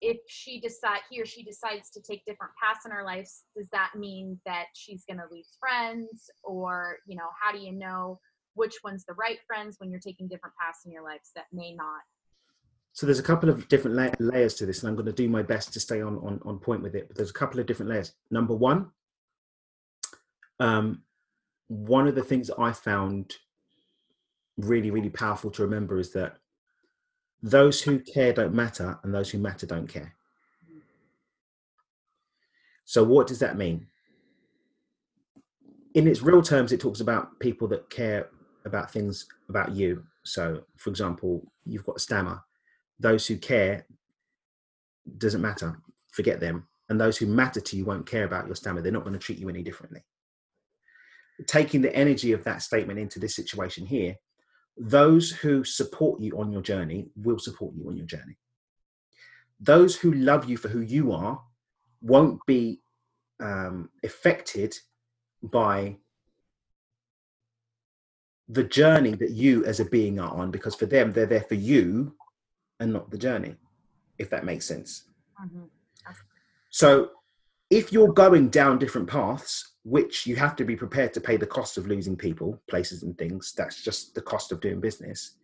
if 0.00 0.18
she 0.28 0.60
decide 0.60 1.00
he 1.10 1.20
or 1.20 1.26
she 1.26 1.42
decides 1.42 1.90
to 1.90 2.00
take 2.00 2.24
different 2.24 2.52
paths 2.62 2.84
in 2.84 2.92
her 2.92 3.02
life, 3.04 3.30
does 3.56 3.68
that 3.70 3.92
mean 3.96 4.40
that 4.46 4.66
she's 4.74 5.04
going 5.04 5.18
to 5.18 5.26
lose 5.30 5.56
friends 5.58 6.30
or, 6.44 6.98
you 7.06 7.16
know, 7.16 7.28
how 7.40 7.50
do 7.50 7.58
you 7.58 7.72
know 7.72 8.20
which 8.58 8.76
one's 8.84 9.04
the 9.04 9.14
right 9.14 9.38
friends 9.46 9.76
when 9.78 9.90
you're 9.90 10.00
taking 10.00 10.28
different 10.28 10.54
paths 10.60 10.80
in 10.84 10.92
your 10.92 11.04
lives 11.04 11.30
that 11.34 11.46
may 11.52 11.74
not? 11.74 12.02
so 12.92 13.06
there's 13.06 13.18
a 13.18 13.22
couple 13.22 13.48
of 13.48 13.68
different 13.68 13.96
la- 13.96 14.10
layers 14.18 14.54
to 14.54 14.66
this 14.66 14.80
and 14.80 14.88
i'm 14.88 14.96
going 14.96 15.06
to 15.06 15.12
do 15.12 15.28
my 15.28 15.42
best 15.42 15.72
to 15.72 15.80
stay 15.80 16.00
on, 16.02 16.18
on 16.18 16.40
on 16.44 16.58
point 16.58 16.82
with 16.82 16.94
it 16.94 17.06
but 17.06 17.16
there's 17.16 17.30
a 17.30 17.34
couple 17.34 17.60
of 17.60 17.66
different 17.66 17.90
layers 17.90 18.14
number 18.30 18.54
one 18.54 18.90
um 20.58 21.02
one 21.68 22.08
of 22.08 22.14
the 22.14 22.24
things 22.24 22.50
i 22.58 22.72
found 22.72 23.36
really 24.56 24.90
really 24.90 25.10
powerful 25.10 25.50
to 25.50 25.62
remember 25.62 25.98
is 25.98 26.12
that 26.12 26.38
those 27.42 27.82
who 27.82 28.00
care 28.00 28.32
don't 28.32 28.54
matter 28.54 28.98
and 29.02 29.14
those 29.14 29.30
who 29.30 29.38
matter 29.38 29.66
don't 29.66 29.86
care 29.86 30.14
So 32.88 33.04
what 33.04 33.26
does 33.26 33.40
that 33.40 33.58
mean? 33.58 33.86
In 35.92 36.08
its 36.08 36.22
real 36.22 36.40
terms, 36.40 36.72
it 36.72 36.80
talks 36.80 37.00
about 37.00 37.38
people 37.38 37.68
that 37.68 37.90
care 37.90 38.30
about 38.68 38.90
things 38.90 39.26
about 39.48 39.72
you. 39.72 40.04
So, 40.24 40.62
for 40.76 40.90
example, 40.90 41.50
you've 41.64 41.86
got 41.86 41.96
a 41.96 42.00
stammer. 42.00 42.42
Those 43.00 43.26
who 43.26 43.36
care 43.36 43.86
doesn't 45.16 45.42
matter. 45.42 45.80
Forget 46.10 46.40
them. 46.40 46.66
And 46.88 47.00
those 47.00 47.18
who 47.18 47.26
matter 47.26 47.60
to 47.60 47.76
you 47.76 47.84
won't 47.84 48.06
care 48.06 48.24
about 48.24 48.46
your 48.46 48.56
stammer. 48.56 48.80
They're 48.80 48.92
not 48.92 49.04
going 49.04 49.12
to 49.12 49.18
treat 49.18 49.38
you 49.38 49.48
any 49.48 49.62
differently. 49.62 50.04
Taking 51.46 51.82
the 51.82 51.94
energy 51.94 52.32
of 52.32 52.44
that 52.44 52.62
statement 52.62 52.98
into 52.98 53.18
this 53.18 53.36
situation 53.36 53.86
here, 53.86 54.16
those 54.76 55.30
who 55.30 55.64
support 55.64 56.20
you 56.20 56.38
on 56.38 56.52
your 56.52 56.62
journey 56.62 57.10
will 57.16 57.38
support 57.38 57.74
you 57.74 57.88
on 57.88 57.96
your 57.96 58.06
journey. 58.06 58.38
Those 59.60 59.96
who 59.96 60.12
love 60.12 60.48
you 60.48 60.56
for 60.56 60.68
who 60.68 60.80
you 60.80 61.12
are 61.12 61.42
won't 62.00 62.40
be 62.46 62.80
um, 63.40 63.90
affected 64.04 64.76
by 65.42 65.96
the 68.48 68.64
journey 68.64 69.14
that 69.14 69.30
you 69.30 69.64
as 69.66 69.78
a 69.80 69.84
being 69.84 70.18
are 70.18 70.32
on 70.32 70.50
because 70.50 70.74
for 70.74 70.86
them 70.86 71.12
they're 71.12 71.26
there 71.26 71.42
for 71.42 71.54
you 71.54 72.14
and 72.80 72.92
not 72.92 73.10
the 73.10 73.18
journey 73.18 73.56
if 74.18 74.30
that 74.30 74.44
makes 74.44 74.64
sense. 74.66 75.04
Mhm. 75.40 75.68
so 76.70 77.10
if 77.70 77.92
you're 77.92 78.12
going 78.12 78.48
down 78.48 78.78
different 78.78 79.08
paths 79.08 79.74
which 79.84 80.26
you 80.26 80.36
have 80.36 80.56
to 80.56 80.64
be 80.64 80.76
prepared 80.76 81.12
to 81.14 81.20
pay 81.20 81.36
the 81.36 81.46
cost 81.46 81.78
of 81.78 81.86
losing 81.86 82.16
people 82.16 82.60
places 82.68 83.02
and 83.02 83.16
things 83.16 83.52
that's 83.56 83.82
just 83.82 84.14
the 84.14 84.20
cost 84.20 84.52
of 84.52 84.60
doing 84.60 84.80
business. 84.80 85.36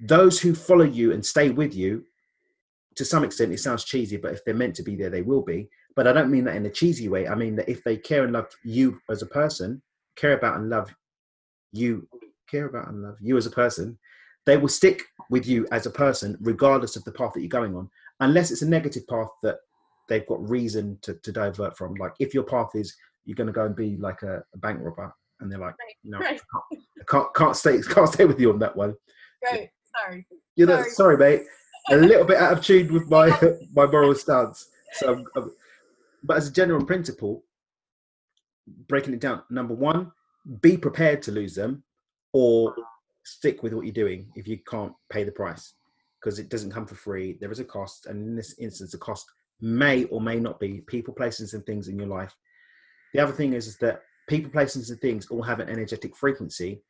Those 0.00 0.40
who 0.40 0.54
follow 0.54 0.84
you 0.84 1.12
and 1.12 1.24
stay 1.24 1.50
with 1.50 1.74
you 1.74 2.04
to 2.94 3.04
some 3.04 3.24
extent 3.24 3.52
it 3.52 3.58
sounds 3.58 3.84
cheesy 3.84 4.16
but 4.16 4.32
if 4.32 4.44
they're 4.44 4.54
meant 4.54 4.76
to 4.76 4.82
be 4.82 4.94
there 4.96 5.10
they 5.10 5.22
will 5.22 5.42
be. 5.42 5.68
But 5.96 6.06
i 6.06 6.12
don't 6.12 6.30
mean 6.30 6.44
that 6.44 6.56
in 6.56 6.66
a 6.66 6.70
cheesy 6.70 7.08
way. 7.08 7.26
I 7.26 7.34
mean 7.34 7.56
that 7.56 7.68
if 7.68 7.82
they 7.82 7.96
care 7.96 8.22
and 8.24 8.32
love 8.32 8.48
you 8.62 9.00
as 9.10 9.22
a 9.22 9.26
person 9.26 9.82
care 10.14 10.34
about 10.36 10.56
and 10.56 10.68
love 10.68 10.94
you 11.72 12.06
care 12.50 12.66
about 12.66 12.88
and 12.88 13.02
love 13.02 13.16
you 13.20 13.36
as 13.36 13.46
a 13.46 13.50
person 13.50 13.98
they 14.46 14.56
will 14.56 14.68
stick 14.68 15.02
with 15.30 15.46
you 15.46 15.66
as 15.72 15.84
a 15.86 15.90
person 15.90 16.36
regardless 16.40 16.96
of 16.96 17.04
the 17.04 17.12
path 17.12 17.32
that 17.34 17.40
you're 17.40 17.48
going 17.48 17.74
on 17.76 17.88
unless 18.20 18.50
it's 18.50 18.62
a 18.62 18.68
negative 18.68 19.06
path 19.06 19.28
that 19.42 19.56
they've 20.08 20.26
got 20.26 20.48
reason 20.48 20.98
to, 21.02 21.14
to 21.22 21.30
divert 21.32 21.76
from 21.76 21.94
like 21.94 22.12
if 22.18 22.32
your 22.32 22.42
path 22.44 22.70
is 22.74 22.94
you're 23.26 23.34
going 23.36 23.46
to 23.46 23.52
go 23.52 23.66
and 23.66 23.76
be 23.76 23.96
like 23.98 24.22
a, 24.22 24.42
a 24.54 24.58
bank 24.58 24.78
robber 24.82 25.12
and 25.40 25.52
they're 25.52 25.58
like 25.58 25.74
Right, 25.78 25.94
no 26.04 26.18
right. 26.18 26.40
I 26.72 27.04
can't 27.10 27.34
can't 27.34 27.56
stay 27.56 27.78
can't 27.90 28.08
stay 28.08 28.24
with 28.24 28.40
you 28.40 28.50
on 28.52 28.58
that 28.60 28.74
one 28.76 28.94
Right. 29.44 29.68
Sorry. 29.96 30.26
you 30.56 30.64
know 30.66 30.76
Sorry. 30.82 30.90
sorry 30.90 31.16
mate 31.18 31.42
a 31.90 31.96
little 32.10 32.24
bit 32.24 32.38
out 32.38 32.52
of 32.54 32.64
tune 32.64 32.92
with 32.92 33.08
my 33.10 33.28
my 33.74 33.84
moral 33.86 34.14
stance 34.14 34.68
so 34.94 35.08
I'm- 35.14 35.24
I'm- 35.36 35.52
but 36.24 36.36
as 36.38 36.48
a 36.48 36.52
general 36.52 36.84
principle 36.84 37.44
breaking 38.88 39.14
it 39.14 39.20
down 39.20 39.42
number 39.50 39.74
one 39.74 40.10
be 40.60 40.76
prepared 40.76 41.22
to 41.22 41.32
lose 41.32 41.54
them 41.54 41.82
or 42.32 42.74
stick 43.24 43.62
with 43.62 43.72
what 43.72 43.84
you're 43.84 43.92
doing 43.92 44.30
if 44.34 44.48
you 44.48 44.58
can't 44.68 44.92
pay 45.10 45.24
the 45.24 45.32
price 45.32 45.74
because 46.20 46.38
it 46.38 46.48
doesn't 46.48 46.72
come 46.72 46.86
for 46.86 46.94
free. 46.94 47.36
There 47.40 47.52
is 47.52 47.60
a 47.60 47.64
cost 47.64 48.06
and 48.06 48.26
in 48.28 48.36
this 48.36 48.58
instance 48.58 48.92
the 48.92 48.98
cost 48.98 49.26
may 49.60 50.04
or 50.04 50.20
may 50.20 50.38
not 50.38 50.60
be 50.60 50.82
people 50.86 51.14
places 51.14 51.54
and 51.54 51.64
things 51.64 51.88
in 51.88 51.98
your 51.98 52.08
life. 52.08 52.34
The 53.14 53.20
other 53.20 53.32
thing 53.32 53.54
is, 53.54 53.66
is 53.66 53.76
that 53.78 54.02
people 54.28 54.50
places 54.50 54.90
and 54.90 55.00
things 55.00 55.26
all 55.28 55.42
have 55.42 55.60
an 55.60 55.68
energetic 55.68 56.16
frequency. 56.16 56.82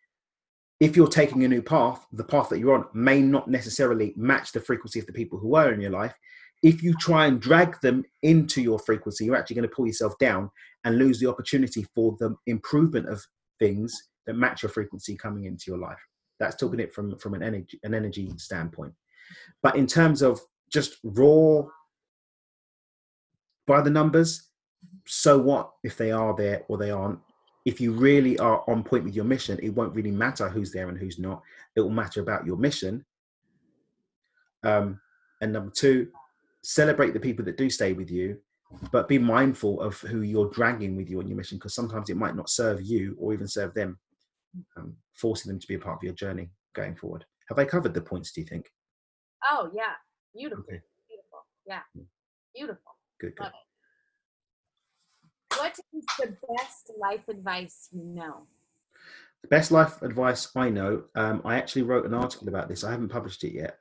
If 0.80 0.96
you're 0.96 1.08
taking 1.08 1.44
a 1.44 1.48
new 1.48 1.62
path, 1.62 2.06
the 2.12 2.24
path 2.24 2.48
that 2.50 2.58
you're 2.58 2.74
on 2.74 2.86
may 2.94 3.20
not 3.20 3.48
necessarily 3.48 4.12
match 4.16 4.52
the 4.52 4.60
frequency 4.60 5.00
of 5.00 5.06
the 5.06 5.12
people 5.12 5.38
who 5.38 5.54
are 5.56 5.72
in 5.72 5.80
your 5.80 5.90
life. 5.90 6.14
If 6.62 6.82
you 6.82 6.94
try 6.94 7.26
and 7.26 7.40
drag 7.40 7.80
them 7.80 8.04
into 8.22 8.60
your 8.60 8.78
frequency, 8.80 9.24
you're 9.24 9.36
actually 9.36 9.56
going 9.56 9.68
to 9.68 9.74
pull 9.74 9.86
yourself 9.86 10.18
down 10.18 10.50
and 10.84 10.98
lose 10.98 11.20
the 11.20 11.28
opportunity 11.28 11.86
for 11.94 12.16
the 12.18 12.34
improvement 12.46 13.08
of 13.08 13.24
things 13.58 14.08
that 14.26 14.34
match 14.34 14.62
your 14.62 14.70
frequency 14.70 15.16
coming 15.16 15.44
into 15.44 15.64
your 15.68 15.78
life. 15.78 15.98
That's 16.38 16.56
talking 16.56 16.80
it 16.80 16.92
from 16.92 17.18
from 17.18 17.34
an 17.34 17.42
energy 17.42 17.80
an 17.82 17.94
energy 17.94 18.32
standpoint. 18.36 18.94
But 19.62 19.76
in 19.76 19.86
terms 19.86 20.22
of 20.22 20.40
just 20.72 20.96
raw 21.02 21.62
by 23.66 23.80
the 23.82 23.90
numbers, 23.90 24.48
so 25.06 25.38
what 25.38 25.70
if 25.82 25.96
they 25.96 26.12
are 26.12 26.34
there 26.36 26.64
or 26.68 26.78
they 26.78 26.90
aren't? 26.90 27.20
if 27.68 27.82
you 27.82 27.92
really 27.92 28.38
are 28.38 28.64
on 28.66 28.82
point 28.82 29.04
with 29.04 29.14
your 29.14 29.26
mission, 29.26 29.58
it 29.62 29.68
won't 29.68 29.94
really 29.94 30.10
matter 30.10 30.48
who's 30.48 30.72
there 30.72 30.88
and 30.88 30.96
who's 30.96 31.18
not. 31.18 31.42
It 31.76 31.82
will 31.82 31.90
matter 31.90 32.22
about 32.22 32.46
your 32.46 32.56
mission. 32.56 33.04
Um, 34.62 34.98
and 35.42 35.52
number 35.52 35.70
two, 35.70 36.08
celebrate 36.62 37.12
the 37.12 37.20
people 37.20 37.44
that 37.44 37.58
do 37.58 37.68
stay 37.68 37.92
with 37.92 38.10
you, 38.10 38.38
but 38.92 39.08
be 39.08 39.18
mindful 39.18 39.80
of 39.80 39.98
who 40.00 40.22
you're 40.22 40.50
dragging 40.50 40.96
with 40.96 41.08
you 41.08 41.18
on 41.20 41.28
your 41.28 41.36
mission 41.36 41.58
because 41.58 41.74
sometimes 41.74 42.10
it 42.10 42.16
might 42.16 42.36
not 42.36 42.50
serve 42.50 42.82
you 42.82 43.16
or 43.18 43.32
even 43.32 43.48
serve 43.48 43.72
them, 43.74 43.98
um, 44.76 44.94
forcing 45.14 45.50
them 45.50 45.58
to 45.58 45.66
be 45.66 45.74
a 45.74 45.78
part 45.78 45.96
of 45.96 46.02
your 46.02 46.14
journey 46.14 46.50
going 46.74 46.94
forward. 46.94 47.24
Have 47.48 47.58
I 47.58 47.64
covered 47.64 47.94
the 47.94 48.00
points, 48.00 48.32
do 48.32 48.40
you 48.40 48.46
think? 48.46 48.70
Oh 49.50 49.70
yeah. 49.74 49.94
Beautiful. 50.34 50.64
Okay. 50.64 50.80
Beautiful. 51.08 51.38
Yeah. 51.66 51.80
Beautiful. 52.54 52.92
Good, 53.20 53.36
good. 53.36 53.50
What 55.56 55.78
is 55.94 56.04
the 56.18 56.36
best 56.56 56.92
life 56.98 57.26
advice 57.28 57.88
you 57.90 58.04
know? 58.04 58.46
The 59.42 59.48
best 59.48 59.70
life 59.70 60.02
advice 60.02 60.48
I 60.54 60.68
know, 60.68 61.04
um, 61.14 61.42
I 61.44 61.56
actually 61.56 61.82
wrote 61.82 62.04
an 62.04 62.14
article 62.14 62.48
about 62.48 62.68
this. 62.68 62.84
I 62.84 62.90
haven't 62.90 63.08
published 63.08 63.44
it 63.44 63.54
yet. 63.54 63.78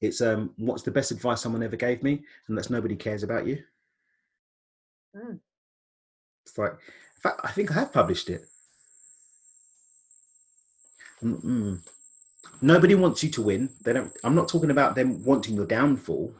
It's 0.00 0.20
um, 0.20 0.54
what's 0.56 0.82
the 0.82 0.90
best 0.90 1.10
advice 1.10 1.40
someone 1.40 1.62
ever 1.62 1.76
gave 1.76 2.02
me, 2.02 2.22
and 2.48 2.56
that's 2.56 2.70
nobody 2.70 2.96
cares 2.96 3.22
about 3.22 3.46
you. 3.46 3.62
Mm. 5.16 5.40
It's 6.44 6.56
like, 6.56 6.72
in 6.72 7.20
fact, 7.22 7.40
I 7.44 7.50
think 7.50 7.70
I 7.70 7.74
have 7.74 7.92
published 7.92 8.30
it. 8.30 8.46
Mm-mm. 11.22 11.80
Nobody 12.62 12.94
wants 12.94 13.22
you 13.22 13.30
to 13.30 13.42
win. 13.42 13.70
They 13.82 13.92
don't. 13.92 14.12
I'm 14.24 14.34
not 14.34 14.48
talking 14.48 14.70
about 14.70 14.94
them 14.94 15.24
wanting 15.24 15.54
your 15.54 15.66
downfall. 15.66 16.34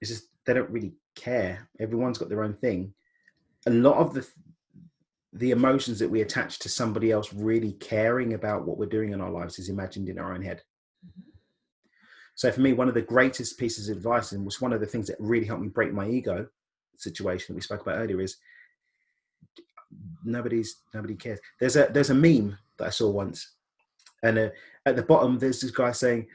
It's 0.00 0.10
just 0.10 0.28
they 0.44 0.54
don't 0.54 0.70
really 0.70 0.94
care. 1.14 1.68
Everyone's 1.80 2.18
got 2.18 2.28
their 2.28 2.44
own 2.44 2.54
thing. 2.54 2.94
A 3.66 3.70
lot 3.70 3.96
of 3.96 4.14
the 4.14 4.26
the 5.34 5.50
emotions 5.50 5.98
that 5.98 6.10
we 6.10 6.22
attach 6.22 6.58
to 6.58 6.68
somebody 6.68 7.12
else 7.12 7.32
really 7.34 7.72
caring 7.72 8.32
about 8.32 8.66
what 8.66 8.78
we're 8.78 8.86
doing 8.86 9.12
in 9.12 9.20
our 9.20 9.30
lives 9.30 9.58
is 9.58 9.68
imagined 9.68 10.08
in 10.08 10.18
our 10.18 10.34
own 10.34 10.42
head. 10.42 10.62
So 12.34 12.50
for 12.50 12.60
me, 12.60 12.72
one 12.72 12.88
of 12.88 12.94
the 12.94 13.02
greatest 13.02 13.58
pieces 13.58 13.88
of 13.88 13.98
advice, 13.98 14.32
and 14.32 14.44
was 14.44 14.60
one 14.60 14.72
of 14.72 14.80
the 14.80 14.86
things 14.86 15.06
that 15.08 15.16
really 15.18 15.46
helped 15.46 15.62
me 15.62 15.68
break 15.68 15.92
my 15.92 16.08
ego 16.08 16.46
situation 16.98 17.54
that 17.54 17.56
we 17.56 17.62
spoke 17.62 17.82
about 17.82 17.98
earlier, 17.98 18.20
is 18.20 18.36
nobody's 20.24 20.76
nobody 20.94 21.14
cares. 21.14 21.40
There's 21.60 21.76
a 21.76 21.88
there's 21.92 22.10
a 22.10 22.14
meme 22.14 22.56
that 22.78 22.86
I 22.88 22.90
saw 22.90 23.10
once, 23.10 23.54
and 24.22 24.38
uh, 24.38 24.48
at 24.86 24.96
the 24.96 25.02
bottom 25.02 25.38
there's 25.38 25.60
this 25.60 25.70
guy 25.70 25.92
saying, 25.92 26.26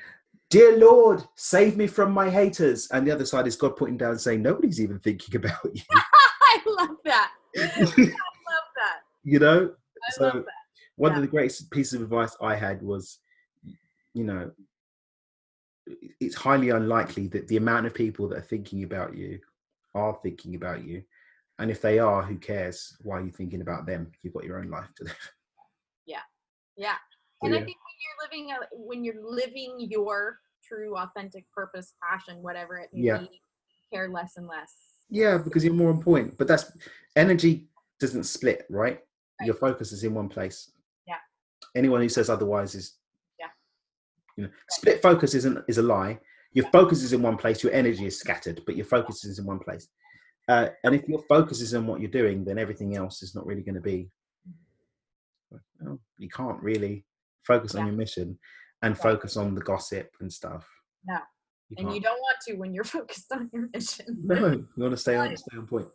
"Dear 0.50 0.78
Lord, 0.78 1.24
save 1.36 1.78
me 1.78 1.88
from 1.88 2.12
my 2.12 2.30
haters," 2.30 2.88
and 2.92 3.06
the 3.06 3.12
other 3.12 3.26
side 3.26 3.48
is 3.48 3.56
God 3.56 3.76
putting 3.76 3.98
down 3.98 4.18
saying, 4.18 4.42
"Nobody's 4.42 4.82
even 4.82 5.00
thinking 5.00 5.36
about 5.36 5.64
you." 5.66 5.82
I 6.42 6.62
love 6.66 6.98
that. 7.06 7.32
I 7.58 7.70
love 7.70 7.88
that. 7.98 9.02
you 9.24 9.40
know, 9.40 9.72
I 10.08 10.12
So, 10.12 10.24
love 10.26 10.34
that. 10.34 10.46
one 10.96 11.12
Yeah. 11.12 11.18
of 11.18 11.22
the 11.22 11.28
greatest 11.28 11.70
pieces 11.72 11.94
of 11.94 12.02
advice 12.02 12.36
I 12.42 12.56
had 12.56 12.82
was, 12.82 13.20
you 14.14 14.24
know, 14.24 14.52
it's 16.20 16.36
highly 16.36 16.70
unlikely 16.70 17.28
that 17.30 17.48
the 17.48 17.58
amount 17.58 17.86
of 17.86 17.94
people 17.94 18.28
that 18.30 18.38
are 18.38 18.42
thinking 18.42 18.84
about 18.84 19.16
you 19.16 19.40
are 19.96 20.18
thinking 20.24 20.56
about 20.56 20.84
you. 20.84 21.04
And 21.60 21.70
if 21.70 21.82
they 21.82 22.00
are, 22.00 22.24
who 22.24 22.38
cares? 22.38 22.98
Why 23.04 23.18
you're 23.18 23.26
you 23.26 23.32
thinking 23.32 23.62
about 23.62 23.86
them? 23.86 24.12
You've 24.22 24.34
got 24.34 24.44
your 24.44 24.60
own 24.60 24.70
life 24.70 24.90
to 24.98 25.04
live. 25.06 25.16
Yeah. 26.76 26.96
So, 27.40 27.46
And 27.48 27.56
I 27.56 27.60
think 27.60 27.78
when 27.78 27.96
you're 28.02 28.48
living 28.48 28.52
a, 28.52 28.76
when 28.76 29.04
you're 29.04 29.24
living 29.24 29.76
your 29.80 30.40
true 30.64 30.98
authentic 30.98 31.46
purpose, 31.52 31.94
passion, 32.02 32.42
whatever 32.42 32.78
it 32.78 32.90
may 32.92 33.04
Yeah. 33.04 33.18
be, 33.20 33.42
care 33.94 34.10
less 34.10 34.38
and 34.38 34.48
less. 34.48 34.74
Yeah, 35.10 35.38
because 35.38 35.64
you're 35.64 35.74
more 35.74 35.92
on 35.92 36.02
point. 36.02 36.36
But 36.38 36.48
that's 36.48 36.76
energy 37.16 37.68
doesn't 38.00 38.24
split, 38.24 38.66
right? 38.70 39.02
Your 39.42 39.54
focus 39.54 39.92
is 39.92 40.04
in 40.04 40.16
one 40.16 40.30
place. 40.30 40.72
Yeah. 41.06 41.18
Anyone 41.76 42.02
who 42.02 42.10
says 42.10 42.30
otherwise 42.30 42.74
is 42.74 42.98
Yeah. 43.40 43.48
You 44.36 44.46
know, 44.46 44.50
split 44.72 45.02
focus 45.04 45.36
isn't 45.36 45.64
is 45.68 45.78
a 45.78 45.84
lie. 45.84 46.20
Your 46.54 46.70
focus 46.72 47.04
is 47.04 47.14
in 47.14 47.22
one 47.22 47.38
place, 47.38 47.64
your 47.64 47.74
energy 47.74 48.06
is 48.06 48.20
scattered, 48.20 48.62
but 48.66 48.76
your 48.76 48.86
focus 48.86 49.26
is 49.26 49.40
in 49.40 49.46
one 49.46 49.60
place. 49.60 49.88
Uh, 50.48 50.70
and 50.84 50.94
if 50.94 51.08
your 51.08 51.24
focus 51.30 51.62
is 51.62 51.74
on 51.74 51.88
what 51.88 52.02
you're 52.02 52.12
doing, 52.12 52.44
then 52.44 52.58
everything 52.58 52.96
else 52.96 53.24
is 53.24 53.34
not 53.34 53.46
really 53.46 53.62
going 53.62 53.76
to 53.76 53.82
be. 53.82 54.10
Well, 55.80 56.00
you 56.18 56.30
can't 56.30 56.62
really 56.62 57.06
focus 57.44 57.76
on 57.76 57.86
your 57.86 57.96
mission 57.96 58.38
and 58.82 58.98
focus 58.98 59.38
on 59.38 59.56
the 59.56 59.62
gossip 59.62 60.10
and 60.20 60.32
stuff. 60.32 60.68
No. 61.06 61.18
You 61.70 61.78
And 61.80 61.96
you 61.96 62.02
don't 62.02 62.20
want 62.20 62.38
to 62.48 62.54
when 62.56 62.74
you're 62.74 62.84
focused 63.00 63.32
on 63.32 63.50
your 63.54 63.70
mission. 63.74 64.06
No, 64.24 64.52
you 64.52 64.68
want 64.78 64.92
to 64.92 64.98
stay 64.98 65.16
on 65.16 65.36
stay 65.36 65.58
on 65.58 65.68
point. 65.68 65.88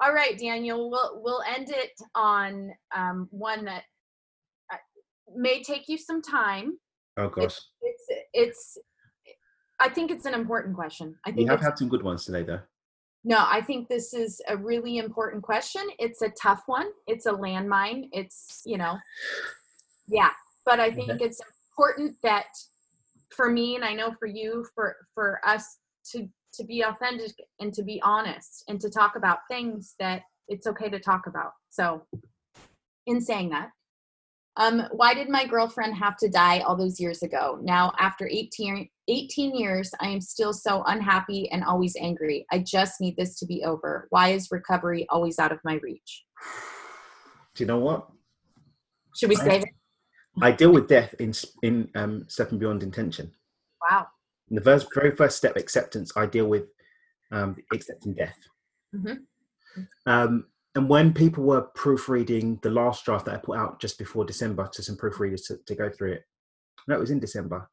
All 0.00 0.12
right, 0.12 0.36
Daniel, 0.38 0.90
we'll 0.90 1.20
we'll 1.22 1.42
end 1.42 1.70
it 1.70 1.92
on 2.14 2.72
um, 2.94 3.28
one 3.30 3.64
that 3.66 3.84
uh, 4.72 4.78
may 5.36 5.62
take 5.62 5.88
you 5.88 5.98
some 5.98 6.22
time. 6.22 6.78
Oh 7.18 7.28
gosh, 7.28 7.60
It's 7.82 8.06
it's. 8.32 8.78
I 9.82 9.88
think 9.88 10.12
it's 10.12 10.26
an 10.26 10.34
important 10.34 10.76
question. 10.76 11.16
I 11.26 11.32
think 11.32 11.50
have 11.50 11.60
had 11.60 11.76
some 11.76 11.88
good 11.88 12.04
ones 12.04 12.24
today, 12.24 12.44
though. 12.44 12.60
No, 13.24 13.44
I 13.48 13.60
think 13.60 13.88
this 13.88 14.14
is 14.14 14.40
a 14.48 14.56
really 14.56 14.98
important 14.98 15.42
question. 15.42 15.82
It's 15.98 16.22
a 16.22 16.28
tough 16.30 16.62
one. 16.66 16.86
It's 17.08 17.26
a 17.26 17.32
landmine. 17.32 18.08
It's, 18.12 18.62
you 18.64 18.78
know, 18.78 18.96
yeah. 20.06 20.30
But 20.64 20.78
I 20.78 20.92
think 20.92 21.10
Okay. 21.10 21.24
it's 21.24 21.40
important 21.70 22.16
that 22.22 22.46
for 23.30 23.50
me 23.50 23.74
and 23.74 23.84
I 23.84 23.92
know 23.92 24.12
for 24.20 24.26
you, 24.26 24.64
for 24.72 24.96
for 25.14 25.40
us 25.44 25.78
to 26.12 26.28
to 26.54 26.64
be 26.64 26.82
authentic 26.82 27.32
and 27.58 27.74
to 27.74 27.82
be 27.82 28.00
honest 28.02 28.62
and 28.68 28.80
to 28.80 28.88
talk 28.88 29.16
about 29.16 29.38
things 29.50 29.94
that 29.98 30.22
it's 30.46 30.66
okay 30.68 30.88
to 30.90 31.00
talk 31.00 31.26
about. 31.26 31.52
So 31.70 32.06
in 33.06 33.20
saying 33.20 33.50
that, 33.50 33.70
um, 34.56 34.82
why 34.92 35.14
did 35.14 35.28
my 35.28 35.46
girlfriend 35.46 35.96
have 35.96 36.16
to 36.18 36.28
die 36.28 36.60
all 36.60 36.76
those 36.76 37.00
years 37.00 37.22
ago? 37.22 37.58
Now, 37.62 37.92
after 37.98 38.28
18, 38.28 38.88
18 39.08 39.56
years, 39.56 39.90
I 40.00 40.08
am 40.08 40.20
still 40.20 40.52
so 40.52 40.82
unhappy 40.86 41.50
and 41.50 41.64
always 41.64 41.96
angry. 42.00 42.46
I 42.50 42.60
just 42.60 43.00
need 43.00 43.16
this 43.16 43.38
to 43.40 43.46
be 43.46 43.64
over. 43.64 44.06
Why 44.10 44.28
is 44.30 44.50
recovery 44.50 45.06
always 45.10 45.38
out 45.38 45.52
of 45.52 45.58
my 45.64 45.74
reach? 45.82 46.24
Do 47.54 47.64
you 47.64 47.66
know 47.68 47.78
what? 47.78 48.08
Should 49.16 49.28
we 49.30 49.36
I- 49.36 49.44
save 49.44 49.62
it? 49.62 49.68
I 50.40 50.50
deal 50.50 50.72
with 50.72 50.88
death 50.88 51.14
in 51.18 51.34
in 51.62 51.90
um, 51.94 52.24
stepping 52.26 52.58
beyond 52.58 52.82
intention. 52.82 53.32
Wow. 53.82 54.06
In 54.48 54.56
the 54.56 54.62
first, 54.62 54.86
very 54.94 55.14
first 55.14 55.36
step, 55.36 55.56
acceptance, 55.56 56.10
I 56.16 56.24
deal 56.24 56.46
with 56.46 56.68
um, 57.32 57.56
accepting 57.70 58.14
death. 58.14 58.38
Mhm. 58.94 59.26
Um, 60.06 60.46
and 60.74 60.88
when 60.88 61.12
people 61.12 61.44
were 61.44 61.62
proofreading 61.74 62.60
the 62.62 62.70
last 62.70 63.04
draft 63.04 63.26
that 63.26 63.34
I 63.34 63.38
put 63.38 63.58
out 63.58 63.78
just 63.78 63.98
before 63.98 64.24
December 64.24 64.68
to 64.72 64.82
some 64.82 64.96
proofreaders 64.96 65.46
to, 65.48 65.58
to 65.66 65.74
go 65.74 65.90
through 65.90 66.12
it, 66.12 66.24
no, 66.88 66.96
it 66.96 67.00
was 67.00 67.10
in 67.10 67.20
December. 67.20 67.68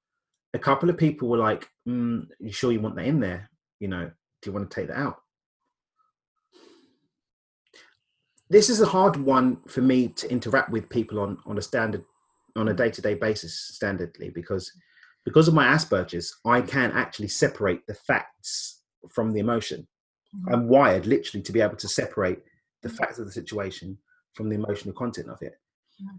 A 0.54 0.60
couple 0.60 0.90
of 0.90 0.98
people 0.98 1.28
were 1.30 1.38
like, 1.38 1.70
mm, 1.88 2.28
"You 2.40 2.52
sure 2.52 2.72
you 2.72 2.82
want 2.82 2.96
that 2.96 3.06
in 3.06 3.20
there? 3.20 3.50
You 3.80 3.88
know, 3.88 4.06
do 4.42 4.50
you 4.50 4.52
want 4.52 4.70
to 4.70 4.76
take 4.76 4.88
that 4.88 4.98
out?" 4.98 5.22
This 8.50 8.70
is 8.70 8.82
a 8.82 8.86
hard 8.86 9.16
one 9.16 9.62
for 9.68 9.82
me 9.82 10.08
to 10.08 10.32
interact 10.32 10.72
with 10.72 10.90
people 10.90 11.20
on 11.20 11.38
on 11.46 11.58
a 11.58 11.62
standard 11.62 12.04
on 12.56 12.70
a 12.70 12.74
day 12.74 12.90
to 12.90 13.02
day 13.02 13.14
basis, 13.14 13.80
standardly, 13.82 14.34
because 14.34 14.72
because 15.26 15.48
of 15.48 15.54
my 15.54 15.66
Asperger's, 15.68 16.36
I 16.46 16.62
can 16.62 16.92
actually 16.92 17.28
separate 17.28 17.86
the 17.86 17.94
facts 17.94 18.82
from 19.10 19.32
the 19.34 19.40
emotion. 19.40 19.88
Mhm. 20.36 20.54
I'm 20.54 20.68
wired 20.68 21.06
literally 21.06 21.44
to 21.44 21.52
be 21.52 21.62
able 21.62 21.76
to 21.78 21.88
separate 21.88 22.44
the 22.82 22.90
facts 22.90 23.20
of 23.20 23.26
the 23.26 23.32
situation 23.32 23.98
from 24.34 24.50
the 24.50 24.56
emotional 24.56 24.94
content 24.96 25.30
of 25.30 25.42
it. 25.42 25.60
Yeah. 26.00 26.12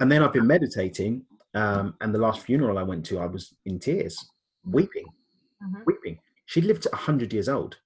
And 0.00 0.10
then 0.10 0.22
I've 0.22 0.32
been 0.32 0.46
meditating, 0.46 1.26
um, 1.54 1.94
and 2.00 2.14
the 2.14 2.18
last 2.18 2.42
funeral 2.42 2.78
I 2.78 2.82
went 2.82 3.04
to, 3.06 3.18
I 3.18 3.26
was 3.26 3.54
in 3.64 3.78
tears, 3.78 4.16
weeping, 4.64 5.06
Mhm. 5.62 5.84
weeping. 5.86 6.18
She 6.46 6.60
lived 6.60 6.82
to 6.82 6.90
100 6.90 7.32
years 7.32 7.48
old. 7.48 7.78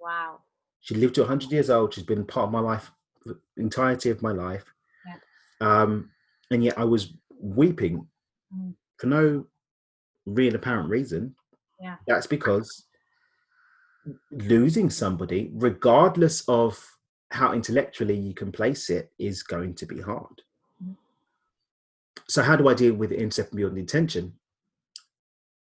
Wow. 0.00 0.42
She 0.80 0.94
lived 0.94 1.14
to 1.16 1.22
100 1.22 1.50
years 1.52 1.70
old. 1.70 1.94
She's 1.94 2.04
been 2.04 2.26
part 2.26 2.46
of 2.46 2.52
my 2.52 2.60
life, 2.60 2.90
the 3.24 3.38
entirety 3.56 4.10
of 4.10 4.22
my 4.22 4.32
life. 4.32 4.64
Yeah. 5.06 5.18
Um, 5.60 6.10
and 6.50 6.62
yet 6.64 6.78
I 6.78 6.84
was 6.84 7.14
weeping 7.40 8.08
Mm. 8.54 8.74
for 8.98 9.06
no 9.06 9.46
real 10.26 10.54
apparent 10.54 10.88
reason. 10.90 11.34
Yeah. 11.80 11.96
That's 12.06 12.26
because 12.26 12.86
losing 14.30 14.90
somebody, 14.90 15.50
regardless 15.54 16.48
of 16.48 16.96
how 17.30 17.52
intellectually 17.52 18.16
you 18.16 18.34
can 18.34 18.52
place 18.52 18.88
it, 18.90 19.12
is 19.18 19.42
going 19.42 19.74
to 19.74 19.86
be 19.86 20.00
hard. 20.00 20.42
So, 22.28 22.42
how 22.42 22.56
do 22.56 22.68
I 22.68 22.74
deal 22.74 22.94
with 22.94 23.12
it 23.12 23.20
in 23.20 23.30
Step 23.30 23.50
Beyond 23.52 23.78
Intention? 23.78 24.34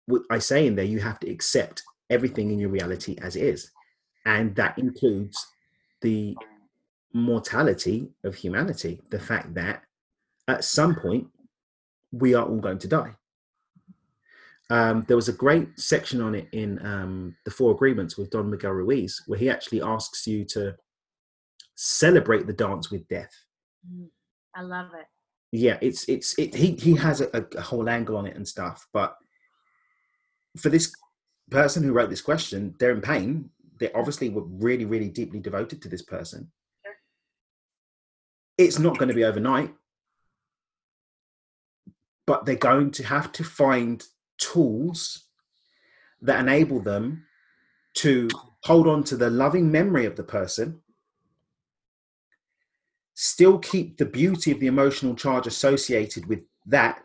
What 0.06 0.22
I 0.30 0.38
say 0.38 0.66
in 0.66 0.76
there, 0.76 0.84
you 0.84 1.00
have 1.00 1.20
to 1.20 1.30
accept 1.30 1.82
everything 2.10 2.50
in 2.50 2.58
your 2.58 2.70
reality 2.70 3.16
as 3.22 3.36
it 3.36 3.42
is. 3.42 3.70
And 4.26 4.54
that 4.56 4.78
includes 4.78 5.46
the 6.02 6.36
mortality 7.12 8.10
of 8.24 8.34
humanity, 8.34 9.00
the 9.10 9.18
fact 9.18 9.54
that 9.54 9.82
at 10.48 10.64
some 10.64 10.94
point 10.94 11.28
we 12.12 12.34
are 12.34 12.44
all 12.44 12.58
going 12.58 12.78
to 12.78 12.88
die. 12.88 13.14
Um, 14.68 15.04
there 15.08 15.16
was 15.16 15.28
a 15.28 15.32
great 15.32 15.80
section 15.80 16.20
on 16.20 16.34
it 16.34 16.48
in 16.52 16.84
um, 16.86 17.36
the 17.44 17.50
Four 17.50 17.72
Agreements 17.72 18.16
with 18.16 18.30
Don 18.30 18.50
Miguel 18.50 18.70
Ruiz, 18.72 19.20
where 19.26 19.38
he 19.38 19.50
actually 19.50 19.82
asks 19.82 20.26
you 20.26 20.44
to 20.46 20.76
celebrate 21.74 22.46
the 22.46 22.52
dance 22.52 22.90
with 22.90 23.08
death. 23.08 23.32
Mm. 23.90 24.08
I 24.54 24.62
love 24.62 24.90
it. 24.98 25.06
Yeah, 25.52 25.78
it's 25.80 26.08
it's 26.08 26.38
it. 26.38 26.54
He 26.54 26.72
he 26.72 26.94
has 26.96 27.20
a, 27.20 27.46
a 27.56 27.60
whole 27.60 27.88
angle 27.88 28.16
on 28.16 28.26
it 28.26 28.36
and 28.36 28.46
stuff, 28.46 28.86
but 28.92 29.16
for 30.56 30.68
this 30.68 30.92
person 31.50 31.82
who 31.82 31.92
wrote 31.92 32.10
this 32.10 32.22
question, 32.22 32.74
they're 32.78 32.92
in 32.92 33.00
pain. 33.00 33.50
They 33.78 33.92
obviously 33.92 34.28
were 34.28 34.44
really, 34.44 34.84
really 34.84 35.08
deeply 35.08 35.40
devoted 35.40 35.82
to 35.82 35.88
this 35.88 36.02
person. 36.02 36.52
Sure. 36.84 36.94
It's 38.58 38.78
not 38.78 38.98
going 38.98 39.08
to 39.08 39.14
be 39.14 39.24
overnight, 39.24 39.74
but 42.26 42.44
they're 42.44 42.56
going 42.56 42.90
to 42.92 43.04
have 43.04 43.32
to 43.32 43.44
find 43.44 44.04
tools 44.38 45.24
that 46.22 46.40
enable 46.40 46.80
them 46.80 47.24
to 47.94 48.28
hold 48.64 48.86
on 48.86 49.02
to 49.04 49.16
the 49.16 49.30
loving 49.30 49.72
memory 49.72 50.04
of 50.04 50.16
the 50.16 50.22
person, 50.22 50.82
still 53.22 53.58
keep 53.58 53.98
the 53.98 54.06
beauty 54.06 54.50
of 54.50 54.58
the 54.60 54.66
emotional 54.66 55.14
charge 55.14 55.46
associated 55.46 56.24
with 56.24 56.40
that, 56.64 57.02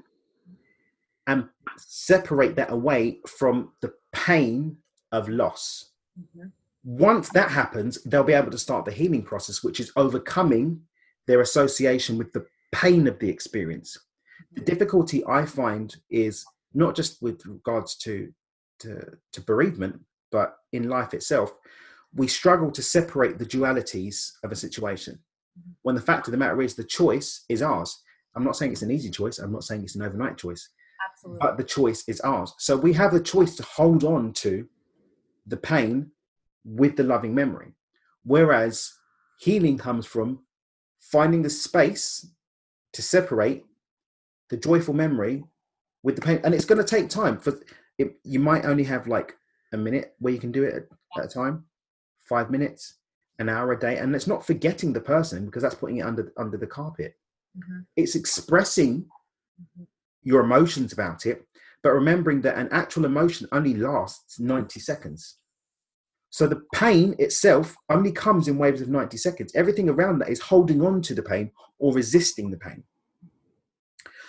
and 1.27 1.49
separate 1.77 2.55
that 2.55 2.71
away 2.71 3.19
from 3.27 3.73
the 3.81 3.93
pain 4.13 4.77
of 5.11 5.27
loss. 5.27 5.91
Mhm. 6.17 6.53
Once 6.85 7.27
that 7.31 7.51
happens, 7.51 8.01
they'll 8.03 8.23
be 8.23 8.31
able 8.31 8.49
to 8.49 8.57
start 8.57 8.85
the 8.85 8.93
healing 8.93 9.23
process, 9.23 9.61
which 9.61 9.81
is 9.81 9.91
overcoming 9.97 10.87
their 11.25 11.41
association 11.41 12.17
with 12.17 12.31
the 12.31 12.47
pain 12.71 13.07
of 13.07 13.19
the 13.19 13.29
experience. 13.29 13.97
The 14.53 14.61
difficulty 14.61 15.21
I 15.27 15.45
find 15.45 15.93
is 16.09 16.45
not 16.73 16.95
just 16.95 17.21
with 17.21 17.45
regards 17.45 17.95
to, 17.97 18.33
to, 18.79 19.17
to 19.33 19.41
bereavement, 19.41 19.99
but 20.31 20.59
in 20.71 20.87
life 20.87 21.13
itself, 21.13 21.53
we 22.13 22.29
struggle 22.29 22.71
to 22.71 22.81
separate 22.81 23.37
the 23.37 23.45
dualities 23.45 24.31
of 24.43 24.53
a 24.53 24.55
situation. 24.55 25.19
When 25.83 25.95
the 25.95 26.01
fact 26.01 26.27
of 26.27 26.31
the 26.31 26.37
matter 26.37 26.61
is, 26.61 26.75
the 26.75 26.83
choice 26.83 27.45
is 27.49 27.61
ours. 27.61 28.01
I'm 28.35 28.43
not 28.43 28.55
saying 28.55 28.71
it's 28.71 28.81
an 28.81 28.91
easy 28.91 29.09
choice. 29.09 29.39
I'm 29.39 29.51
not 29.51 29.63
saying 29.63 29.83
it's 29.83 29.95
an 29.95 30.01
overnight 30.01 30.37
choice 30.37 30.69
Absolutely. 31.09 31.39
but 31.41 31.57
the 31.57 31.63
choice 31.63 32.03
is 32.07 32.19
ours. 32.21 32.53
So 32.57 32.75
we 32.75 32.93
have 32.93 33.13
the 33.13 33.21
choice 33.21 33.55
to 33.55 33.63
hold 33.63 34.03
on 34.03 34.33
to 34.33 34.67
the 35.47 35.57
pain 35.57 36.11
with 36.63 36.95
the 36.95 37.03
loving 37.03 37.33
memory. 37.33 37.73
Whereas 38.23 38.93
healing 39.39 39.77
comes 39.77 40.05
from 40.05 40.39
finding 40.99 41.43
the 41.43 41.49
space 41.49 42.27
to 42.93 43.01
separate 43.01 43.63
the 44.49 44.57
joyful 44.57 44.93
memory 44.93 45.43
with 46.03 46.15
the 46.15 46.21
pain. 46.21 46.41
And 46.43 46.53
it's 46.53 46.65
going 46.65 46.83
to 46.83 46.95
take 46.95 47.09
time 47.09 47.37
for 47.37 47.59
it, 47.97 48.17
you 48.23 48.39
might 48.39 48.65
only 48.65 48.83
have 48.83 49.07
like 49.07 49.35
a 49.73 49.77
minute 49.77 50.15
where 50.19 50.33
you 50.33 50.39
can 50.39 50.51
do 50.51 50.63
it 50.63 50.73
at, 50.75 50.83
at 51.17 51.25
a 51.25 51.33
time, 51.33 51.65
five 52.27 52.49
minutes, 52.49 52.95
an 53.39 53.49
hour 53.49 53.71
a 53.71 53.79
day. 53.79 53.97
And 53.97 54.15
it's 54.15 54.27
not 54.27 54.45
forgetting 54.45 54.93
the 54.93 55.01
person 55.01 55.45
because 55.45 55.63
that's 55.63 55.75
putting 55.75 55.97
it 55.97 56.05
under 56.05 56.31
under 56.37 56.57
the 56.57 56.67
carpet. 56.67 57.17
Mhm. 57.57 57.85
It's 57.95 58.15
expressing 58.15 59.09
Mhm. 59.61 59.87
your 60.23 60.41
emotions 60.41 60.93
about 60.93 61.25
it, 61.25 61.47
but 61.81 61.93
remembering 61.93 62.41
that 62.41 62.57
an 62.57 62.69
actual 62.71 63.05
emotion 63.05 63.47
only 63.51 63.73
lasts 63.75 64.39
90 64.39 64.79
seconds. 64.79 65.37
So 66.29 66.47
the 66.47 66.65
pain 66.73 67.15
itself 67.17 67.77
only 67.89 68.11
comes 68.11 68.47
in 68.47 68.57
waves 68.57 68.81
of 68.81 68.89
90 68.89 69.15
seconds. 69.17 69.53
Everything 69.55 69.87
around 69.87 70.19
that 70.19 70.29
is 70.29 70.41
holding 70.41 70.81
on 70.81 71.01
to 71.03 71.15
the 71.15 71.23
pain 71.23 71.51
or 71.79 71.93
resisting 71.93 72.51
the 72.51 72.57
pain. 72.57 72.83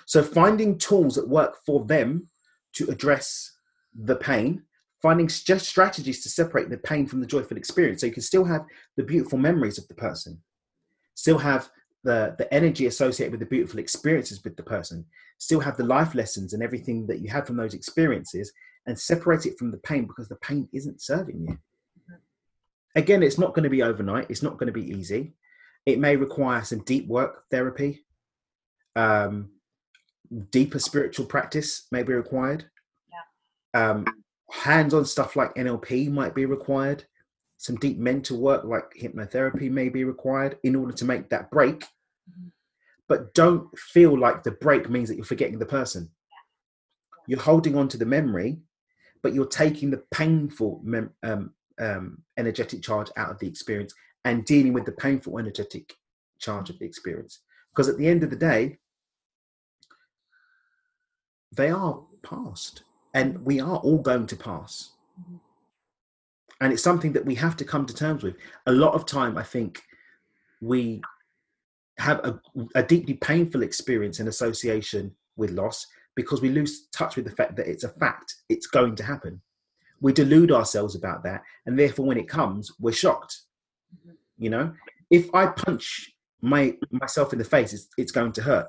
So 0.05 0.23
finding 0.23 0.79
tools 0.79 1.17
that 1.17 1.29
work 1.29 1.59
for 1.67 1.85
them 1.85 2.29
to 2.75 2.89
address 2.91 3.59
the 3.93 4.15
pain, 4.15 4.66
finding 5.03 5.29
just 5.29 5.67
strategies 5.67 6.23
to 6.23 6.29
separate 6.29 6.71
the 6.71 6.79
pain 6.79 7.07
from 7.07 7.21
the 7.21 7.27
joyful 7.27 7.57
experience. 7.57 8.01
So 8.01 8.07
you 8.07 8.13
can 8.13 8.23
still 8.23 8.45
have 8.45 8.65
the 8.97 9.03
beautiful 9.03 9.39
memories 9.39 9.79
of 9.79 9.87
the 9.89 9.95
person, 9.95 10.41
still 11.15 11.39
have 11.39 11.69
the, 12.05 12.35
the 12.39 12.53
energy 12.53 12.87
associated 12.87 13.33
with 13.33 13.41
the 13.41 13.47
beautiful 13.47 13.79
experiences 13.79 14.43
with 14.43 14.57
the 14.57 14.63
person, 14.63 15.05
still 15.39 15.61
have 15.61 15.77
the 15.77 15.85
life 15.85 16.15
lessons 16.15 16.55
and 16.55 16.63
everything 16.63 17.07
that 17.07 17.21
you 17.21 17.29
had 17.29 17.47
from 17.47 17.57
those 17.57 17.75
experiences 17.75 18.53
and 18.87 18.99
separate 18.99 19.47
it 19.47 19.59
from 19.59 19.71
the 19.71 19.79
pain 19.79 20.07
because 20.07 20.29
the 20.29 20.37
pain 20.37 20.69
isn't 20.73 21.03
serving 21.03 21.47
you. 21.49 21.59
Again, 22.95 23.23
it's 23.23 23.39
not 23.39 23.55
going 23.55 23.65
to 23.65 23.71
be 23.71 23.83
overnight, 23.83 24.31
it's 24.31 24.43
not 24.43 24.57
going 24.57 24.69
to 24.69 24.73
be 24.73 24.91
easy. 24.91 25.35
It 25.85 25.99
may 25.99 26.17
require 26.17 26.65
some 26.65 26.83
deep 26.85 27.07
work 27.07 27.45
therapy, 27.51 28.05
um, 28.97 29.51
deeper 30.51 30.79
spiritual 30.79 31.27
practice 31.27 31.87
may 31.93 32.03
be 32.03 32.15
required. 32.15 32.65
yeah. 33.13 33.91
Um, 33.91 34.07
Hands 34.51 34.93
on 34.95 35.05
stuff 35.05 35.37
like 35.37 35.55
NLP 35.55 36.11
might 36.11 36.35
be 36.35 36.47
required. 36.47 37.05
Some 37.59 37.77
deep 37.77 37.99
mental 37.99 38.39
work 38.39 38.65
like 38.65 38.91
hypnotherapy 39.01 39.71
may 39.71 39.89
be 39.89 40.05
required 40.05 40.59
in 40.63 40.77
order 40.77 40.93
to 40.93 41.05
make 41.05 41.29
that 41.31 41.51
break 41.51 41.85
Mhm. 42.31 42.53
but 43.09 43.33
don't 43.35 43.77
feel 43.79 44.19
like 44.19 44.43
the 44.43 44.51
break 44.51 44.91
means 44.91 45.09
that 45.09 45.17
you're 45.17 45.25
forgetting 45.25 45.59
the 45.59 45.67
person. 45.67 46.11
You're 47.27 47.41
holding 47.41 47.77
on 47.77 47.89
to 47.89 47.97
the 47.97 48.05
memory, 48.05 48.61
but 49.23 49.33
you're 49.35 49.47
taking 49.47 49.91
the 49.91 50.05
painful 50.11 50.81
mem- 50.85 51.15
um, 51.23 51.55
um, 51.79 52.25
energetic 52.37 52.83
charge 52.83 53.11
out 53.17 53.31
of 53.31 53.39
the 53.39 53.49
experience 53.49 53.95
and 54.25 54.45
dealing 54.45 54.73
with 54.73 54.85
the 54.87 54.93
painful 54.93 55.39
energetic 55.39 55.97
charge 56.39 56.69
of 56.71 56.79
the 56.79 56.85
experience. 56.85 57.41
Because 57.71 57.89
at 57.89 57.97
the 57.97 58.09
end 58.09 58.23
of 58.23 58.31
the 58.31 58.37
day, 58.37 58.79
they 61.53 61.71
are 61.71 62.05
past 62.23 62.83
and 63.17 63.43
we 63.47 63.61
are 63.61 63.79
all 63.79 63.99
going 63.99 64.27
to 64.27 64.37
pass. 64.37 64.91
Mm-hmm. 65.19 65.37
And 66.61 66.73
it's 66.73 66.83
something 66.83 67.15
that 67.15 67.25
we 67.25 67.35
have 67.37 67.57
to 67.57 67.65
come 67.65 67.87
to 67.87 67.95
terms 67.95 68.23
with. 68.23 68.37
A 68.67 68.73
lot 68.73 68.93
of 68.93 69.07
time, 69.07 69.39
I 69.39 69.43
think 69.43 69.83
we 70.61 71.01
have 71.99 72.19
a, 72.21 72.39
a 72.75 72.83
deeply 72.83 73.15
painful 73.15 73.63
experience 73.63 74.21
in 74.21 74.29
association 74.29 75.15
with 75.37 75.51
loss 75.51 75.87
because 76.15 76.43
we 76.43 76.51
lose 76.51 76.89
touch 76.89 77.17
with 77.17 77.25
the 77.25 77.31
fact 77.31 77.57
that 77.57 77.69
it's 77.69 77.85
a 77.85 77.89
fact, 77.89 78.35
it's 78.51 78.67
going 78.67 78.95
to 78.97 79.03
happen. 79.03 79.41
We 80.03 80.13
delude 80.13 80.53
ourselves 80.53 80.95
about 80.95 81.25
that, 81.25 81.43
and 81.65 81.79
therefore, 81.79 82.05
when 82.05 82.19
it 82.19 82.29
comes, 82.29 82.71
we're 82.79 82.93
shocked. 82.93 83.41
Mm-hmm. 83.99 84.13
You 84.37 84.51
know, 84.51 84.73
if 85.11 85.35
I 85.35 85.47
punch 85.47 86.13
my 86.43 86.77
myself 86.91 87.33
in 87.33 87.39
the 87.39 87.47
face, 87.47 87.73
it's, 87.73 87.89
it's 87.97 88.13
going 88.13 88.33
to 88.33 88.43
hurt. 88.43 88.69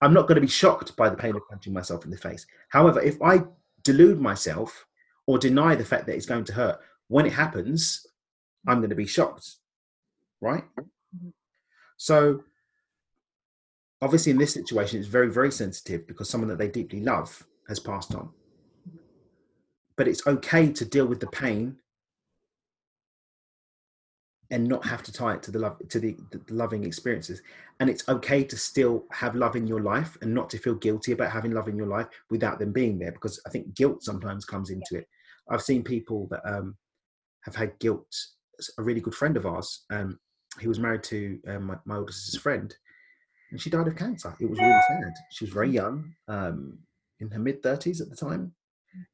I'm 0.00 0.14
not 0.14 0.28
going 0.28 0.36
to 0.36 0.40
be 0.40 0.46
shocked 0.46 0.96
by 0.96 1.08
the 1.08 1.16
pain 1.16 1.34
of 1.34 1.48
punching 1.48 1.72
myself 1.72 2.04
in 2.04 2.10
the 2.10 2.16
face. 2.16 2.46
However, 2.68 3.00
if 3.00 3.20
I 3.20 3.42
delude 3.82 4.20
myself 4.20 4.86
or 5.26 5.38
deny 5.38 5.74
the 5.74 5.84
fact 5.84 6.06
that 6.06 6.14
it's 6.14 6.26
going 6.26 6.44
to 6.44 6.52
hurt, 6.52 6.78
when 7.08 7.26
it 7.26 7.32
happens, 7.32 8.06
I'm 8.66 8.78
going 8.78 8.90
to 8.90 8.96
be 8.96 9.06
shocked. 9.06 9.56
Right? 10.40 10.64
So, 11.96 12.44
obviously, 14.00 14.30
in 14.30 14.38
this 14.38 14.54
situation, 14.54 15.00
it's 15.00 15.08
very, 15.08 15.30
very 15.30 15.50
sensitive 15.50 16.06
because 16.06 16.30
someone 16.30 16.48
that 16.48 16.58
they 16.58 16.68
deeply 16.68 17.00
love 17.00 17.44
has 17.66 17.80
passed 17.80 18.14
on. 18.14 18.30
But 19.96 20.06
it's 20.06 20.26
okay 20.26 20.70
to 20.70 20.84
deal 20.84 21.06
with 21.06 21.18
the 21.18 21.26
pain 21.26 21.76
and 24.50 24.66
not 24.66 24.84
have 24.84 25.02
to 25.02 25.12
tie 25.12 25.34
it 25.34 25.42
to 25.42 25.50
the 25.50 25.58
love 25.58 25.76
to 25.88 26.00
the, 26.00 26.16
the, 26.30 26.40
loving 26.54 26.84
experiences. 26.84 27.42
And 27.80 27.90
it's 27.90 28.08
okay 28.08 28.42
to 28.44 28.56
still 28.56 29.04
have 29.12 29.34
love 29.34 29.56
in 29.56 29.66
your 29.66 29.80
life 29.80 30.16
and 30.22 30.34
not 30.34 30.48
to 30.50 30.58
feel 30.58 30.74
guilty 30.74 31.12
about 31.12 31.30
having 31.30 31.52
love 31.52 31.68
in 31.68 31.76
your 31.76 31.86
life 31.86 32.06
without 32.30 32.58
them 32.58 32.72
being 32.72 32.98
there 32.98 33.12
because 33.12 33.40
i 33.46 33.50
think 33.50 33.74
guilt 33.74 34.02
sometimes 34.02 34.44
comes 34.44 34.70
into 34.70 34.96
it. 34.96 35.08
I've 35.50 35.62
seen 35.62 35.82
people 35.82 36.26
that 36.30 36.42
um, 36.44 36.76
have 37.42 37.54
had 37.54 37.78
guilt 37.78 38.14
a 38.78 38.82
really 38.82 39.00
good 39.00 39.14
friend 39.14 39.36
of 39.36 39.46
ours 39.46 39.84
um, 39.90 40.18
he 40.60 40.66
was 40.66 40.80
married 40.80 41.04
to 41.04 41.38
um, 41.46 41.64
my, 41.64 41.76
my 41.84 41.96
older 41.96 42.12
sister's 42.12 42.40
friend 42.40 42.74
and 43.50 43.60
she 43.60 43.70
died 43.70 43.86
of 43.86 43.96
cancer. 43.96 44.34
It 44.40 44.50
was 44.50 44.58
really 44.58 44.80
sad. 44.88 45.14
She 45.30 45.44
was 45.44 45.52
very 45.52 45.70
young 45.70 46.14
um, 46.28 46.78
in 47.20 47.30
her 47.30 47.38
mid 47.38 47.62
30s 47.62 48.00
at 48.00 48.10
the 48.10 48.16
time 48.16 48.52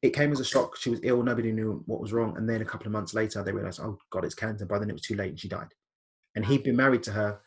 it 0.03 0.11
came 0.11 0.33
as 0.33 0.41
a 0.41 0.45
shock. 0.45 0.77
She 0.77 0.91
was 0.91 1.01
ill. 1.03 1.23
Nobody 1.23 1.53
knew 1.53 1.83
what 1.87 2.01
was 2.01 2.13
wrong. 2.13 2.37
And 2.37 2.49
then 2.49 2.63
a 2.63 2.65
couple 2.65 2.87
of 2.87 2.93
months 2.93 3.15
later, 3.15 3.43
they 3.43 3.53
realized, 3.53 3.81
oh 3.81 3.99
God, 4.11 4.25
it's 4.25 4.35
cancer. 4.35 4.67
By 4.67 4.79
then 4.79 4.91
it 4.91 4.95
was 4.95 5.03
too 5.03 5.17
late 5.17 5.31
and 5.31 5.41
she 5.41 5.49
died. 5.49 5.69
And 6.37 6.45
he'd 6.45 6.65
been 6.65 6.77
married 6.77 7.03
to 7.05 7.13
her 7.13 7.41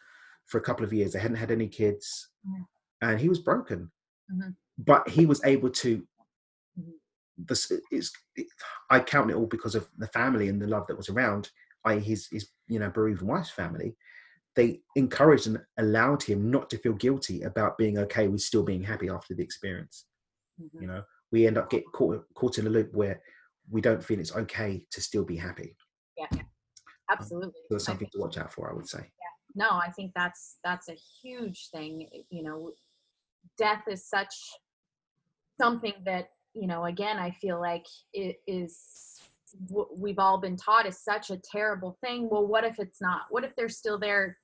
for 0.45 0.57
a 0.57 0.61
couple 0.61 0.86
of 0.86 0.93
years. 0.93 1.13
They 1.13 1.19
hadn't 1.19 1.38
had 1.38 1.51
any 1.51 1.67
kids 1.67 2.30
and 3.01 3.19
he 3.19 3.30
was 3.30 3.39
broken. 3.39 3.91
Mm-hmm. 4.32 4.49
But 4.80 5.09
he 5.09 5.25
was 5.25 5.43
able 5.43 5.69
to, 5.69 5.97
mm-hmm. 6.80 6.91
this 7.38 7.71
is, 7.91 8.11
it, 8.36 8.47
I 8.89 8.99
count 8.99 9.32
it 9.32 9.36
all 9.36 9.47
because 9.47 9.75
of 9.75 9.88
the 9.97 10.07
family 10.07 10.49
and 10.49 10.61
the 10.61 10.67
love 10.67 10.88
that 10.88 10.97
was 10.97 11.09
around, 11.09 11.49
i.e. 11.86 11.99
his, 11.99 12.28
his, 12.32 12.49
you 12.67 12.80
know, 12.80 12.89
bereaved 12.89 13.21
wife's 13.21 13.49
family. 13.49 13.95
They 14.55 14.82
encouraged 14.95 15.47
and 15.47 15.59
allowed 15.78 16.23
him 16.23 16.49
not 16.49 16.69
to 16.71 16.78
feel 16.78 16.93
guilty 16.93 17.43
about 17.43 17.78
being 17.78 17.97
okay 17.99 18.28
with 18.28 18.41
still 18.41 18.63
being 18.63 18.84
happy 18.84 19.09
after 19.09 19.34
the 19.34 19.43
experience. 19.43 20.05
Mm-hmm. 20.61 20.82
You 20.82 20.88
know, 20.88 21.03
we 21.32 21.47
end 21.47 21.57
up 21.57 21.69
get 21.69 21.84
caught 21.91 22.23
caught 22.36 22.57
in 22.57 22.67
a 22.67 22.69
loop 22.69 22.93
where 22.93 23.21
we 23.69 23.82
don't 23.82 24.03
feel 24.03 24.19
it's 24.19 24.36
okay 24.36 24.84
to 24.91 25.01
still 25.01 25.25
be 25.25 25.36
happy. 25.36 25.75
Yeah, 26.17 26.28
um, 26.32 26.41
absolutely. 27.11 27.47
Um, 27.47 27.51
so 27.53 27.65
there's 27.71 27.86
something 27.86 28.09
to 28.13 28.19
watch 28.19 28.38
out 28.38 28.51
for, 28.51 28.69
I 28.69 28.73
would 28.73 28.88
say. 28.88 28.99
Yeah. 28.99 29.65
No, 29.65 29.69
I 29.71 29.89
think 29.91 30.11
that's 30.15 30.57
that's 30.63 30.89
a 30.89 30.95
huge 31.21 31.69
thing. 31.71 32.07
You 32.30 32.43
know, 32.43 32.71
death 33.57 33.84
is 33.89 34.05
such 34.05 34.34
something 35.59 35.93
that 36.05 36.30
you 36.53 36.67
know. 36.67 36.86
Again, 36.86 37.17
I 37.17 37.32
feel 37.32 37.59
like 37.59 37.86
it 38.13 38.38
is 38.47 39.19
we've 39.95 40.19
all 40.19 40.38
been 40.38 40.57
taught 40.57 40.86
is 40.86 40.99
such 40.99 41.32
a 41.32 41.38
terrible 41.38 41.97
thing. 42.03 42.30
Well, 42.30 42.45
what 42.45 42.63
if 42.63 42.80
it's 42.80 43.01
not? 43.01 43.23
What 43.30 43.43
if 43.43 43.55
they're 43.55 43.69
still 43.69 43.97
there 43.97 44.38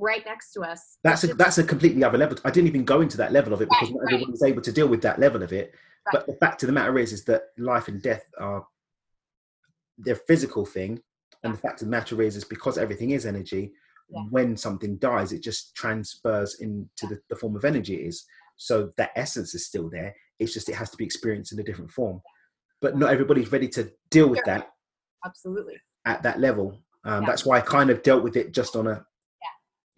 right 0.00 0.24
next 0.24 0.52
to 0.52 0.62
us. 0.62 0.98
That's 1.04 1.24
a 1.24 1.34
that's 1.34 1.58
a 1.58 1.64
completely 1.64 2.02
other 2.02 2.18
level. 2.18 2.38
I 2.44 2.50
didn't 2.50 2.68
even 2.68 2.84
go 2.84 3.00
into 3.02 3.16
that 3.18 3.32
level 3.32 3.52
of 3.52 3.60
it 3.60 3.68
because 3.68 3.90
right, 3.90 3.96
not 4.02 4.12
everyone 4.12 4.30
was 4.32 4.42
able 4.42 4.62
to 4.62 4.72
deal 4.72 4.88
with 4.88 5.02
that 5.02 5.20
level 5.20 5.42
of 5.42 5.52
it. 5.52 5.74
Right. 6.06 6.12
But 6.12 6.26
the 6.26 6.34
fact 6.34 6.62
of 6.62 6.66
the 6.66 6.72
matter 6.72 6.98
is, 6.98 7.12
is 7.12 7.24
that 7.26 7.42
life 7.58 7.88
and 7.88 8.02
death 8.02 8.24
are 8.38 8.66
they're 9.98 10.16
physical 10.16 10.64
thing, 10.64 11.00
and 11.44 11.54
the 11.54 11.58
fact 11.58 11.82
of 11.82 11.86
the 11.86 11.90
matter 11.90 12.20
is, 12.22 12.36
is 12.36 12.44
because 12.44 12.78
everything 12.78 13.10
is 13.10 13.26
energy. 13.26 13.72
Yeah. 14.08 14.22
When 14.30 14.56
something 14.56 14.96
dies, 14.96 15.32
it 15.32 15.42
just 15.42 15.76
transfers 15.76 16.56
into 16.60 17.06
the, 17.06 17.20
the 17.28 17.36
form 17.36 17.54
of 17.54 17.64
energy 17.64 17.94
it 17.94 18.08
is. 18.08 18.24
So 18.56 18.90
that 18.96 19.12
essence 19.14 19.54
is 19.54 19.66
still 19.66 19.88
there. 19.88 20.14
It's 20.38 20.52
just 20.52 20.68
it 20.68 20.74
has 20.74 20.90
to 20.90 20.96
be 20.96 21.04
experienced 21.04 21.52
in 21.52 21.60
a 21.60 21.62
different 21.62 21.92
form. 21.92 22.20
But 22.80 22.96
not 22.96 23.12
everybody's 23.12 23.52
ready 23.52 23.68
to 23.68 23.92
deal 24.10 24.28
with 24.28 24.38
sure. 24.38 24.46
that. 24.46 24.70
Absolutely. 25.24 25.76
At 26.06 26.22
that 26.24 26.40
level. 26.40 26.78
Um, 27.04 27.22
yeah. 27.22 27.28
That's 27.28 27.46
why 27.46 27.58
I 27.58 27.60
kind 27.60 27.90
of 27.90 28.02
dealt 28.02 28.24
with 28.24 28.36
it 28.36 28.52
just 28.52 28.74
on 28.74 28.86
a 28.86 29.04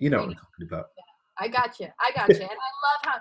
you 0.03 0.11
know 0.11 0.19
what 0.19 0.29
I'm 0.29 0.35
talking 0.35 0.67
about. 0.69 0.87
I 1.39 1.49
got 1.49 1.79
you. 1.79 1.89
I 2.01 2.11
got 2.15 2.29
you. 2.29 2.35
and 2.35 2.45
I 2.45 2.49
love 2.51 3.01
how, 3.05 3.15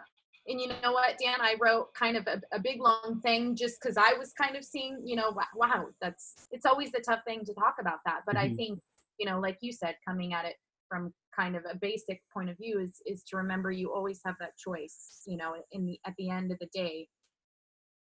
and 0.48 0.60
you 0.60 0.68
know 0.68 0.92
what, 0.92 1.16
Dan, 1.24 1.40
I 1.40 1.56
wrote 1.62 1.94
kind 1.94 2.18
of 2.18 2.26
a, 2.28 2.42
a 2.52 2.60
big 2.60 2.82
long 2.82 3.22
thing 3.24 3.56
just 3.56 3.80
because 3.80 3.98
I 3.98 4.14
was 4.18 4.34
kind 4.34 4.56
of 4.56 4.66
seeing, 4.66 5.00
you 5.06 5.16
know, 5.16 5.32
wow, 5.56 5.86
that's, 6.02 6.48
it's 6.52 6.66
always 6.66 6.92
the 6.92 7.04
tough 7.08 7.20
thing 7.26 7.46
to 7.46 7.54
talk 7.54 7.76
about 7.80 8.00
that. 8.06 8.22
But 8.26 8.36
mm-hmm. 8.36 8.54
I 8.54 8.56
think, 8.56 8.80
you 9.20 9.28
know, 9.28 9.40
like 9.40 9.60
you 9.62 9.72
said, 9.72 9.96
coming 10.08 10.34
at 10.34 10.46
it 10.46 10.56
from 10.90 11.14
kind 11.36 11.56
of 11.56 11.64
a 11.72 11.76
basic 11.76 12.22
point 12.34 12.50
of 12.50 12.58
view 12.58 12.80
is, 12.80 13.02
is 13.06 13.24
to 13.26 13.38
remember 13.38 13.72
you 13.72 13.94
always 13.94 14.20
have 14.26 14.36
that 14.40 14.58
choice, 14.58 15.22
you 15.28 15.38
know, 15.38 15.54
in 15.72 15.86
the, 15.86 16.00
at 16.06 16.14
the 16.18 16.30
end 16.30 16.52
of 16.52 16.58
the 16.60 16.68
day, 16.74 17.08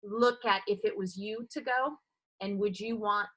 look 0.02 0.44
at 0.44 0.62
if 0.66 0.80
it 0.82 0.98
was 0.98 1.16
you 1.16 1.46
to 1.52 1.60
go 1.60 1.94
and 2.40 2.58
would 2.58 2.78
you 2.78 2.96
want 2.96 3.28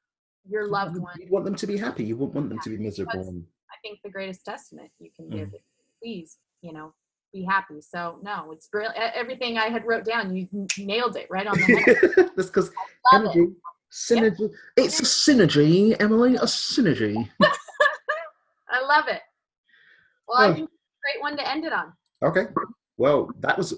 your 0.50 0.68
loved 0.68 0.98
one. 0.98 1.16
You 1.20 1.28
want 1.30 1.46
them 1.46 1.56
to 1.56 1.68
be 1.68 1.78
happy. 1.78 2.04
You 2.04 2.18
wouldn't 2.18 2.36
want 2.36 2.50
them 2.50 2.60
to 2.60 2.70
be 2.70 2.78
miserable. 2.78 3.44
I 3.72 3.76
think 3.82 4.00
the 4.04 4.10
greatest 4.10 4.46
testament 4.46 4.92
you 5.00 5.10
can 5.16 5.30
give. 5.30 5.50
Mm. 5.50 5.60
Please, 6.02 6.38
you 6.62 6.74
know, 6.74 6.94
be 7.34 7.44
happy. 7.44 7.82
So 7.82 8.20
no, 8.22 8.52
it's 8.52 8.68
brilliant. 8.68 8.96
Everything 8.98 9.58
I 9.58 9.68
had 9.68 9.86
wrote 9.86 10.06
down, 10.06 10.36
you 10.36 10.48
nailed 10.78 11.16
it 11.18 11.28
right 11.30 11.48
on 11.48 11.58
the 11.58 11.66
head. 11.66 12.30
That's 12.36 12.50
because 12.50 12.72
energy, 13.14 13.42
it. 13.42 13.50
synergy. 13.92 14.40
Yep. 14.40 14.52
It's 14.78 15.00
a 15.00 15.04
synergy, 15.04 15.96
Emily. 16.00 16.36
A 16.36 16.42
synergy. 16.42 17.30
I 18.70 18.82
love 18.86 19.08
it. 19.08 19.22
Well, 20.28 20.40
oh. 20.40 20.52
I 20.52 20.54
think 20.54 20.70
great 21.04 21.22
one 21.22 21.38
to 21.38 21.50
end 21.50 21.66
it 21.66 21.74
on. 21.74 21.94
Okay. 22.24 22.48
Well, 22.98 23.30
that 23.40 23.58
was 23.58 23.74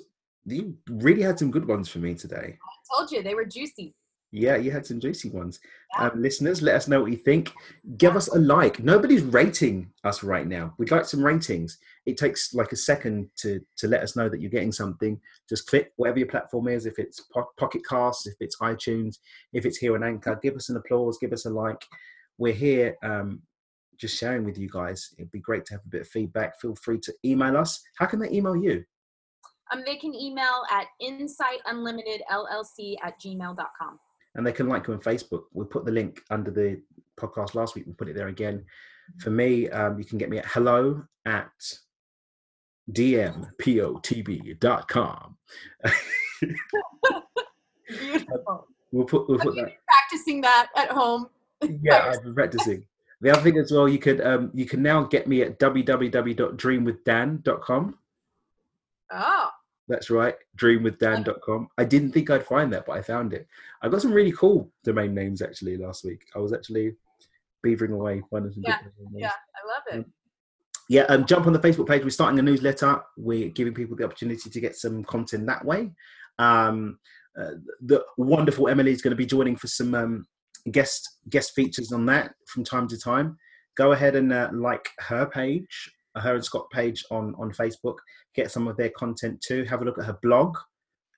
you 0.45 0.75
really 0.89 1.21
had 1.21 1.37
some 1.37 1.51
good 1.51 1.67
ones 1.67 1.89
for 1.89 1.99
me 1.99 2.15
today. 2.15 2.57
I 2.57 2.95
told 2.97 3.11
you 3.11 3.21
they 3.21 3.35
were 3.35 3.45
juicy. 3.45 3.93
Yeah, 4.31 4.57
you 4.57 4.69
had 4.69 4.85
some 4.85 4.99
juicy 4.99 5.29
ones. 5.29 5.59
Um, 5.97 6.11
listeners, 6.15 6.61
let 6.61 6.75
us 6.75 6.87
know 6.87 7.01
what 7.01 7.11
you 7.11 7.17
think. 7.17 7.51
Give 7.97 8.15
us 8.15 8.27
a 8.27 8.37
like. 8.37 8.79
Nobody's 8.79 9.23
rating 9.23 9.91
us 10.03 10.21
right 10.21 10.45
now. 10.45 10.75
We'd 10.77 10.91
like 10.91 11.05
some 11.05 11.23
ratings. 11.23 11.79
It 12.05 12.17
takes 12.17 12.53
like 12.53 12.71
a 12.71 12.75
second 12.75 13.29
to 13.37 13.59
to 13.77 13.87
let 13.87 14.03
us 14.03 14.15
know 14.15 14.29
that 14.29 14.39
you're 14.39 14.51
getting 14.51 14.71
something. 14.71 15.19
Just 15.47 15.67
click 15.67 15.93
whatever 15.95 16.19
your 16.19 16.27
platform 16.27 16.67
is. 16.67 16.85
If 16.85 16.99
it's 16.99 17.21
po- 17.21 17.49
Pocket 17.57 17.81
Casts, 17.89 18.27
if 18.27 18.35
it's 18.39 18.57
iTunes, 18.57 19.17
if 19.51 19.65
it's 19.65 19.77
here 19.77 19.95
on 19.95 20.03
Anchor, 20.03 20.39
give 20.43 20.55
us 20.55 20.69
an 20.69 20.77
applause. 20.77 21.17
Give 21.17 21.33
us 21.33 21.45
a 21.45 21.49
like. 21.49 21.83
We're 22.37 22.53
here 22.53 22.97
um, 23.01 23.41
just 23.97 24.15
sharing 24.15 24.45
with 24.45 24.59
you 24.59 24.69
guys. 24.69 25.09
It'd 25.17 25.31
be 25.31 25.39
great 25.39 25.65
to 25.65 25.73
have 25.73 25.81
a 25.85 25.89
bit 25.89 26.01
of 26.01 26.07
feedback. 26.07 26.59
Feel 26.59 26.75
free 26.75 26.99
to 26.99 27.13
email 27.25 27.57
us. 27.57 27.81
How 27.97 28.05
can 28.05 28.19
they 28.19 28.29
email 28.29 28.55
you? 28.55 28.83
Um, 29.71 29.81
they 29.85 29.97
can 29.97 30.13
email 30.13 30.63
at 30.71 30.85
insightunlimitedllc 31.01 32.95
at 33.03 33.19
gmail.com 33.19 33.99
and 34.35 34.45
they 34.45 34.51
can 34.51 34.67
like 34.67 34.87
you 34.87 34.93
on 34.93 34.99
Facebook. 34.99 35.43
We 35.53 35.65
put 35.65 35.85
the 35.85 35.91
link 35.91 36.21
under 36.29 36.51
the 36.51 36.81
podcast 37.19 37.55
last 37.55 37.75
week. 37.75 37.85
We'll 37.85 37.95
put 37.95 38.09
it 38.09 38.15
there 38.15 38.27
again. 38.27 38.65
For 39.17 39.31
me, 39.31 39.69
um, 39.69 39.97
you 39.97 40.05
can 40.05 40.17
get 40.17 40.29
me 40.29 40.37
at 40.37 40.45
hello 40.45 41.03
at 41.25 41.51
dmpotb.com. 42.91 43.47
Beautiful. 47.87 48.67
We'll 48.91 49.05
put 49.05 49.29
we'll 49.29 49.37
put 49.37 49.53
that. 49.53 49.73
Practicing 49.87 50.41
that 50.41 50.69
at 50.75 50.89
home. 50.89 51.27
Yeah, 51.83 52.11
I've 52.11 52.23
been 52.23 52.33
practicing. 52.33 52.87
The 53.21 53.31
other 53.31 53.41
thing 53.41 53.57
as 53.57 53.69
well, 53.71 53.89
you 53.89 53.99
could 53.99 54.21
um, 54.21 54.49
you 54.53 54.65
can 54.65 54.81
now 54.81 55.03
get 55.03 55.27
me 55.27 55.43
at 55.43 55.59
www.dreamwithdan.com. 55.59 57.97
Oh. 59.11 59.49
That's 59.89 60.11
right, 60.11 60.35
dreamwithdan.com. 60.57 61.67
I 61.77 61.83
didn't 61.83 62.11
think 62.11 62.29
I'd 62.29 62.45
find 62.45 62.71
that, 62.71 62.85
but 62.85 62.95
I 62.95 63.01
found 63.01 63.33
it. 63.33 63.47
I 63.81 63.89
got 63.89 64.03
some 64.03 64.13
really 64.13 64.31
cool 64.31 64.71
domain 64.83 65.15
names 65.15 65.41
actually 65.41 65.77
last 65.77 66.05
week. 66.05 66.21
I 66.35 66.39
was 66.39 66.53
actually 66.53 66.93
beavering 67.65 67.93
away 67.93 68.21
finding 68.29 68.53
some 68.53 68.63
yeah, 68.65 68.77
Yeah, 69.13 69.31
I 69.31 69.67
love 69.67 69.83
it. 69.91 69.97
Um, 69.97 70.13
yeah, 70.89 71.03
um, 71.03 71.25
jump 71.25 71.47
on 71.47 71.53
the 71.53 71.59
Facebook 71.59 71.87
page. 71.87 72.03
We're 72.03 72.11
starting 72.11 72.39
a 72.39 72.43
newsletter. 72.43 73.01
We're 73.17 73.49
giving 73.49 73.73
people 73.73 73.95
the 73.95 74.05
opportunity 74.05 74.49
to 74.49 74.59
get 74.59 74.75
some 74.75 75.03
content 75.03 75.47
that 75.47 75.65
way. 75.65 75.91
Um, 76.37 76.99
uh, 77.39 77.51
the 77.81 78.03
wonderful 78.17 78.67
Emily 78.67 78.91
is 78.91 79.01
going 79.01 79.11
to 79.11 79.17
be 79.17 79.25
joining 79.25 79.55
for 79.55 79.67
some 79.67 79.93
um, 79.95 80.25
guest 80.71 81.17
guest 81.29 81.53
features 81.55 81.91
on 81.91 82.05
that 82.07 82.33
from 82.47 82.63
time 82.63 82.87
to 82.89 82.97
time. 82.97 83.37
Go 83.75 83.91
ahead 83.91 84.15
and 84.15 84.31
uh, 84.33 84.49
like 84.53 84.89
her 84.99 85.25
page, 85.25 85.91
her 86.15 86.35
and 86.35 86.43
Scott 86.43 86.69
page 86.71 87.03
on 87.11 87.35
on 87.39 87.51
Facebook. 87.51 87.97
Get 88.39 88.51
some 88.51 88.69
of 88.69 88.77
their 88.77 88.89
content 88.91 89.41
too. 89.41 89.65
Have 89.65 89.81
a 89.81 89.85
look 89.85 89.99
at 89.99 90.05
her 90.05 90.17
blog. 90.21 90.55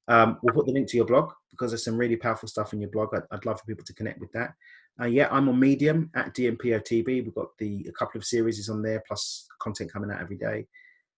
Um, 0.07 0.39
we'll 0.41 0.55
put 0.55 0.65
the 0.65 0.72
link 0.72 0.88
to 0.89 0.97
your 0.97 1.05
blog 1.05 1.32
because 1.51 1.69
there's 1.69 1.84
some 1.84 1.95
really 1.95 2.15
powerful 2.15 2.49
stuff 2.49 2.74
in 2.74 2.82
your 2.82 2.89
blog. 2.89 3.09
I'd, 3.13 3.22
I'd 3.30 3.45
love 3.45 3.59
for 3.59 3.65
people 3.67 3.86
to 3.86 3.93
connect 3.93 4.19
with 4.19 4.32
that. 4.32 4.55
Uh, 4.99 5.05
yeah, 5.05 5.28
I'm 5.30 5.47
on 5.47 5.59
Medium 5.59 6.09
at 6.15 6.34
DMPOTB. 6.34 7.05
We've 7.05 7.36
got 7.36 7.55
the 7.59 7.86
a 7.88 7.91
couple 7.91 8.17
of 8.17 8.26
series 8.26 8.67
on 8.69 8.82
there, 8.82 9.03
plus 9.07 9.45
content 9.61 9.93
coming 9.93 10.09
out 10.09 10.19
every 10.19 10.36
day. 10.36 10.65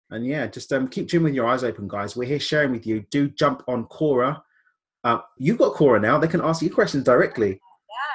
And 0.09 0.27
yeah, 0.27 0.45
just 0.45 0.73
um, 0.73 0.89
keep 0.89 1.07
tuning 1.07 1.23
with 1.23 1.35
your 1.35 1.47
eyes 1.47 1.63
open, 1.63 1.87
guys. 1.87 2.17
We're 2.17 2.27
here 2.27 2.37
sharing 2.37 2.73
with 2.73 2.85
you. 2.85 3.05
Do 3.11 3.29
jump 3.29 3.63
on 3.69 3.85
Quora. 3.85 4.41
Uh, 5.05 5.19
you've 5.37 5.57
got 5.57 5.75
Quora 5.75 6.01
now. 6.01 6.17
They 6.17 6.27
can 6.27 6.41
ask 6.41 6.61
you 6.61 6.69
questions 6.69 7.05
directly. 7.05 7.61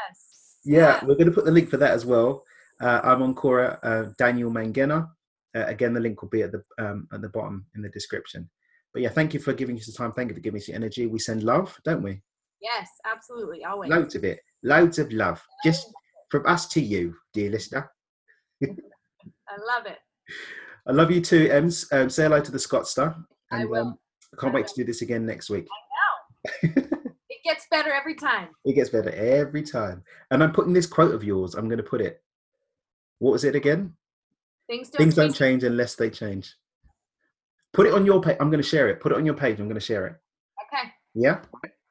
Yes. 0.06 0.58
Yeah, 0.62 1.00
we're 1.06 1.14
going 1.14 1.30
to 1.30 1.32
put 1.32 1.46
the 1.46 1.50
link 1.50 1.70
for 1.70 1.78
that 1.78 1.92
as 1.92 2.04
well. 2.04 2.44
Uh, 2.82 3.00
I'm 3.02 3.22
on 3.22 3.34
Quora, 3.34 3.78
uh, 3.82 4.12
Daniel 4.18 4.50
Mangena. 4.50 5.08
Uh, 5.56 5.64
again, 5.66 5.94
the 5.94 6.00
link 6.00 6.20
will 6.22 6.28
be 6.28 6.42
at 6.42 6.52
the 6.52 6.62
um, 6.78 7.08
at 7.12 7.22
the 7.22 7.28
bottom 7.28 7.66
in 7.74 7.82
the 7.82 7.88
description. 7.88 8.48
But 8.92 9.02
yeah, 9.02 9.08
thank 9.10 9.34
you 9.34 9.40
for 9.40 9.52
giving 9.52 9.76
us 9.76 9.86
the 9.86 9.92
time. 9.92 10.12
Thank 10.12 10.30
you 10.30 10.34
for 10.34 10.40
giving 10.40 10.60
us 10.60 10.68
your 10.68 10.76
energy. 10.76 11.06
We 11.06 11.18
send 11.18 11.42
love, 11.42 11.76
don't 11.84 12.02
we? 12.02 12.20
Yes, 12.60 12.88
absolutely. 13.04 13.64
Always. 13.64 13.90
Loads 13.90 14.14
of 14.14 14.24
it. 14.24 14.40
Loads 14.62 14.98
of 14.98 15.12
love. 15.12 15.42
Just 15.64 15.92
from 16.30 16.46
us 16.46 16.66
to 16.68 16.80
you, 16.80 17.14
dear 17.32 17.50
listener. 17.50 17.90
I 18.62 18.66
love 19.66 19.86
it. 19.86 19.98
I 20.86 20.92
love 20.92 21.10
you 21.10 21.20
too, 21.20 21.48
Ems. 21.50 21.86
Um, 21.92 22.10
say 22.10 22.24
hello 22.24 22.40
to 22.40 22.50
the 22.50 22.58
Scott 22.58 22.88
star. 22.88 23.16
I 23.52 23.60
And 23.60 23.70
will. 23.70 23.86
um, 23.88 23.98
I 24.36 24.40
can't 24.40 24.52
I 24.52 24.56
wait 24.56 24.66
to 24.68 24.74
do 24.74 24.84
this 24.84 25.02
again 25.02 25.24
next 25.26 25.48
week. 25.50 25.66
I 25.70 26.68
know. 26.68 26.82
It 27.30 27.44
gets 27.54 27.66
better 27.70 27.92
every 27.92 28.14
time. 28.14 28.48
It 28.64 28.74
gets 28.74 28.90
better 28.90 29.10
every 29.10 29.62
time. 29.62 30.02
And 30.30 30.42
I'm 30.42 30.52
putting 30.52 30.72
this 30.72 30.86
quote 30.86 31.14
of 31.14 31.22
yours. 31.24 31.54
I'm 31.54 31.68
going 31.68 31.78
to 31.78 31.84
put 31.84 32.00
it. 32.00 32.20
What 33.20 33.32
was 33.32 33.44
it 33.44 33.54
again? 33.54 33.94
Things 34.68 34.90
don't, 34.90 34.98
Things 34.98 35.14
don't 35.14 35.28
change. 35.28 35.38
change 35.38 35.64
unless 35.64 35.94
they 35.96 36.10
change. 36.10 36.54
Put 37.72 37.86
it 37.86 37.94
on 37.94 38.04
your 38.06 38.20
page. 38.20 38.36
I'm 38.40 38.50
going 38.50 38.62
to 38.62 38.68
share 38.68 38.88
it. 38.88 39.00
Put 39.00 39.12
it 39.12 39.16
on 39.18 39.24
your 39.26 39.34
page. 39.34 39.58
I'm 39.58 39.66
going 39.66 39.74
to 39.80 39.84
share 39.84 40.06
it. 40.06 40.14
Okay. 40.66 40.90
Yeah. 41.14 41.40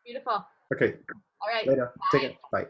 Beautiful. 0.05 0.45
Okay. 0.73 0.93
All 1.41 1.47
right. 1.53 1.67
Later. 1.67 1.91
Take 2.11 2.23
it. 2.23 2.35
Bye. 2.51 2.65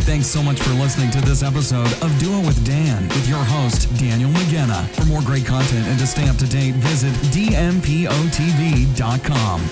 Thanks 0.00 0.26
so 0.26 0.42
much 0.42 0.58
for 0.60 0.70
listening 0.70 1.10
to 1.12 1.20
this 1.20 1.42
episode 1.44 1.92
of 2.02 2.18
Do 2.18 2.32
It 2.40 2.46
with 2.46 2.64
Dan 2.66 3.06
with 3.08 3.28
your 3.28 3.38
host, 3.44 3.88
Daniel 3.98 4.30
Mangena. 4.30 4.84
For 4.96 5.04
more 5.04 5.22
great 5.22 5.44
content 5.46 5.86
and 5.86 5.98
to 6.00 6.06
stay 6.06 6.26
up 6.28 6.36
to 6.38 6.46
date, 6.48 6.74
visit 6.76 7.12
dmpotb.com. 7.32 8.10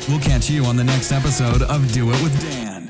We'll 0.09 0.21
catch 0.21 0.49
you 0.51 0.65
on 0.67 0.77
the 0.77 0.85
next 0.85 1.11
episode 1.11 1.63
of 1.63 1.91
Do 1.93 2.11
It 2.13 2.23
with 2.23 2.41
Dan. 2.41 2.88